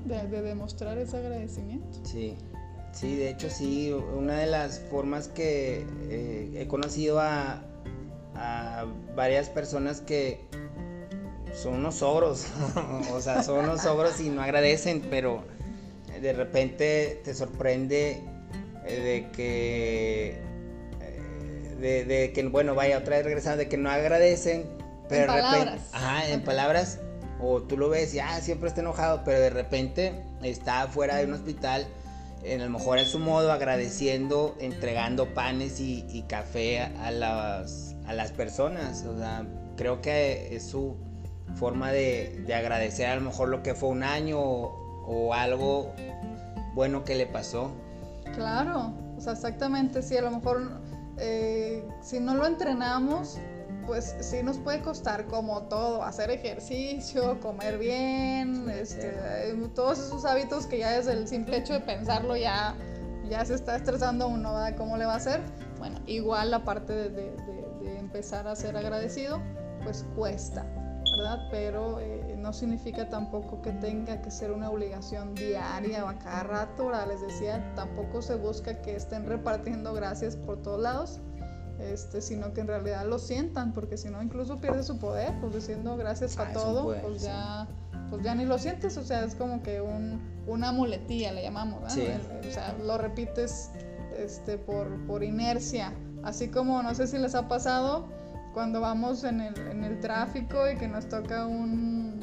de, 0.06 0.42
demostrar 0.42 0.98
ese 0.98 1.18
agradecimiento. 1.18 2.00
Sí, 2.04 2.38
sí, 2.92 3.16
de 3.18 3.30
hecho 3.30 3.50
sí, 3.50 3.92
una 3.92 4.38
de 4.40 4.48
las 4.48 4.80
formas 4.80 5.28
que 5.28 5.86
eh, 6.10 6.52
he 6.56 6.68
conocido 6.68 7.20
a, 7.20 7.64
varias 9.16 9.50
personas 9.50 10.00
que 10.00 10.48
son 11.54 11.76
unos 11.76 12.02
ogros, 12.02 12.48
o 13.14 13.22
sea, 13.22 13.44
son 13.44 13.66
unos 13.66 13.86
ogros 13.86 14.20
y 14.20 14.30
no 14.30 14.42
agradecen, 14.42 15.02
pero 15.10 15.44
de 16.22 16.34
repente 16.34 17.22
te 17.24 17.34
sorprende 17.34 18.22
eh, 18.86 19.00
de 19.00 19.32
que, 19.32 20.30
eh, 21.02 21.76
de, 21.80 22.06
de, 22.06 22.34
que, 22.34 22.44
bueno, 22.44 22.76
vaya 22.76 22.98
otra 22.98 23.18
vez 23.18 23.26
regresando, 23.26 23.58
de 23.58 23.70
que 23.70 23.78
no 23.78 23.90
agradecen 23.90 24.80
pero 25.10 25.24
en 25.24 25.28
palabras. 25.28 25.82
ajá, 25.92 26.30
en 26.30 26.42
palabras. 26.44 27.00
O 27.42 27.62
tú 27.62 27.78
lo 27.78 27.90
ves 27.90 28.14
y 28.14 28.20
ah, 28.20 28.40
siempre 28.42 28.68
está 28.68 28.82
enojado, 28.82 29.24
pero 29.26 29.40
de 29.40 29.50
repente 29.50 30.24
está 30.44 30.88
fuera 30.88 31.18
de 31.18 31.26
un 31.26 31.34
hospital, 31.34 31.88
en 32.44 32.62
a 32.62 32.66
lo 32.66 32.72
mejor 32.72 33.00
en 33.00 33.06
su 33.06 33.18
modo 33.18 33.52
agradeciendo, 33.52 34.56
entregando 34.60 35.34
panes 35.34 35.80
y, 35.80 36.26
café 36.28 36.80
a 36.82 37.12
las, 37.12 37.96
a 38.06 38.14
las 38.14 38.32
personas. 38.34 39.06
O 39.06 39.18
sea, 39.18 39.48
creo 39.78 40.02
que 40.02 40.56
es 40.56 40.64
su 40.64 40.98
forma 41.56 41.92
de, 41.92 42.44
de 42.46 42.54
agradecer 42.54 43.08
a 43.08 43.16
lo 43.16 43.22
mejor 43.22 43.50
lo 43.50 43.64
que 43.64 43.74
fue 43.74 43.90
un 43.90 44.04
año 44.04 44.40
o, 44.40 45.34
algo 45.34 45.92
bueno 46.76 47.04
que 47.04 47.16
le 47.16 47.26
pasó. 47.26 47.72
Claro, 48.36 48.94
o 49.18 49.22
sea, 49.22 49.34
exactamente, 49.34 50.02
sí, 50.02 50.16
a 50.18 50.22
lo 50.22 50.32
mejor 50.32 50.82
eh, 51.18 51.84
si 52.02 52.20
no 52.20 52.36
lo 52.36 52.46
entrenamos, 52.46 53.38
pues 53.86 54.16
sí 54.20 54.44
nos 54.44 54.60
puede 54.60 54.82
costar 54.82 55.26
como 55.26 55.64
todo, 55.64 56.04
hacer 56.04 56.30
ejercicio, 56.30 57.40
comer 57.40 57.80
bien, 57.80 58.70
este, 58.70 59.12
todos 59.74 59.98
esos 59.98 60.26
hábitos 60.26 60.68
que 60.68 60.78
ya 60.78 60.92
desde 60.92 61.14
el 61.14 61.28
simple 61.28 61.58
hecho 61.58 61.74
de 61.74 61.80
pensarlo 61.80 62.38
ya, 62.38 62.76
ya 63.28 63.44
se 63.44 63.56
está 63.56 63.76
estresando 63.76 64.28
uno, 64.28 64.54
¿verdad? 64.54 64.76
¿Cómo 64.78 64.96
le 64.96 65.06
va 65.06 65.14
a 65.14 65.18
hacer? 65.18 65.42
Bueno, 65.80 66.00
igual 66.06 66.52
la 66.52 66.64
parte 66.64 66.94
de, 67.10 67.36
empezar 67.98 68.48
a 68.48 68.56
ser 68.56 68.76
agradecido, 68.76 69.42
pues 69.84 70.06
cuesta, 70.16 70.66
¿verdad? 71.20 71.48
Pero 71.52 72.00
eh, 72.00 72.36
no 72.38 72.52
significa 72.54 73.08
tampoco 73.10 73.62
que 73.62 73.72
tenga 73.72 74.22
que 74.22 74.32
ser 74.32 74.52
una 74.52 74.70
obligación 74.70 75.36
diaria 75.36 76.04
o 76.06 76.08
a 76.08 76.18
cada 76.18 76.44
rato, 76.44 76.88
¿verdad? 76.88 77.08
Les 77.10 77.22
decía, 77.22 77.74
tampoco 77.76 78.22
se 78.22 78.36
busca 78.36 78.82
que 78.82 78.96
estén 78.96 79.26
repartiendo 79.26 79.94
gracias 79.94 80.36
por 80.36 80.62
todos 80.62 80.82
lados, 80.82 81.20
este, 81.80 82.22
sino 82.22 82.52
que 82.54 82.62
en 82.62 82.68
realidad 82.68 83.06
lo 83.06 83.20
sientan, 83.20 83.72
porque 83.74 83.98
si 83.98 84.10
no 84.10 84.22
incluso 84.22 84.58
pierde 84.60 84.84
su 84.84 84.98
poder, 85.00 85.34
pues 85.40 85.54
diciendo 85.54 85.96
gracias 85.98 86.38
a 86.38 86.50
Ah, 86.50 86.54
todo, 86.54 86.84
poder, 86.84 87.02
pues 87.02 87.22
sí. 87.22 87.28
ya, 87.28 87.68
pues 88.10 88.22
ya 88.24 88.36
ni 88.36 88.46
lo 88.46 88.58
sientes, 88.58 88.98
o 88.98 89.04
sea, 89.04 89.24
es 89.24 89.36
como 89.36 89.62
que 89.64 89.80
un, 89.82 90.20
una 90.48 90.72
muletilla 90.72 91.32
le 91.32 91.44
llamamos, 91.44 91.82
¿verdad? 91.82 91.96
Sí. 91.96 92.02
El- 92.06 92.50
o 92.50 92.52
sea, 92.52 92.74
lo 92.84 92.98
repites 92.98 93.70
este, 94.18 94.58
por, 94.58 94.88
por 95.06 95.24
inercia, 95.24 95.94
así 96.24 96.50
como 96.50 96.82
no 96.84 96.94
sé 96.96 97.08
si 97.08 97.18
les 97.18 97.34
ha 97.36 97.48
pasado 97.48 98.08
cuando 98.54 98.82
vamos 98.82 99.24
en 99.24 99.42
el, 99.42 99.58
en 99.58 99.84
el 99.84 100.00
tráfico 100.00 100.70
y 100.70 100.76
que 100.78 100.88
nos 100.88 101.08
toca 101.08 101.46
un... 101.46 102.20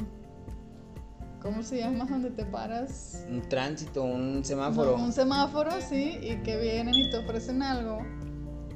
¿Cómo 1.41 1.63
se 1.63 1.77
llama? 1.79 2.05
Donde 2.09 2.31
te 2.31 2.45
paras. 2.45 3.25
Un 3.29 3.41
tránsito, 3.47 4.03
un 4.03 4.43
semáforo. 4.43 4.97
No, 4.97 5.03
un 5.05 5.13
semáforo, 5.13 5.71
sí, 5.81 6.17
y 6.21 6.35
que 6.43 6.57
vienen 6.57 6.95
y 6.95 7.09
te 7.09 7.17
ofrecen 7.17 7.61
algo. 7.63 7.99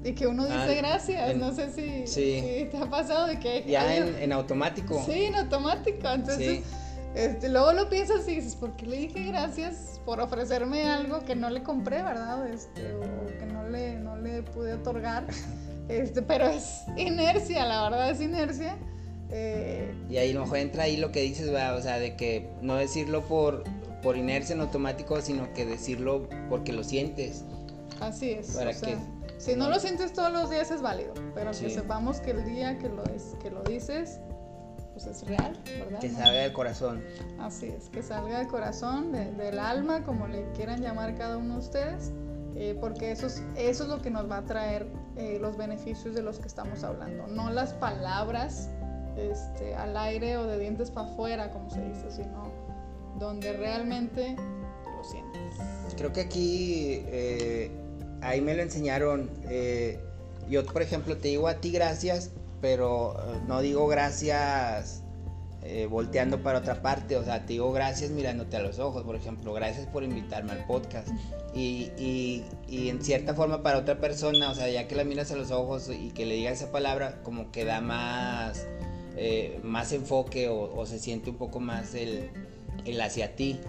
Y 0.03 0.13
que 0.13 0.25
uno 0.27 0.45
dice 0.45 0.57
Ah, 0.57 0.73
gracias. 0.77 1.29
en- 1.31 1.39
no 1.39 1.53
sé 1.53 1.69
si, 1.71 2.07
sí. 2.07 2.41
si 2.41 2.65
te 2.71 2.77
ha 2.77 2.89
pasado 2.89 3.27
de 3.27 3.39
que. 3.39 3.63
ya 3.67 3.95
en, 3.95 4.15
en 4.15 4.31
automático. 4.31 5.03
Sí, 5.05 5.25
en 5.25 5.35
automático. 5.35 6.07
Entonces, 6.07 6.37
Sí. 6.37 6.63
este, 7.13 7.49
luego 7.49 7.73
lo 7.73 7.87
piensas 7.89 8.27
y 8.27 8.35
dices, 8.35 8.55
¿por 8.55 8.75
qué 8.75 8.85
le 8.87 8.97
dije 8.97 9.23
gracias 9.25 9.99
por 10.05 10.19
ofrecerme 10.19 10.83
algo 10.89 11.19
que 11.23 11.35
no 11.35 11.49
le 11.51 11.61
compré, 11.61 12.01
verdad? 12.01 12.47
Este, 12.47 12.93
o 12.95 13.27
que 13.27 13.45
no 13.51 13.67
le, 13.69 13.95
no 13.99 14.15
le 14.17 14.41
pude 14.43 14.73
otorgar. 14.73 15.25
Este, 15.91 16.21
pero 16.21 16.47
es 16.47 16.83
inercia, 16.97 17.65
la 17.65 17.83
verdad 17.83 18.09
es 18.11 18.21
inercia. 18.21 18.77
Eh, 19.29 19.93
Y 20.09 20.17
ahí 20.17 20.31
a 20.31 20.33
lo 20.33 20.41
mejor 20.41 20.57
entra 20.57 20.83
ahí 20.83 20.97
lo 20.97 21.11
que 21.11 21.21
dices, 21.21 21.47
¿verdad? 21.47 21.77
o 21.77 21.81
sea, 21.81 21.99
de 21.99 22.15
que 22.15 22.49
no 22.61 22.75
decirlo 22.75 23.21
por, 23.23 23.63
por 24.01 24.17
inercia 24.17 24.53
en 24.55 24.61
automático, 24.61 25.21
sino 25.21 25.51
que 25.53 25.65
decirlo 25.65 26.27
porque 26.49 26.73
lo 26.73 26.83
sientes. 26.83 27.45
Así 27.99 28.31
es. 28.31 28.51
Para 28.51 28.71
o 28.71 28.73
sea, 28.73 28.89
que- 28.89 29.21
si 29.37 29.55
no 29.55 29.69
lo 29.69 29.79
sientes 29.79 30.13
todos 30.13 30.31
los 30.31 30.49
días 30.49 30.69
es 30.71 30.81
válido, 30.81 31.13
pero 31.33 31.51
que 31.51 31.57
Sí. 31.57 31.69
sepamos 31.69 32.19
que 32.19 32.31
el 32.31 32.45
día 32.45 32.77
que 32.77 32.89
lo, 32.89 33.03
es, 33.05 33.35
que 33.41 33.49
lo 33.49 33.63
dices, 33.63 34.19
pues 34.93 35.05
es 35.07 35.25
real, 35.25 35.57
¿verdad? 35.79 35.99
Que 35.99 36.09
salga 36.09 36.31
del 36.41 36.53
corazón. 36.53 37.01
Así 37.39 37.67
es, 37.67 37.89
que 37.89 38.03
salga 38.03 38.37
del 38.39 38.47
corazón, 38.47 39.11
de- 39.11 39.31
del 39.31 39.57
alma, 39.59 40.03
como 40.03 40.27
le 40.27 40.45
quieran 40.51 40.81
llamar 40.81 41.15
cada 41.15 41.37
uno 41.37 41.53
de 41.55 41.59
ustedes, 41.59 42.11
eh, 42.55 42.77
porque 42.79 43.11
eso 43.11 43.27
es, 43.27 43.41
eso 43.55 43.83
es 43.83 43.89
lo 43.89 44.01
que 44.01 44.09
nos 44.11 44.29
va 44.29 44.37
a 44.37 44.45
traer 44.45 44.85
eh, 45.18 45.38
los 45.39 45.57
beneficios 45.57 46.16
de 46.16 46.22
los 46.22 46.39
que 46.39 46.47
estamos 46.47 46.84
hablando, 46.84 47.28
no 47.28 47.49
las 47.49 47.74
palabras 47.74 48.70
este, 49.18 49.76
al 49.76 49.95
aire 49.97 50.38
o 50.38 50.47
de 50.47 50.59
dientes 50.59 50.91
para 50.91 51.07
afuera, 51.07 51.51
como 51.51 51.70
se 51.70 51.82
dice, 51.82 52.12
sino 52.12 52.51
donde 53.20 53.53
realmente 53.53 54.36
lo 54.36 55.03
sientes. 55.03 55.55
Creo 55.97 56.14
que 56.14 56.22
aquí, 56.22 57.03
eh, 57.07 57.72
ahí 58.22 58.41
me 58.41 58.55
lo 58.55 58.64
enseñaron. 58.64 59.30
eh, 59.49 59.99
yo, 60.49 60.66
por 60.66 60.82
ejemplo, 60.82 61.18
te 61.18 61.30
digo 61.30 61.47
a 61.47 61.55
ti 61.55 61.72
gracias, 61.72 62.32
pero 62.62 63.16
eh, 63.16 63.41
no 63.47 63.62
digo 63.62 63.88
gracias 63.88 65.00
eh, 65.72 65.86
volteando 65.88 66.41
para 66.43 66.59
otra 66.59 66.82
parte. 66.82 67.15
O 67.17 67.24
sea, 67.24 67.45
te 67.45 67.53
digo 67.53 67.72
gracias 67.72 68.11
mirándote 68.11 68.57
a 68.57 68.59
los 68.61 68.80
ojos. 68.80 69.03
Por 69.03 69.15
ejemplo, 69.15 69.53
gracias 69.53 69.88
por 69.88 70.03
invitarme 70.03 70.51
al 70.51 70.65
podcast. 70.65 71.07
Y, 71.53 71.91
y- 71.97 72.45
y 72.67 72.89
en 72.89 73.01
cierta 73.03 73.34
forma 73.34 73.61
para 73.63 73.78
otra 73.80 73.99
persona, 73.99 74.49
o 74.51 74.55
sea, 74.55 74.69
ya 74.69 74.88
que 74.88 74.95
la 74.95 75.03
miras 75.03 75.32
a 75.32 75.36
los 75.36 75.51
ojos 75.51 75.89
y 75.89 76.11
que 76.11 76.26
le 76.26 76.36
digas 76.36 76.61
esa 76.61 76.72
palabra, 76.72 77.22
como 77.24 77.51
que 77.51 77.65
da 77.65 77.82
más, 77.82 78.65
eh, 79.17 79.59
más 79.63 79.91
enfoque 79.91 80.47
o, 80.49 80.74
o 80.76 80.86
se 80.86 80.99
siente 80.99 81.30
un 81.30 81.38
poco 81.38 81.59
más 81.59 81.93
el, 81.95 82.30
el 82.86 82.99
hacia 83.01 83.36
ti. 83.36 83.59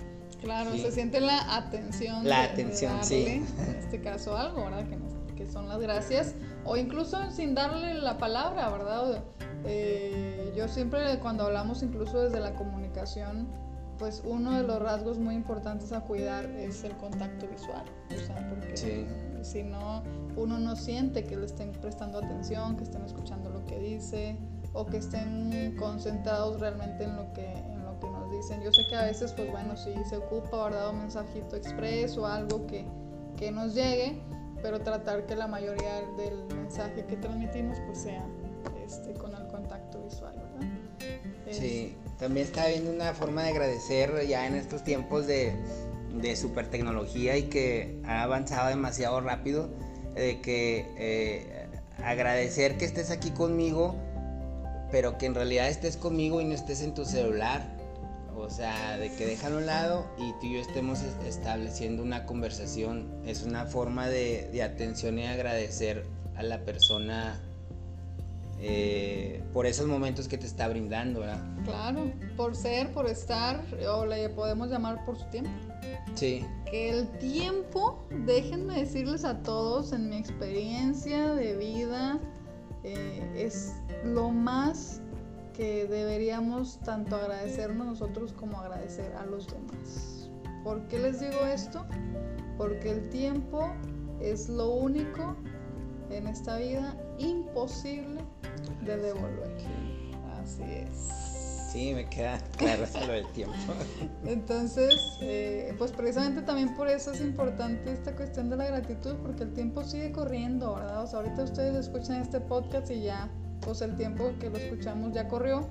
Claro, 0.41 0.73
Sí. 0.73 0.81
se 0.81 0.91
siente 0.93 1.21
la 1.21 1.57
atención. 1.57 2.29
La 2.29 2.43
de- 2.43 2.47
de 2.49 2.53
atención, 2.53 2.93
darle, 2.93 3.05
sí. 3.07 3.25
En 3.27 3.75
este 3.79 4.01
caso 4.01 4.37
algo, 4.37 4.65
¿verdad? 4.65 4.89
Que, 4.89 4.97
nos- 4.97 5.13
que 5.37 5.47
son 5.51 5.69
las 5.69 5.81
gracias. 5.81 6.35
O 6.65 6.77
incluso 6.77 7.31
sin 7.33 7.55
darle 7.55 7.95
la 7.95 8.19
palabra, 8.19 8.69
¿verdad? 8.71 9.23
Eh, 9.65 10.53
yo 10.57 10.69
siempre 10.69 11.19
cuando 11.21 11.45
hablamos 11.45 11.83
incluso 11.83 12.21
desde 12.23 12.41
la 12.41 12.55
comunicación, 12.55 13.47
pues 13.99 14.23
uno 14.25 14.53
de 14.53 14.63
los 14.67 14.81
rasgos 14.83 15.19
muy 15.19 15.35
importantes 15.35 15.93
a 15.93 16.01
cuidar 16.01 16.47
es 16.47 16.83
el 16.85 16.97
contacto 16.97 17.47
visual. 17.47 17.85
O 18.11 18.27
sea, 18.27 18.49
porque 18.49 18.77
Sí. 18.77 19.07
si 19.43 19.63
no, 19.63 20.03
uno 20.37 20.59
no 20.59 20.75
siente 20.77 21.25
que 21.25 21.37
le 21.37 21.47
estén 21.47 21.73
prestando 21.73 22.19
atención, 22.19 22.77
que 22.77 22.85
estén 22.85 23.05
escuchando 23.05 23.51
lo 23.51 23.65
que 23.67 23.79
dice 23.79 24.37
o 24.73 24.87
que 24.87 24.97
estén 24.97 25.77
concentrados 25.79 26.59
realmente 26.59 27.05
en 27.05 27.17
lo 27.17 27.33
que, 27.33 27.53
en 27.53 27.85
lo 27.85 28.01
que 28.01 28.09
nos 28.09 28.31
dicen. 28.31 28.63
Yo 28.63 28.73
sé 28.73 28.83
que 28.89 28.97
a 28.97 29.05
veces, 29.05 29.33
pues 29.35 29.51
bueno, 29.53 29.77
sí 29.77 29.93
se 30.09 30.17
ocupa, 30.17 30.65
¿verdad? 30.65 30.91
Un 30.91 31.01
mensajito 31.01 31.55
expreso 31.57 32.23
o 32.23 32.27
algo 32.27 32.67
que, 32.67 32.87
que 33.37 33.53
nos 33.53 33.75
llegue, 33.75 34.21
pero 34.63 34.81
tratar 34.81 35.27
que 35.27 35.37
la 35.37 35.47
mayoría 35.47 36.01
del 36.17 36.45
mensaje 36.57 37.05
que 37.07 37.17
transmitimos 37.17 37.79
pues 37.87 37.99
sea 37.99 38.25
este, 38.85 39.13
con 39.15 39.35
contacto 39.93 40.05
visual, 40.05 40.35
¿verdad? 40.37 40.69
Sí, 41.51 41.95
también 42.19 42.47
está 42.47 42.67
viendo 42.69 42.91
una 42.91 43.13
forma 43.15 43.43
de 43.45 43.51
agradecer 43.51 44.27
ya 44.27 44.47
en 44.47 44.55
estos 44.55 44.83
tiempos 44.85 45.27
de, 45.27 45.53
de 46.21 46.37
super 46.37 46.69
tecnología 46.69 47.37
y 47.37 47.45
que 47.45 48.01
ha 48.05 48.23
avanzado 48.23 48.69
demasiado 48.69 49.21
rápido, 49.21 49.69
de 50.15 50.41
que 50.41 50.87
eh, 50.97 51.67
agradecer 52.03 52.77
que 52.79 52.85
estés 52.85 53.11
aquí 53.11 53.31
conmigo, 53.31 53.95
pero 54.91 55.19
que 55.19 55.27
en 55.27 55.35
realidad 55.35 55.69
estés 55.69 55.97
conmigo 55.97 56.41
y 56.41 56.45
no 56.45 56.55
estés 56.55 56.83
en 56.83 56.95
tu 56.95 57.05
celular. 57.05 57.81
O 58.35 58.49
sea, 58.51 58.97
de 58.97 59.11
que 59.15 59.27
déjalo 59.27 59.57
a 59.57 59.59
un 59.59 59.67
lado 59.67 60.07
y 60.19 60.33
tú 60.41 60.47
y 60.47 60.55
yo 60.55 60.61
estemos 60.61 61.01
es- 61.03 61.15
estableciendo 61.27 62.03
una 62.03 62.25
conversación. 62.25 63.09
Es 63.27 63.43
una 63.43 63.67
forma 63.67 64.09
de, 64.09 64.49
de 64.53 64.63
atención 64.63 65.19
y 65.19 65.27
agradecer 65.27 66.05
a 66.35 66.43
la 66.43 66.65
persona 66.65 67.39
eh, 68.65 69.43
por 69.53 69.67
esos 69.67 69.89
momentos 69.89 70.29
que 70.29 70.39
te 70.39 70.47
está 70.47 70.69
brindando, 70.69 71.21
¿verdad? 71.21 71.43
Claro, 71.65 72.13
por 72.37 72.55
ser, 72.55 72.93
por 72.93 73.09
estar, 73.09 73.61
o 73.93 74.07
le 74.07 74.29
podemos 74.29 74.71
llamar 74.71 75.05
por 75.05 75.19
su 75.19 75.25
tiempo. 75.31 75.51
Sí, 76.15 76.47
que 76.71 76.91
el 76.91 77.09
tiempo, 77.19 78.07
déjenme 78.25 78.79
decirles 78.79 79.25
a 79.25 79.43
todos, 79.43 79.93
en 79.93 80.09
mi 80.09 80.17
experiencia 80.17 81.35
de 81.35 81.57
vida, 81.57 82.21
eh, 82.85 83.33
es 83.35 83.75
lo 84.05 84.31
más 84.31 85.01
que 85.55 85.87
deberíamos 85.89 86.79
tanto 86.85 87.17
agradecernos 87.17 87.85
nosotros 87.85 88.33
como 88.33 88.61
agradecer 88.61 89.13
a 89.17 89.27
los 89.27 89.49
demás. 89.49 90.31
¿Por 90.63 90.87
qué 90.87 91.01
les 91.01 91.19
digo 91.19 91.45
esto? 91.53 91.85
Porque 92.57 92.91
el 92.93 93.09
tiempo 93.09 93.73
es 94.21 94.49
lo 94.49 94.71
único 94.71 95.35
en 96.11 96.29
esta 96.29 96.59
vida 96.59 96.97
imposible 97.19 98.22
de 98.85 98.97
devolver. 98.97 99.57
Así 100.43 100.63
es. 100.65 101.71
sí, 101.73 101.95
me 101.95 102.09
queda 102.09 102.39
claro 102.57 102.85
eso 102.85 103.01
lo 103.07 103.13
del 103.13 103.27
tiempo. 103.33 103.57
Entonces, 104.27 104.95
eh, 105.21 105.75
pues 105.79 105.93
precisamente 105.93 106.43
también 106.43 106.75
por 106.75 106.89
eso 106.89 107.13
es 107.13 107.21
importante 107.21 107.93
esta 107.93 108.15
cuestión 108.15 108.51
de 108.51 108.57
la 108.57 108.67
gratitud, 108.67 109.17
porque 109.23 109.45
el 109.45 109.53
tiempo 109.53 109.85
sigue 109.85 110.13
corriendo, 110.13 110.75
¿verdad? 110.75 111.03
O 111.03 111.07
sea, 111.07 111.21
ahorita 111.21 111.45
ustedes 111.45 111.75
escuchan 111.77 112.21
este 112.21 112.41
podcast 112.41 112.91
y 112.91 113.03
ya, 113.03 113.31
pues 113.61 113.83
el 113.83 113.97
tiempo 113.97 114.33
que 114.41 114.51
lo 114.51 114.59
escuchamos 114.59 115.13
ya 115.13 115.29
corrió. 115.29 115.67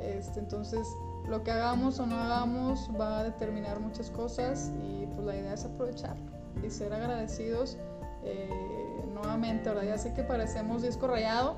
Este, 0.00 0.40
entonces, 0.40 0.86
lo 1.28 1.42
que 1.42 1.50
hagamos 1.50 1.98
o 2.00 2.06
no 2.06 2.18
hagamos 2.18 2.90
va 3.00 3.20
a 3.20 3.24
determinar 3.24 3.80
muchas 3.80 4.10
cosas 4.10 4.72
y 4.82 5.06
pues 5.06 5.26
la 5.26 5.36
idea 5.36 5.54
es 5.54 5.64
aprovecharlo 5.64 6.32
y 6.62 6.70
ser 6.70 6.92
agradecidos 6.92 7.78
eh, 8.24 8.48
nuevamente, 9.14 9.68
¿verdad? 9.68 9.84
Ya 9.84 9.98
sé 9.98 10.12
que 10.14 10.22
parecemos 10.22 10.82
disco 10.82 11.06
rayado, 11.06 11.56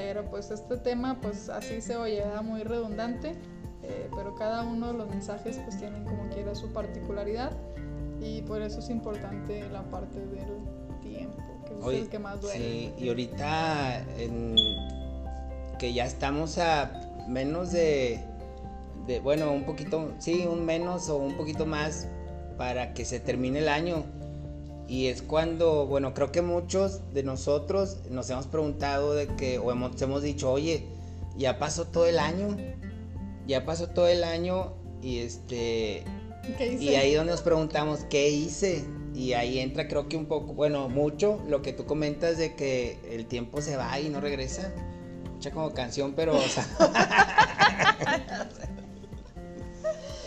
pero 0.00 0.24
pues 0.30 0.50
este 0.50 0.78
tema 0.78 1.18
pues 1.20 1.48
así 1.50 1.80
se 1.82 1.96
oye, 1.96 2.20
¿verdad? 2.20 2.42
muy 2.42 2.62
redundante, 2.62 3.34
eh, 3.82 4.08
pero 4.16 4.34
cada 4.34 4.62
uno 4.62 4.88
de 4.88 4.94
los 4.94 5.08
mensajes 5.08 5.58
pues 5.58 5.78
tienen 5.78 6.04
como 6.04 6.26
quiera 6.30 6.54
su 6.54 6.72
particularidad 6.72 7.52
y 8.20 8.40
por 8.42 8.62
eso 8.62 8.78
es 8.78 8.88
importante 8.88 9.68
la 9.68 9.82
parte 9.90 10.18
del 10.18 10.46
tiempo, 11.02 11.42
que 11.66 11.96
es 11.96 12.02
el 12.02 12.08
que 12.08 12.18
más 12.18 12.40
duele. 12.40 12.58
Sí, 12.58 12.92
y 12.98 13.08
ahorita 13.08 14.00
en- 14.18 14.56
que 15.78 15.92
ya 15.92 16.06
estamos 16.06 16.56
a 16.58 16.90
menos 17.28 17.72
de, 17.72 18.20
de, 19.06 19.20
bueno, 19.20 19.52
un 19.52 19.64
poquito, 19.64 20.12
sí, 20.18 20.46
un 20.50 20.64
menos 20.64 21.08
o 21.10 21.16
un 21.18 21.36
poquito 21.36 21.66
más 21.66 22.08
para 22.56 22.94
que 22.94 23.04
se 23.04 23.20
termine 23.20 23.58
el 23.60 23.68
año. 23.68 24.04
Y 24.90 25.06
es 25.06 25.22
cuando, 25.22 25.86
bueno, 25.86 26.14
creo 26.14 26.32
que 26.32 26.42
muchos 26.42 27.14
de 27.14 27.22
nosotros 27.22 27.98
nos 28.10 28.28
hemos 28.28 28.48
preguntado 28.48 29.14
de 29.14 29.28
que, 29.36 29.60
o 29.60 29.70
hemos, 29.70 30.02
hemos 30.02 30.20
dicho, 30.20 30.50
oye, 30.50 30.84
ya 31.36 31.60
pasó 31.60 31.86
todo 31.86 32.06
el 32.06 32.18
año, 32.18 32.56
ya 33.46 33.64
pasó 33.64 33.86
todo 33.90 34.08
el 34.08 34.24
año 34.24 34.72
y 35.00 35.18
este, 35.18 36.02
¿Qué 36.58 36.72
hice? 36.72 36.82
y 36.82 36.96
ahí 36.96 37.14
donde 37.14 37.30
nos 37.30 37.42
preguntamos 37.42 38.00
qué 38.10 38.30
hice. 38.30 38.84
Y 39.14 39.34
ahí 39.34 39.60
entra 39.60 39.86
creo 39.86 40.08
que 40.08 40.16
un 40.16 40.26
poco, 40.26 40.54
bueno, 40.54 40.88
mucho 40.88 41.40
lo 41.46 41.62
que 41.62 41.72
tú 41.72 41.86
comentas 41.86 42.36
de 42.36 42.56
que 42.56 42.98
el 43.12 43.26
tiempo 43.26 43.62
se 43.62 43.76
va 43.76 44.00
y 44.00 44.08
no 44.08 44.20
regresa. 44.20 44.74
Mucha 45.32 45.52
como 45.52 45.72
canción, 45.72 46.14
pero 46.16 46.36
o 46.36 46.40
sea, 46.40 46.66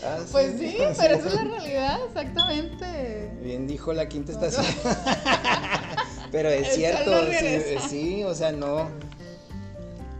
Ah, 0.06 0.18
pues 0.32 0.58
sí, 0.60 0.76
pero 0.99 1.16
esa 1.16 1.28
es 1.28 1.34
la 1.34 1.43
realidad, 1.43 1.99
exactamente. 2.08 3.32
Bien 3.41 3.68
dijo 3.68 3.93
la 3.93 4.08
quinta 4.08 4.32
estación. 4.32 4.66
pero 6.32 6.49
es 6.49 6.74
cierto, 6.74 7.12
sí, 7.89 8.24
o 8.24 8.34
sea, 8.34 8.51
no. 8.51 8.89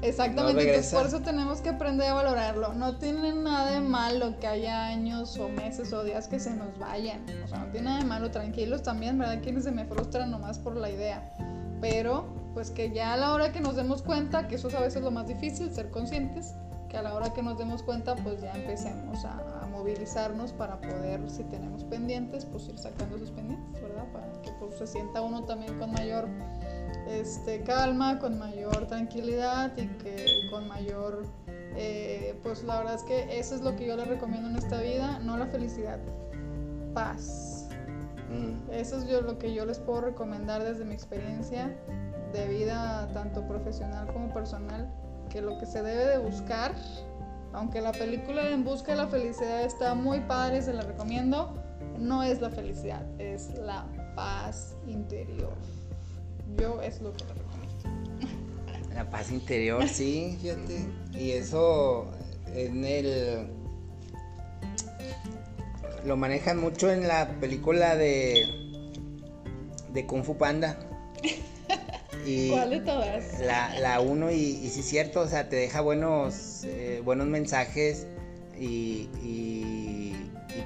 Exactamente, 0.04 0.82
por 0.92 1.06
eso 1.06 1.22
tenemos 1.22 1.62
que 1.62 1.70
aprender 1.70 2.10
a 2.10 2.14
valorarlo. 2.14 2.74
No 2.74 2.98
tiene 2.98 3.34
nada 3.34 3.72
de 3.72 3.80
malo 3.80 4.38
que 4.40 4.48
haya 4.48 4.88
años 4.88 5.38
o 5.38 5.48
meses 5.48 5.94
o 5.94 6.04
días 6.04 6.28
que 6.28 6.40
se 6.40 6.52
nos 6.52 6.78
vayan. 6.78 7.26
O 7.46 7.48
sea, 7.48 7.60
no 7.60 7.72
tiene 7.72 7.86
nada 7.86 8.00
de 8.00 8.06
malo, 8.06 8.30
tranquilos 8.30 8.84
también, 8.84 9.18
¿verdad? 9.18 9.42
Quienes 9.42 9.64
se 9.64 9.72
me 9.72 9.86
frustran 9.86 10.30
nomás 10.30 10.60
por 10.60 10.76
la 10.76 10.90
idea. 10.90 11.34
Pero, 11.80 12.26
pues 12.54 12.70
que 12.70 12.92
ya 12.92 13.14
a 13.14 13.18
la 13.18 13.34
hora 13.34 13.54
que 13.54 13.62
nos 13.62 13.78
demos 13.78 14.02
cuenta, 14.02 14.48
que 14.50 14.56
eso 14.56 14.68
es 14.68 14.76
a 14.76 14.82
veces 14.82 15.02
lo 15.02 15.12
más 15.12 15.28
difícil, 15.28 15.74
ser 15.74 15.90
conscientes, 15.90 16.54
que 16.94 17.00
a 17.00 17.02
la 17.02 17.16
hora 17.16 17.34
que 17.34 17.42
nos 17.42 17.58
demos 17.58 17.82
cuenta, 17.82 18.16
pues 18.18 18.40
ya 18.40 18.54
empecemos 18.54 19.26
a, 19.26 19.66
movilizarnos 19.72 20.54
para 20.54 20.80
poder, 20.80 21.28
si 21.28 21.44
tenemos 21.46 21.84
pendientes, 21.86 22.46
pues 22.46 22.68
ir 22.70 22.78
sacando 22.78 23.16
esos 23.16 23.32
pendientes, 23.32 23.82
¿verdad? 23.82 24.06
Para 24.14 24.32
que 24.44 24.52
pues, 24.60 24.78
se 24.78 24.86
sienta 24.86 25.22
uno 25.22 25.44
también 25.44 25.78
con 25.80 25.92
mayor 25.92 26.30
este, 27.08 27.64
calma, 27.64 28.20
con 28.20 28.38
mayor 28.38 28.86
tranquilidad 28.86 29.76
y 29.76 29.88
que 29.88 30.48
con 30.52 30.68
mayor, 30.68 31.26
eh, 31.48 32.40
pues 32.44 32.64
la 32.64 32.78
verdad 32.78 32.94
es 32.94 33.04
que 33.04 33.40
eso 33.40 33.56
es 33.56 33.62
lo 33.62 33.76
que 33.76 33.88
yo 33.88 33.98
les 33.98 34.08
recomiendo 34.08 34.48
en 34.48 34.56
esta 34.56 34.80
vida, 34.80 35.18
no 35.18 35.36
la 35.36 35.48
felicidad, 35.48 36.00
paz. 36.94 37.68
Mm. 38.30 38.72
Eso 38.72 38.98
es 38.98 39.08
yo, 39.08 39.22
lo 39.22 39.40
que 39.40 39.56
yo 39.56 39.66
les 39.66 39.80
puedo 39.80 40.02
recomendar 40.02 40.64
desde 40.64 40.86
mi 40.86 40.94
experiencia 40.94 41.76
de 42.32 42.48
vida, 42.48 43.10
tanto 43.14 43.48
profesional 43.48 44.06
como 44.14 44.32
personal, 44.32 44.88
que 45.34 45.42
lo 45.42 45.58
que 45.58 45.66
se 45.66 45.82
debe 45.82 46.06
de 46.06 46.18
buscar 46.20 46.74
aunque 47.54 47.82
la 47.82 47.92
película 47.92 48.50
En 48.50 48.64
Busca 48.64 48.94
de 48.94 48.98
la 48.98 49.08
Felicidad 49.08 49.64
está 49.64 49.94
muy 49.94 50.20
padre, 50.22 50.62
se 50.62 50.74
la 50.74 50.82
recomiendo, 50.82 51.54
no 52.00 52.24
es 52.24 52.42
la 52.42 52.50
felicidad, 52.50 53.06
es 53.22 53.54
la 53.60 53.86
paz 54.16 54.76
interior. 54.88 55.54
Yo 56.58 56.82
es 56.82 57.00
lo 57.02 57.14
que 57.14 57.26
le 57.26 57.34
recomiendo. 57.34 58.96
La 58.96 59.10
paz 59.10 59.32
interior, 59.32 59.88
sí, 59.88 60.38
fíjate. 60.42 60.88
Y 61.14 61.32
eso 61.32 62.08
en 62.54 62.84
el... 62.84 63.48
Lo 66.06 66.18
manejan 66.18 66.60
mucho 66.60 66.92
en 66.92 67.08
la 67.08 67.40
película 67.40 67.96
de... 67.96 68.46
de 69.92 70.06
Kung 70.08 70.24
Fu 70.24 70.38
Panda. 70.38 70.78
¿Cuál 72.50 72.70
de 72.70 72.80
todas? 72.80 73.40
La, 73.40 73.80
la 73.80 74.00
uno 74.00 74.32
y, 74.32 74.36
y 74.36 74.70
sí 74.70 74.80
es 74.82 74.86
cierto, 74.88 75.22
o 75.22 75.28
sea, 75.28 75.50
te 75.50 75.56
deja 75.56 75.82
buenos, 75.82 76.64
eh, 76.64 77.02
buenos 77.04 77.28
mensajes 77.28 78.08
y, 78.58 79.10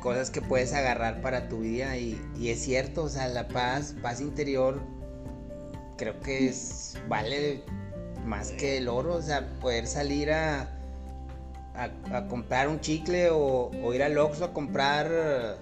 cosas 0.01 0.29
que 0.29 0.41
puedes 0.41 0.73
agarrar 0.73 1.21
para 1.21 1.49
tu 1.49 1.61
vida 1.61 1.97
y, 1.97 2.19
es 2.39 2.61
cierto, 2.61 3.03
o 3.03 3.09
sea, 3.09 3.27
la 3.27 3.47
paz, 3.47 3.95
paz 4.01 4.21
interior, 4.21 4.79
creo 5.97 6.19
que 6.19 6.47
es, 6.47 6.97
vale 7.09 7.63
más 8.23 8.51
que 8.51 8.77
el 8.77 8.87
oro, 8.87 9.15
o 9.15 9.21
sea, 9.21 9.49
poder 9.59 9.87
salir 9.87 10.31
a, 10.31 10.69
a, 11.73 12.27
comprar 12.27 12.67
un 12.69 12.79
chicle 12.79 13.31
o, 13.31 13.71
o, 13.83 13.93
ir 13.93 14.03
al 14.03 14.17
Oxxo 14.17 14.45
a 14.45 14.53
comprar 14.53 15.09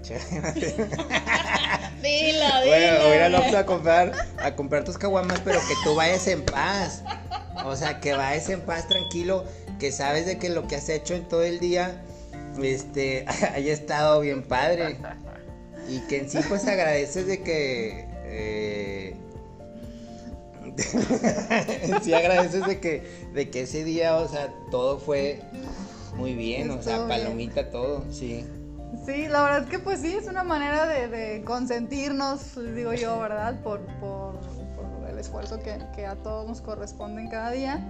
dilo, 2.02 2.46
Bueno, 2.66 3.04
voy 3.04 3.12
a 3.12 3.48
ir 3.48 3.56
a 3.56 3.66
comprar, 3.66 4.12
a 4.38 4.54
comprar 4.54 4.84
tus 4.84 4.98
caguamas, 4.98 5.40
pero 5.44 5.58
que 5.60 5.74
tú 5.84 5.94
vayas 5.94 6.26
en 6.26 6.44
paz. 6.44 7.02
O 7.64 7.76
sea, 7.76 8.00
que 8.00 8.12
vayas 8.12 8.48
en 8.48 8.60
paz, 8.62 8.88
tranquilo, 8.88 9.44
que 9.78 9.92
sabes 9.92 10.26
de 10.26 10.38
que 10.38 10.48
lo 10.48 10.66
que 10.66 10.76
has 10.76 10.88
hecho 10.88 11.14
en 11.14 11.28
todo 11.28 11.42
el 11.42 11.60
día, 11.60 12.02
este, 12.62 13.24
haya 13.54 13.72
estado 13.72 14.20
bien 14.20 14.42
padre. 14.42 14.98
Y 15.88 16.00
que 16.00 16.18
en 16.18 16.30
sí, 16.30 16.38
pues 16.48 16.66
agradeces 16.66 17.26
de 17.26 17.42
que. 17.42 18.06
Eh, 18.24 19.16
en 21.82 22.02
sí 22.02 22.14
agradeces 22.14 22.66
de 22.66 22.78
que, 22.80 23.02
de 23.34 23.50
que 23.50 23.62
ese 23.62 23.84
día, 23.84 24.16
o 24.16 24.28
sea, 24.28 24.52
todo 24.70 24.98
fue 24.98 25.40
muy 26.16 26.34
bien, 26.34 26.70
o 26.70 26.82
sea, 26.82 27.06
palomita 27.08 27.70
todo, 27.70 28.04
sí. 28.10 28.44
Sí, 29.04 29.28
la 29.28 29.42
verdad 29.42 29.62
es 29.62 29.68
que 29.68 29.78
pues 29.78 30.00
sí, 30.00 30.14
es 30.14 30.26
una 30.26 30.42
manera 30.42 30.86
de, 30.86 31.42
consentirnos, 31.44 32.56
digo 32.74 32.92
yo, 32.92 33.18
¿verdad? 33.20 33.60
Por, 33.62 33.80
el 35.08 35.18
esfuerzo 35.18 35.60
que, 35.60 36.06
a 36.06 36.16
todos 36.16 36.46
nos 36.46 36.60
corresponde 36.60 37.22
en 37.22 37.28
cada 37.28 37.50
día. 37.50 37.80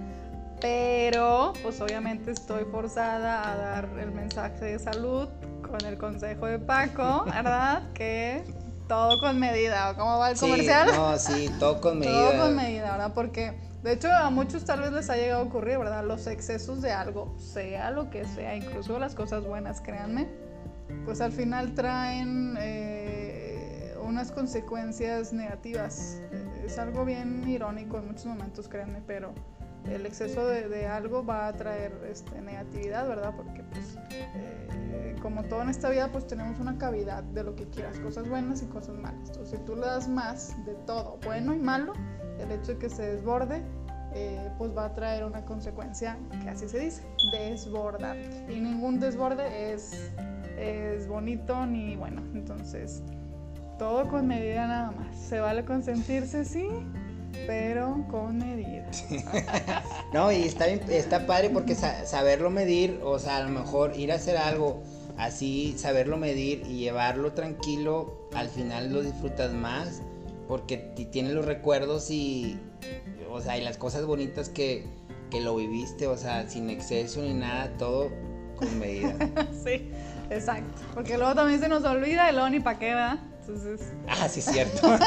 Pero 0.59 1.53
pues 1.63 1.81
obviamente 1.81 2.31
estoy 2.31 2.65
forzada 2.65 3.51
a 3.51 3.55
dar 3.55 3.89
el 3.99 4.11
mensaje 4.11 4.65
de 4.65 4.79
salud 4.79 5.27
con 5.67 5.83
el 5.85 5.97
consejo 5.97 6.45
de 6.45 6.59
Paco, 6.59 7.25
¿verdad? 7.25 7.81
que 7.95 8.43
todo 8.87 9.19
con 9.19 9.39
medida, 9.39 9.95
¿cómo 9.97 10.19
va 10.19 10.31
el 10.31 10.37
comercial? 10.37 10.89
No, 10.93 11.17
sí, 11.17 11.49
todo 11.59 11.81
con 11.81 11.99
medida. 11.99 12.31
todo 12.31 12.41
con 12.43 12.55
medida, 12.55 12.91
¿verdad? 12.91 13.11
Porque 13.15 13.53
de 13.81 13.93
hecho 13.93 14.11
a 14.11 14.29
muchos 14.29 14.63
tal 14.63 14.81
vez 14.81 14.91
les 14.91 15.09
ha 15.09 15.15
llegado 15.15 15.41
a 15.41 15.45
ocurrir, 15.45 15.79
¿verdad? 15.79 16.05
Los 16.05 16.27
excesos 16.27 16.83
de 16.83 16.91
algo, 16.91 17.35
sea 17.39 17.89
lo 17.89 18.11
que 18.11 18.25
sea, 18.25 18.55
incluso 18.55 18.99
las 18.99 19.15
cosas 19.15 19.43
buenas, 19.43 19.81
créanme 19.81 20.50
pues 21.05 21.21
al 21.21 21.31
final 21.31 21.73
traen 21.73 22.55
eh, 22.59 23.95
unas 24.03 24.31
consecuencias 24.31 25.33
negativas. 25.33 26.21
Es 26.65 26.77
algo 26.77 27.05
bien 27.05 27.47
irónico 27.47 27.97
en 27.97 28.07
muchos 28.07 28.25
momentos, 28.25 28.67
créanme, 28.67 29.01
pero 29.05 29.33
el 29.89 30.05
exceso 30.05 30.45
de, 30.45 30.85
algo 30.85 31.25
va 31.25 31.47
a 31.47 31.53
traer 31.53 31.91
este, 32.09 32.39
negatividad, 32.41 33.07
¿verdad? 33.07 33.33
Porque 33.35 33.63
pues 33.63 33.97
eh, 34.11 35.15
como 35.21 35.43
todo 35.43 35.63
en 35.63 35.69
esta 35.69 35.89
vida 35.89 36.09
pues 36.11 36.27
tenemos 36.27 36.59
una 36.59 36.77
cavidad 36.77 37.23
de 37.23 37.43
lo 37.43 37.55
que 37.55 37.67
quieras, 37.67 37.99
cosas 37.99 38.29
buenas 38.29 38.61
y 38.61 38.67
cosas 38.67 38.95
malas. 38.97 39.29
Entonces 39.29 39.59
si 39.59 39.65
tú 39.65 39.75
le 39.75 39.81
das 39.81 40.07
más 40.07 40.53
de 40.65 40.75
todo, 40.85 41.17
bueno 41.25 41.53
y 41.53 41.59
malo, 41.59 41.93
el 42.39 42.51
hecho 42.51 42.73
de 42.73 42.77
que 42.77 42.89
se 42.89 43.03
desborde, 43.03 43.63
eh, 44.13 44.51
pues 44.57 44.75
va 44.75 44.85
a 44.85 44.93
traer 44.93 45.23
una 45.23 45.45
consecuencia 45.45 46.17
que 46.43 46.49
así 46.49 46.67
se 46.67 46.79
dice, 46.79 47.03
desbordar. 47.31 48.17
Y 48.49 48.59
ningún 48.59 48.99
desborde 48.99 49.73
es 49.73 50.11
es 50.61 51.07
bonito 51.07 51.65
ni 51.65 51.95
bueno. 51.95 52.21
Entonces, 52.33 53.03
todo 53.77 54.07
con 54.07 54.27
medida 54.27 54.67
nada 54.67 54.91
más. 54.91 55.17
Se 55.17 55.39
vale 55.39 55.65
consentirse, 55.65 56.45
sí, 56.45 56.67
pero 57.47 58.05
con 58.09 58.37
medida. 58.37 58.89
no, 60.13 60.31
y 60.31 60.43
está, 60.43 60.67
está 60.67 61.25
padre 61.25 61.49
porque 61.49 61.75
saberlo 61.75 62.49
medir, 62.49 62.99
o 63.03 63.17
sea, 63.19 63.37
a 63.37 63.43
lo 63.43 63.49
mejor 63.49 63.97
ir 63.97 64.11
a 64.11 64.15
hacer 64.15 64.37
algo 64.37 64.83
así, 65.17 65.75
saberlo 65.77 66.17
medir 66.17 66.63
y 66.67 66.79
llevarlo 66.79 67.33
tranquilo, 67.33 68.29
al 68.33 68.49
final 68.49 68.93
lo 68.93 69.01
disfrutas 69.01 69.53
más 69.53 70.01
porque 70.47 70.77
tienes 71.11 71.31
los 71.31 71.45
recuerdos 71.45 72.11
y, 72.11 72.59
o 73.29 73.39
sea, 73.39 73.57
y 73.57 73.61
las 73.63 73.77
cosas 73.77 74.05
bonitas 74.05 74.49
que, 74.49 74.85
que 75.29 75.39
lo 75.39 75.55
viviste, 75.55 76.07
o 76.07 76.17
sea, 76.17 76.49
sin 76.49 76.69
exceso 76.69 77.21
ni 77.21 77.33
nada, 77.33 77.71
todo 77.77 78.09
con 78.57 78.77
medida. 78.77 79.15
sí. 79.65 79.89
Exacto, 80.31 80.81
porque 80.93 81.17
luego 81.17 81.35
también 81.35 81.59
se 81.59 81.67
nos 81.67 81.83
olvida 81.83 82.29
y 82.29 82.33
luego 82.33 82.49
ni 82.49 82.61
pa' 82.61 82.79
qué, 82.79 82.93
¿verdad? 82.93 83.19
Entonces... 83.41 83.81
Ah, 84.07 84.29
sí, 84.29 84.39
es 84.39 84.45
cierto. 84.45 84.87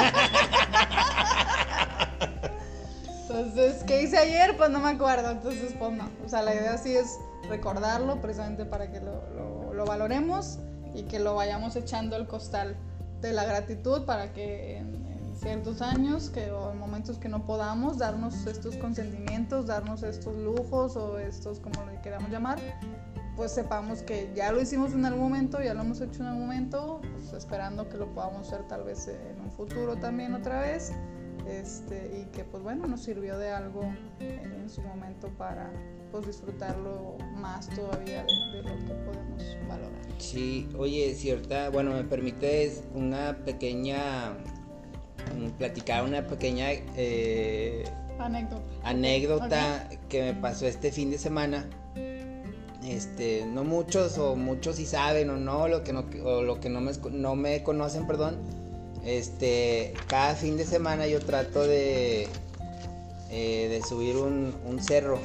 Entonces, 3.30 3.82
¿qué 3.84 4.02
hice 4.02 4.18
ayer? 4.18 4.54
Pues 4.56 4.70
no 4.70 4.80
me 4.80 4.90
acuerdo, 4.90 5.30
entonces 5.30 5.74
pues 5.76 5.90
no. 5.92 6.08
O 6.24 6.28
sea, 6.28 6.42
la 6.42 6.54
idea 6.54 6.78
sí 6.78 6.94
es 6.94 7.18
recordarlo 7.48 8.20
precisamente 8.20 8.64
para 8.64 8.92
que 8.92 9.00
lo, 9.00 9.72
lo, 9.72 9.84
valoremos 9.84 10.58
y 10.94 11.02
que 11.04 11.18
lo 11.18 11.34
vayamos 11.34 11.74
echando 11.74 12.16
el 12.16 12.28
costal 12.28 12.76
de 13.20 13.32
la 13.32 13.44
gratitud 13.44 14.04
para 14.04 14.32
que 14.32 14.76
en, 14.76 14.94
en, 15.06 15.36
ciertos 15.36 15.82
años 15.82 16.30
que, 16.30 16.52
o 16.52 16.70
en 16.70 16.78
momentos 16.78 17.18
que 17.18 17.28
no 17.28 17.44
podamos 17.44 17.98
darnos 17.98 18.46
estos 18.46 18.76
consentimientos, 18.76 19.66
darnos 19.66 20.04
estos 20.04 20.36
lujos 20.36 20.94
o 20.96 21.18
estos, 21.18 21.58
como 21.58 21.84
le 21.90 22.00
queramos 22.02 22.30
llamar, 22.30 22.58
pues 23.36 23.52
sepamos 23.52 24.02
que 24.02 24.30
ya 24.34 24.52
lo 24.52 24.60
hicimos 24.60 24.92
en 24.92 25.04
algún 25.04 25.24
momento, 25.24 25.60
ya 25.62 25.74
lo 25.74 25.82
hemos 25.82 26.00
hecho 26.00 26.22
en 26.22 26.28
algún 26.28 26.42
momento, 26.42 27.00
pues 27.12 27.32
esperando 27.32 27.88
que 27.88 27.96
lo 27.96 28.12
podamos 28.14 28.46
hacer 28.46 28.66
tal 28.68 28.84
vez 28.84 29.08
en 29.08 29.40
un 29.40 29.50
futuro 29.50 29.96
también 29.96 30.34
otra 30.34 30.60
vez, 30.60 30.92
este, 31.48 32.20
y 32.20 32.30
que 32.30 32.44
pues 32.44 32.62
bueno, 32.62 32.86
nos 32.86 33.02
sirvió 33.02 33.38
de 33.38 33.50
algo 33.50 33.82
en, 34.20 34.68
su 34.70 34.80
momento 34.80 35.28
para 35.36 35.70
pues 36.10 36.26
disfrutarlo 36.26 37.18
más 37.34 37.68
todavía 37.68 38.24
de, 38.24 38.62
lo 38.62 38.86
que 38.86 38.94
podemos 38.94 39.56
valorar. 39.68 40.00
Sí, 40.18 40.68
oye, 40.78 41.14
cierta, 41.14 41.68
bueno, 41.68 41.92
me 41.92 42.04
permites 42.04 42.84
una 42.94 43.36
pequeña, 43.44 44.32
mm, 45.36 45.50
platicar 45.58 46.04
una 46.04 46.26
pequeña... 46.26 46.70
Eh, 46.96 47.84
anécdota. 48.18 48.62
Anécdota 48.84 49.88
que 50.08 50.22
me 50.22 50.34
pasó 50.34 50.66
este 50.66 50.90
fin 50.90 51.10
de 51.10 51.18
semana 51.18 51.68
este, 52.84 53.46
no 53.46 53.64
muchos 53.64 54.18
o 54.18 54.36
muchos 54.36 54.76
sí 54.76 54.86
saben 54.86 55.30
o 55.30 55.36
no, 55.36 55.68
lo 55.68 55.84
que 55.84 55.92
no, 55.92 56.04
o 56.24 56.42
lo 56.42 56.60
que 56.60 56.68
no 56.68 56.80
me, 56.80 56.92
no 57.12 57.34
me 57.34 57.62
conocen, 57.62 58.06
perdón, 58.06 58.36
este, 59.04 59.92
cada 60.06 60.34
fin 60.34 60.56
de 60.56 60.64
semana 60.64 61.06
yo 61.06 61.20
trato 61.20 61.66
de, 61.66 62.28
eh, 63.30 63.68
de 63.68 63.82
subir 63.82 64.16
un, 64.16 64.54
cerro. 64.80 65.18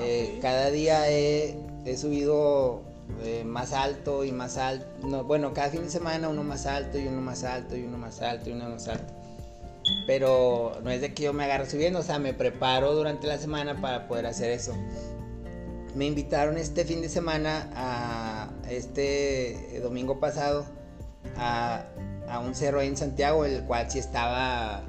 Eh, 0.00 0.38
cada 0.42 0.70
día 0.70 1.08
he, 1.10 1.56
subido 1.96 2.82
eh, 3.24 3.44
más 3.44 3.72
alto 3.72 4.24
y 4.24 4.32
más 4.32 4.56
alto. 4.56 5.24
bueno, 5.24 5.54
cada 5.54 5.70
fin 5.70 5.84
de 5.84 5.90
semana 5.90 6.28
uno 6.28 6.42
más 6.42 6.66
alto 6.66 6.98
y 6.98 7.06
uno 7.06 7.20
más 7.20 7.44
alto 7.44 7.76
y 7.76 7.84
uno 7.84 7.98
más 7.98 8.20
alto 8.20 8.50
y 8.50 8.52
uno 8.52 8.68
más 8.68 8.88
alto. 8.88 9.12
Pero 10.06 10.78
no 10.82 10.90
es 10.90 11.00
de 11.00 11.14
que 11.14 11.24
yo 11.24 11.32
me 11.32 11.44
agarre 11.44 11.68
subiendo, 11.68 12.00
o 12.00 12.02
sea, 12.02 12.18
me 12.18 12.34
preparo 12.34 12.94
durante 12.94 13.26
la 13.26 13.38
semana 13.38 13.80
para 13.80 14.08
poder 14.08 14.26
hacer 14.26 14.50
eso. 14.50 14.74
Me 15.94 16.06
invitaron 16.06 16.56
este 16.56 16.84
fin 16.84 17.02
de 17.02 17.08
semana 17.10 17.70
a 17.74 18.50
este 18.70 19.78
domingo 19.82 20.20
pasado 20.20 20.64
a, 21.36 21.84
un 22.42 22.54
cerro 22.54 22.80
ahí 22.80 22.88
en 22.88 22.96
Santiago, 22.96 23.44
el 23.44 23.64
cual 23.64 23.90
sí 23.90 23.98
estaba 23.98 24.82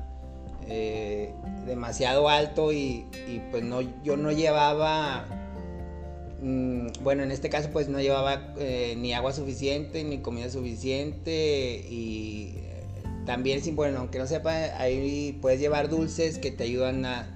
eh, 0.69 1.33
demasiado 1.65 2.29
alto 2.29 2.71
y, 2.71 3.05
pues 3.51 3.63
no, 3.63 3.81
yo 4.03 4.15
no 4.15 4.31
llevaba, 4.31 5.25
mm, 6.41 6.87
bueno, 7.01 7.23
en 7.23 7.31
este 7.31 7.49
caso 7.49 7.69
pues 7.73 7.89
no 7.89 7.99
llevaba 7.99 8.53
eh, 8.57 8.95
ni 8.97 9.13
agua 9.13 9.33
suficiente, 9.33 10.05
ni 10.05 10.19
comida 10.19 10.49
suficiente 10.49 11.85
y 11.89 12.53
eh, 12.55 12.83
también, 13.25 13.61
bueno, 13.75 13.99
aunque 13.99 14.19
no 14.19 14.27
sepa, 14.27 14.53
ahí 14.79 15.37
puedes 15.41 15.59
llevar 15.59 15.89
dulces 15.89 16.37
que 16.37 16.51
te 16.51 16.63
ayudan 16.63 17.05
a, 17.05 17.32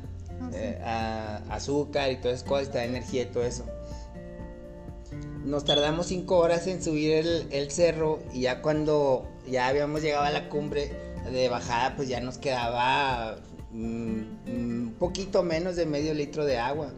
ah, 0.84 1.42
a 1.48 1.56
azúcar 1.56 2.12
y 2.12 2.18
todas 2.18 2.38
esas 2.38 2.48
cosas, 2.48 2.72
te 2.72 2.84
energía 2.84 3.24
y 3.24 3.26
todo 3.28 3.44
eso 3.44 3.66
nos 5.48 5.64
tardamos 5.64 6.08
cinco 6.08 6.38
horas 6.38 6.68
en 6.68 6.84
subir 6.84 7.14
el, 7.50 7.72
cerro 7.72 8.20
y 8.34 8.42
ya 8.42 8.62
cuando 8.62 9.26
ya 9.50 9.68
habíamos 9.68 10.02
llegado 10.02 10.26
a 10.26 10.30
la 10.30 10.50
cumbre 10.50 10.92
de 11.32 11.48
bajada, 11.48 11.96
pues 11.96 12.10
ya 12.10 12.20
nos 12.20 12.38
quedaba 12.38 13.38
mm, 13.72 14.22
un 14.48 14.96
poquito 15.00 15.44
menos 15.44 15.78
de 15.78 15.86
medio 15.86 16.14
litro 16.14 16.46
de 16.46 16.58
agua. 16.58 16.92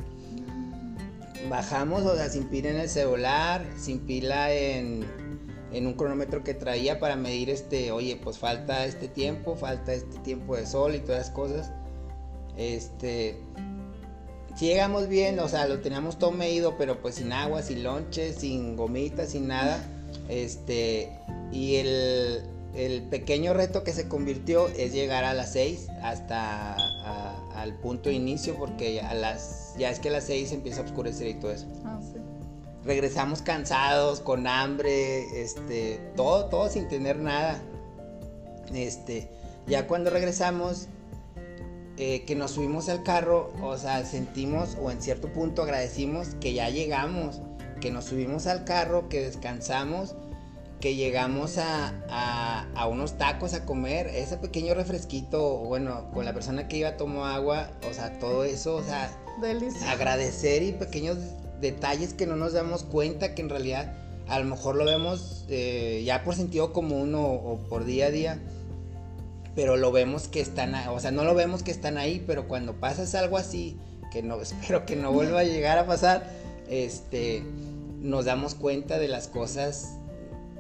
Bajamos, 1.48 2.04
o 2.04 2.16
sea, 2.16 2.30
sin 2.30 2.46
pila 2.46 2.70
en 2.70 2.78
el 2.78 2.90
celular, 2.90 3.66
sin 3.78 4.00
pila 4.00 4.52
en, 4.52 5.06
en 5.72 5.88
un 5.88 5.94
cronómetro 5.94 6.44
que 6.44 6.56
traía 6.56 7.00
para 7.00 7.16
medir 7.16 7.52
este, 7.52 7.92
oye, 7.92 8.20
pues 8.22 8.40
falta 8.40 8.86
este 8.86 9.08
tiempo, 9.08 9.56
falta 9.56 9.94
este 9.94 10.18
tiempo 10.20 10.56
de 10.56 10.66
sol 10.66 10.96
y 10.96 11.00
todas 11.00 11.28
las 11.28 11.32
cosas. 11.32 11.72
Este, 12.60 13.38
si 14.58 14.66
llegamos 14.66 15.08
bien, 15.08 15.40
o 15.40 15.48
sea, 15.48 15.66
lo 15.66 15.80
teníamos 15.80 16.20
todo 16.20 16.32
medido, 16.32 16.78
pero 16.78 17.02
pues 17.02 17.16
sin 17.16 17.32
agua, 17.32 17.62
sin 17.62 17.84
lonche, 17.84 18.34
sin 18.34 18.76
gomitas, 18.76 19.30
sin 19.30 19.48
nada. 19.48 19.82
Este, 20.28 21.10
y 21.54 21.78
el, 21.78 22.44
pequeño 23.10 23.54
reto 23.54 23.86
que 23.86 23.94
se 23.94 24.10
convirtió 24.10 24.68
es 24.68 24.92
llegar 24.92 25.24
a 25.24 25.34
las 25.34 25.54
6 25.54 25.88
hasta 26.04 26.76
al 27.56 27.76
punto 27.80 28.10
de 28.10 28.16
inicio, 28.16 28.56
porque 28.56 29.00
a 29.00 29.14
las, 29.14 29.74
ya 29.78 29.90
es 29.90 30.00
que 30.00 30.10
a 30.10 30.12
las 30.12 30.26
6 30.26 30.52
empieza 30.52 30.82
a 30.82 30.84
oscurecer 30.84 31.28
y 31.28 31.36
todo 31.36 31.52
eso. 31.52 31.66
Ah, 31.86 32.00
sí. 32.02 32.20
Regresamos 32.84 33.42
cansados, 33.42 34.20
con 34.20 34.48
hambre, 34.48 35.42
este, 35.42 36.00
todo, 36.18 36.48
todo 36.48 36.70
sin 36.70 36.90
tener 36.90 37.20
nada. 37.20 37.62
Este, 38.74 39.30
ya 39.66 39.88
cuando 39.88 40.10
regresamos, 40.10 40.90
eh, 42.02 42.24
que 42.26 42.34
nos 42.34 42.52
subimos 42.52 42.88
al 42.88 43.04
carro, 43.04 43.52
o 43.62 43.78
sea, 43.78 44.06
sentimos 44.06 44.78
o 44.82 44.90
en 44.90 45.02
cierto 45.02 45.34
punto 45.34 45.64
agradecimos 45.64 46.30
que 46.40 46.54
ya 46.54 46.70
llegamos, 46.70 47.42
que 47.82 47.92
nos 47.92 48.06
subimos 48.06 48.48
al 48.48 48.64
carro, 48.64 49.10
que 49.10 49.20
descansamos, 49.20 50.16
que 50.80 50.96
llegamos 50.96 51.58
a, 51.58 52.64
a, 52.74 52.88
unos 52.88 53.18
tacos 53.18 53.54
a 53.54 53.66
comer, 53.66 54.08
ese 54.08 54.38
pequeño 54.38 54.76
refresquito, 54.76 55.58
bueno, 55.58 56.10
con 56.14 56.24
la 56.24 56.34
persona 56.34 56.70
que 56.70 56.78
iba 56.78 56.96
tomó 56.96 57.26
agua, 57.26 57.70
o 57.90 57.94
sea, 57.94 58.18
todo 58.18 58.46
eso, 58.46 58.78
o 58.78 58.84
sea, 58.84 59.12
agradecer 59.90 60.64
y 60.64 60.72
pequeños 60.72 61.18
detalles 61.60 62.14
que 62.14 62.26
no 62.26 62.38
nos 62.38 62.54
damos 62.54 62.84
cuenta 62.84 63.36
que 63.36 63.42
en 63.42 63.50
realidad 63.50 63.94
a 64.30 64.40
lo 64.40 64.46
mejor 64.46 64.78
lo 64.78 64.86
vemos 64.86 65.44
eh, 65.50 66.02
ya 66.06 66.24
por 66.24 66.34
sentido 66.36 66.72
común 66.72 67.14
o 67.14 67.60
por 67.68 67.84
día 67.84 68.06
a 68.06 68.12
día 68.12 68.40
pero 69.56 69.78
lo 69.78 69.92
vemos 69.92 70.28
que 70.28 70.42
están, 70.42 70.74
o 70.90 71.00
sea, 71.00 71.12
no 71.12 71.24
lo 71.24 71.36
vemos 71.36 71.64
que 71.64 71.72
están 71.72 71.98
ahí, 71.98 72.24
pero 72.26 72.48
cuando 72.48 72.74
pasas 72.74 73.16
algo 73.16 73.38
así, 73.38 73.78
que 74.12 74.24
no, 74.24 74.40
espero 74.42 74.86
que 74.86 74.96
no 74.96 75.12
vuelva 75.12 75.42
a 75.42 75.44
llegar 75.44 75.78
a 75.78 75.86
pasar, 75.86 76.30
este, 76.70 77.44
nos 78.00 78.26
damos 78.26 78.56
cuenta 78.56 78.98
de 78.98 79.08
las 79.08 79.28
cosas 79.28 79.96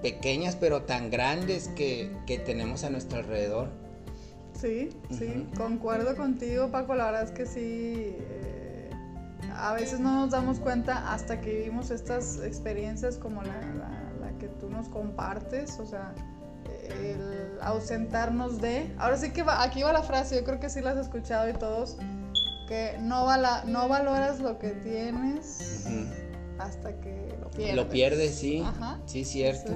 pequeñas 0.01 0.55
pero 0.55 0.83
tan 0.83 1.09
grandes 1.09 1.67
que, 1.69 2.11
tenemos 2.45 2.83
a 2.83 2.89
nuestro 2.89 3.19
alrededor. 3.19 3.69
Sí, 4.53 4.89
sí, 5.11 5.47
concuerdo 5.55 6.15
contigo 6.15 6.69
Paco, 6.69 6.95
la 6.95 7.05
verdad 7.05 7.23
es 7.23 7.31
que 7.31 7.45
sí, 7.45 8.15
eh, 8.17 8.89
a 9.55 9.73
veces 9.73 9.99
no 9.99 10.15
nos 10.15 10.31
damos 10.31 10.59
cuenta 10.59 11.13
hasta 11.13 11.39
que 11.39 11.53
vivimos 11.53 11.91
estas 11.91 12.41
experiencias 12.43 13.17
como 13.17 13.41
la, 13.41 13.61
la 14.19 14.37
que 14.37 14.47
tú 14.47 14.69
nos 14.69 14.89
compartes, 14.89 15.79
o 15.79 15.85
sea, 15.85 16.13
el 16.89 17.59
ausentarnos 17.61 18.61
de. 18.61 18.93
Ahora 18.97 19.17
sí 19.17 19.31
que 19.31 19.43
aquí 19.47 19.83
va 19.83 19.93
la 19.93 20.03
frase, 20.03 20.35
yo 20.35 20.43
creo 20.43 20.59
que 20.59 20.69
sí 20.69 20.81
la 20.81 20.91
has 20.91 20.97
escuchado 20.97 21.49
y 21.49 21.53
todos, 21.53 21.97
que 22.67 22.97
no, 22.99 23.27
no 23.65 23.89
valoras 23.89 24.39
lo 24.39 24.59
que 24.59 24.69
tienes 24.69 25.85
hasta 26.59 26.93
que 26.99 27.37
lo 27.41 27.49
pierdes. 27.49 27.75
Lo 27.75 27.89
pierdes, 27.89 28.35
sí. 28.35 28.63
Sí, 29.05 29.25
cierto. 29.25 29.73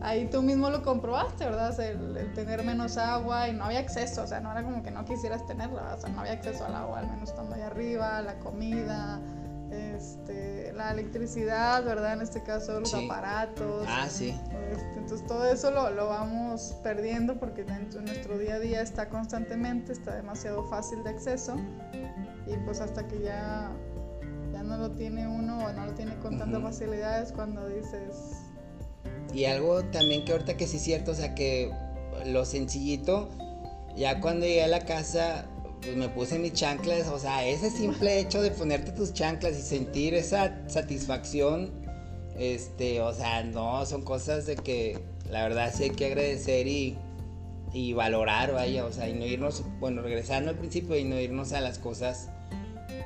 ahí 0.00 0.28
tú 0.30 0.42
mismo 0.42 0.70
lo 0.70 0.82
comprobaste, 0.82 1.44
¿verdad? 1.44 1.78
el, 1.80 2.32
tener 2.34 2.64
menos 2.64 2.96
agua 2.96 3.48
y 3.48 3.52
no 3.52 3.64
había 3.64 3.80
acceso, 3.80 4.22
o 4.22 4.26
sea, 4.26 4.40
no 4.40 4.50
era 4.50 4.62
como 4.62 4.82
que 4.82 4.90
no 4.90 5.04
quisieras 5.04 5.46
tenerla, 5.46 5.94
o 5.94 6.00
sea, 6.00 6.10
no 6.10 6.20
había 6.20 6.32
acceso 6.32 6.64
al 6.64 6.74
agua, 6.74 7.00
al 7.00 7.08
menos 7.08 7.30
estando 7.30 7.54
ahí 7.54 7.62
arriba, 7.62 8.20
la 8.22 8.38
comida, 8.38 9.20
este, 9.70 10.72
la 10.74 10.92
electricidad, 10.92 11.84
¿verdad? 11.84 12.14
En 12.14 12.22
este 12.22 12.42
caso 12.42 12.80
los 12.80 12.94
aparatos. 12.94 13.86
Ah, 13.88 14.06
sí. 14.08 14.34
Este, 14.72 14.98
entonces 14.98 15.26
todo 15.26 15.50
eso 15.50 15.70
lo, 15.70 15.90
lo, 15.90 16.08
vamos 16.08 16.74
perdiendo 16.82 17.38
porque 17.38 17.64
dentro, 17.64 18.00
nuestro 18.00 18.38
día 18.38 18.54
a 18.54 18.58
día 18.58 18.82
está 18.82 19.08
constantemente, 19.08 19.92
está 19.92 20.16
demasiado 20.16 20.64
fácil 20.68 21.02
de 21.04 21.10
acceso 21.10 21.56
y 22.46 22.56
pues 22.64 22.80
hasta 22.80 23.06
que 23.06 23.20
ya, 23.20 23.72
ya 24.52 24.62
no 24.62 24.76
lo 24.76 24.90
tiene 24.92 25.28
uno 25.28 25.58
o 25.58 25.72
no 25.72 25.86
lo 25.86 25.94
tiene 25.94 26.16
con 26.18 26.38
tantas 26.38 26.62
facilidades 26.62 27.32
cuando 27.32 27.68
dices... 27.68 28.42
Y 29.32 29.44
algo 29.44 29.84
también 29.84 30.24
que 30.24 30.32
ahorita 30.32 30.56
que 30.56 30.66
sí 30.66 30.78
es 30.78 30.82
cierto, 30.82 31.10
o 31.10 31.14
sea 31.14 31.34
que 31.34 31.70
lo 32.26 32.44
sencillito, 32.44 33.28
ya 33.96 34.20
cuando 34.20 34.46
llegué 34.46 34.64
a 34.64 34.68
la 34.68 34.84
casa 34.84 35.46
pues 35.80 35.96
me 35.96 36.08
puse 36.08 36.38
mis 36.38 36.52
chanclas, 36.52 37.08
o 37.08 37.18
sea, 37.18 37.46
ese 37.46 37.70
simple 37.70 38.18
hecho 38.20 38.42
de 38.42 38.50
ponerte 38.50 38.92
tus 38.92 39.12
chanclas 39.12 39.56
y 39.58 39.62
sentir 39.62 40.14
esa 40.14 40.68
satisfacción, 40.68 41.85
este, 42.38 43.00
o 43.00 43.12
sea, 43.12 43.42
no, 43.44 43.84
son 43.86 44.02
cosas 44.02 44.46
de 44.46 44.56
que 44.56 44.98
la 45.30 45.42
verdad 45.42 45.72
sí 45.74 45.84
hay 45.84 45.90
que 45.90 46.06
agradecer 46.06 46.66
y, 46.66 46.96
y 47.72 47.92
valorar, 47.92 48.52
vaya, 48.52 48.84
o 48.84 48.92
sea, 48.92 49.08
y 49.08 49.14
no 49.14 49.24
irnos, 49.24 49.64
bueno, 49.80 50.02
regresando 50.02 50.50
al 50.50 50.56
principio 50.56 50.96
y 50.96 51.04
no 51.04 51.18
irnos 51.18 51.52
a 51.52 51.60
las 51.60 51.78
cosas 51.78 52.30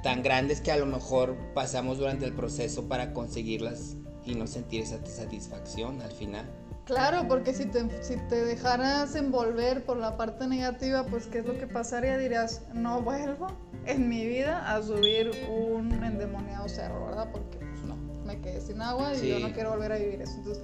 tan 0.03 0.22
grandes 0.22 0.61
que 0.61 0.72
a 0.72 0.76
lo 0.76 0.87
mejor 0.87 1.37
pasamos 1.55 1.99
durante 1.99 2.24
el 2.24 2.33
proceso 2.33 2.89
para 2.89 3.12
conseguirlas 3.12 3.97
y 4.24 4.35
no 4.35 4.47
sentir 4.47 4.83
esa 4.83 5.05
satisfacción 5.05 6.01
al 6.03 6.12
final. 6.12 6.47
Claro, 6.85 7.28
porque 7.28 7.53
si 7.55 7.66
te, 7.66 8.03
si 8.03 8.16
te 8.28 8.45
dejaras 8.45 9.14
envolver 9.14 9.85
por 9.85 9.97
la 9.97 10.16
parte 10.16 10.49
negativa, 10.49 11.07
pues 11.07 11.26
¿qué 11.26 11.39
es 11.39 11.47
lo 11.47 11.57
que 11.57 11.68
pasaría? 11.68 12.18
Dirías, 12.18 12.62
no 12.74 13.01
vuelvo 13.01 13.47
en 13.87 14.09
mi 14.09 14.26
vida 14.26 14.74
a 14.74 14.83
subir 14.83 15.31
un 15.49 15.93
endemoniado 16.03 16.68
cerro, 16.68 17.07
¿verdad? 17.07 17.28
Porque 17.31 17.59
me 18.31 18.41
quedé 18.41 18.61
sin 18.61 18.81
agua 18.81 19.14
y 19.14 19.28
yo 19.28 19.41
no 19.41 19.53
quiero 19.53 19.70
volver 19.70 19.93
a 19.93 19.97
vivir 19.97 20.22
eso. 20.22 20.35
Entonces, 20.37 20.62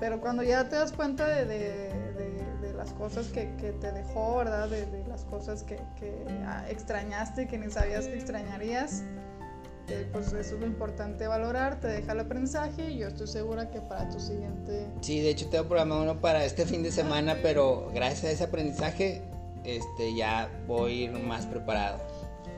pero 0.00 0.20
cuando 0.20 0.42
ya 0.42 0.68
te 0.68 0.76
das 0.76 0.92
cuenta 0.92 1.28
de, 1.28 1.44
de, 1.44 2.72
las 2.74 2.92
cosas 2.92 3.28
que, 3.28 3.54
que, 3.56 3.72
te 3.72 3.92
dejó, 3.92 4.38
¿verdad? 4.38 4.68
De, 4.68 5.04
las 5.06 5.24
cosas 5.24 5.62
que, 5.62 5.76
que 5.98 6.26
ah, 6.44 6.64
extrañaste 6.68 7.42
y 7.42 7.46
que 7.46 7.56
ni 7.58 7.70
sabías 7.70 8.06
que 8.06 8.14
extrañarías, 8.14 9.04
pues 10.12 10.32
eso 10.32 10.54
es 10.54 10.60
lo 10.60 10.66
importante 10.66 11.26
valorar, 11.26 11.78
te 11.80 11.86
deja 11.88 12.12
el 12.12 12.20
aprendizaje 12.20 12.90
y 12.90 12.98
yo 12.98 13.08
estoy 13.08 13.28
segura 13.28 13.70
que 13.70 13.80
para 13.80 14.08
tu 14.08 14.18
siguiente... 14.18 14.88
Sí, 15.02 15.20
de 15.20 15.30
hecho 15.30 15.48
tengo 15.48 15.64
programado 15.66 16.02
uno 16.02 16.20
para 16.20 16.44
este 16.44 16.66
fin 16.66 16.82
de 16.82 16.90
semana, 16.90 17.36
pero 17.42 17.90
gracias 17.94 18.24
a 18.24 18.30
ese 18.30 18.44
aprendizaje 18.44 19.22
este, 19.62 20.14
ya 20.14 20.50
voy 20.66 20.90
a 20.90 21.04
ir 21.04 21.12
más 21.12 21.46
preparado. 21.46 21.98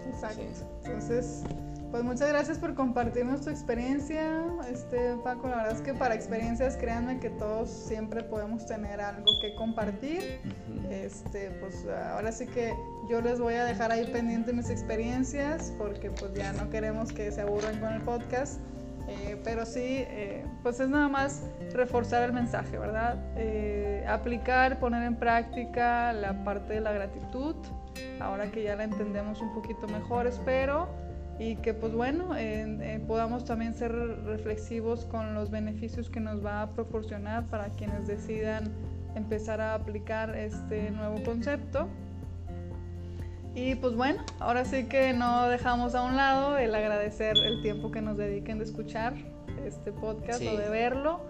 Exacto. 0.08 0.42
Entonces, 0.84 1.42
pues 1.90 2.02
muchas 2.02 2.28
gracias 2.28 2.58
por 2.58 2.74
compartirnos 2.74 3.42
tu 3.42 3.50
experiencia, 3.50 4.44
este 4.70 5.16
Paco. 5.22 5.48
La 5.48 5.56
verdad 5.56 5.72
es 5.72 5.80
que 5.80 5.94
para 5.94 6.14
experiencias, 6.14 6.76
créanme 6.76 7.20
que 7.20 7.30
todos 7.30 7.70
siempre 7.70 8.22
podemos 8.22 8.66
tener 8.66 9.00
algo 9.00 9.26
que 9.40 9.54
compartir. 9.54 10.40
Este, 10.90 11.50
pues 11.60 11.86
ahora 12.12 12.32
sí 12.32 12.46
que 12.46 12.74
yo 13.08 13.20
les 13.20 13.40
voy 13.40 13.54
a 13.54 13.64
dejar 13.64 13.92
ahí 13.92 14.06
pendiente 14.12 14.52
mis 14.52 14.70
experiencias 14.70 15.72
porque 15.78 16.10
pues 16.10 16.32
ya 16.34 16.52
no 16.52 16.70
queremos 16.70 17.12
que 17.12 17.30
se 17.30 17.40
aburran 17.40 17.78
con 17.80 17.92
el 17.92 18.02
podcast. 18.02 18.60
Eh, 19.08 19.40
pero 19.44 19.64
sí, 19.64 20.04
eh, 20.08 20.44
pues 20.64 20.80
es 20.80 20.88
nada 20.88 21.08
más 21.08 21.44
reforzar 21.72 22.24
el 22.24 22.32
mensaje, 22.32 22.76
¿verdad? 22.76 23.16
Eh, 23.36 24.04
aplicar, 24.08 24.80
poner 24.80 25.04
en 25.04 25.14
práctica 25.14 26.12
la 26.12 26.42
parte 26.42 26.74
de 26.74 26.80
la 26.80 26.92
gratitud, 26.92 27.54
ahora 28.20 28.50
que 28.50 28.64
ya 28.64 28.74
la 28.74 28.82
entendemos 28.82 29.40
un 29.40 29.54
poquito 29.54 29.86
mejor, 29.86 30.26
espero 30.26 31.05
y 31.38 31.56
que 31.56 31.74
pues 31.74 31.92
bueno, 31.92 32.30
eh, 32.36 33.02
podamos 33.06 33.44
también 33.44 33.74
ser 33.74 33.92
reflexivos 34.24 35.04
con 35.04 35.34
los 35.34 35.50
beneficios 35.50 36.08
que 36.08 36.20
nos 36.20 36.44
va 36.44 36.62
a 36.62 36.70
proporcionar 36.70 37.46
para 37.46 37.68
quienes 37.70 38.06
decidan 38.06 38.72
empezar 39.14 39.60
a 39.60 39.74
aplicar 39.74 40.34
este 40.36 40.90
nuevo 40.90 41.22
concepto. 41.24 41.88
Y 43.54 43.74
pues 43.76 43.94
bueno, 43.94 44.22
ahora 44.38 44.64
sí 44.64 44.84
que 44.84 45.12
no 45.12 45.48
dejamos 45.48 45.94
a 45.94 46.02
un 46.02 46.16
lado 46.16 46.58
el 46.58 46.74
agradecer 46.74 47.36
el 47.38 47.62
tiempo 47.62 47.90
que 47.90 48.02
nos 48.02 48.16
dediquen 48.16 48.58
de 48.58 48.64
escuchar 48.64 49.14
este 49.64 49.92
podcast 49.92 50.42
o 50.42 50.56
de 50.56 50.68
verlo. 50.68 51.20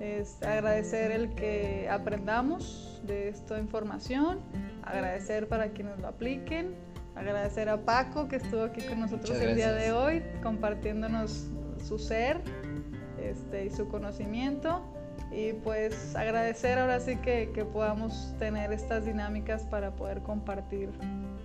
Es 0.00 0.42
agradecer 0.42 1.12
el 1.12 1.34
que 1.34 1.88
aprendamos 1.90 3.00
de 3.06 3.28
esta 3.28 3.58
información, 3.58 4.40
agradecer 4.82 5.46
para 5.46 5.68
quienes 5.68 6.00
lo 6.00 6.08
apliquen 6.08 6.74
agradecer 7.16 7.68
a 7.68 7.78
Paco 7.78 8.28
que 8.28 8.36
estuvo 8.36 8.62
aquí 8.62 8.82
con 8.82 9.00
nosotros 9.00 9.38
el 9.40 9.56
día 9.56 9.72
de 9.72 9.92
hoy, 9.92 10.22
compartiéndonos 10.42 11.48
su 11.86 11.98
ser 11.98 12.40
este, 13.20 13.66
y 13.66 13.70
su 13.70 13.88
conocimiento. 13.88 14.82
Y 15.30 15.52
pues 15.52 16.14
agradecer 16.14 16.78
ahora 16.78 17.00
sí 17.00 17.16
que, 17.16 17.50
que 17.52 17.64
podamos 17.64 18.34
tener 18.38 18.72
estas 18.72 19.04
dinámicas 19.04 19.62
para 19.62 19.90
poder 19.96 20.20
compartir 20.20 20.90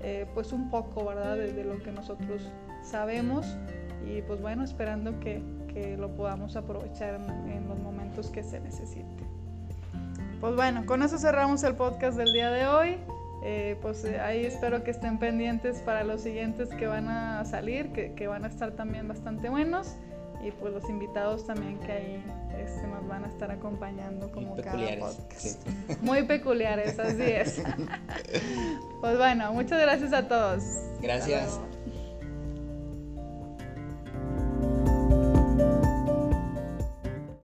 eh, 0.02 0.28
pues 0.34 0.54
un 0.54 0.70
poco, 0.70 1.06
¿verdad? 1.06 1.38
De, 1.38 1.64
lo 1.64 1.82
que 1.82 1.92
nosotros 1.92 2.52
sabemos 2.84 3.58
y 4.06 4.22
pues 4.22 4.42
bueno, 4.42 4.64
esperando 4.64 5.20
que, 5.20 5.42
que 5.74 5.98
lo 5.98 6.16
podamos 6.16 6.56
aprovechar 6.56 7.16
en, 7.16 7.52
en 7.52 7.68
los 7.68 7.80
momentos 7.80 8.30
que 8.30 8.44
se 8.44 8.60
necesite. 8.60 9.24
Pues 10.40 10.56
bueno, 10.56 10.86
con 10.86 11.02
eso 11.02 11.18
cerramos 11.18 11.64
el 11.64 11.76
podcast 11.76 12.16
del 12.18 12.32
día 12.32 12.52
de 12.52 12.68
hoy. 12.68 12.98
Eh, 13.42 13.78
pues 13.82 14.04
eh, 14.04 14.20
ahí 14.20 14.46
espero 14.46 14.84
que 14.84 14.92
estén 14.92 15.18
pendientes 15.18 15.80
para 15.80 16.04
los 16.04 16.22
siguientes 16.22 16.70
que 16.70 16.88
van 16.88 17.08
a 17.08 17.46
salir, 17.46 17.92
que, 17.92 18.28
van 18.28 18.44
a 18.44 18.48
estar 18.48 18.72
también 18.72 19.08
bastante 19.08 19.50
buenos 19.50 19.96
y 20.44 20.52
pues 20.52 20.74
los 20.74 20.90
invitados 20.90 21.46
también 21.46 21.78
que 21.80 21.92
ahí 21.92 22.24
este, 22.58 22.88
nos 22.88 23.08
van 23.08 23.24
a 23.24 23.28
estar 23.28 23.52
acompañando 23.52 24.30
como 24.32 24.58
cada 24.58 25.00
podcast. 25.00 25.68
Muy 26.02 26.24
peculiares, 26.24 27.00
así 27.00 27.24
es. 27.24 27.62
pues 29.02 29.18
bueno, 29.18 29.54
muchas 29.54 29.82
gracias 29.82 30.12
a 30.12 30.28
todos. 30.28 30.64
Gracias. 31.02 31.60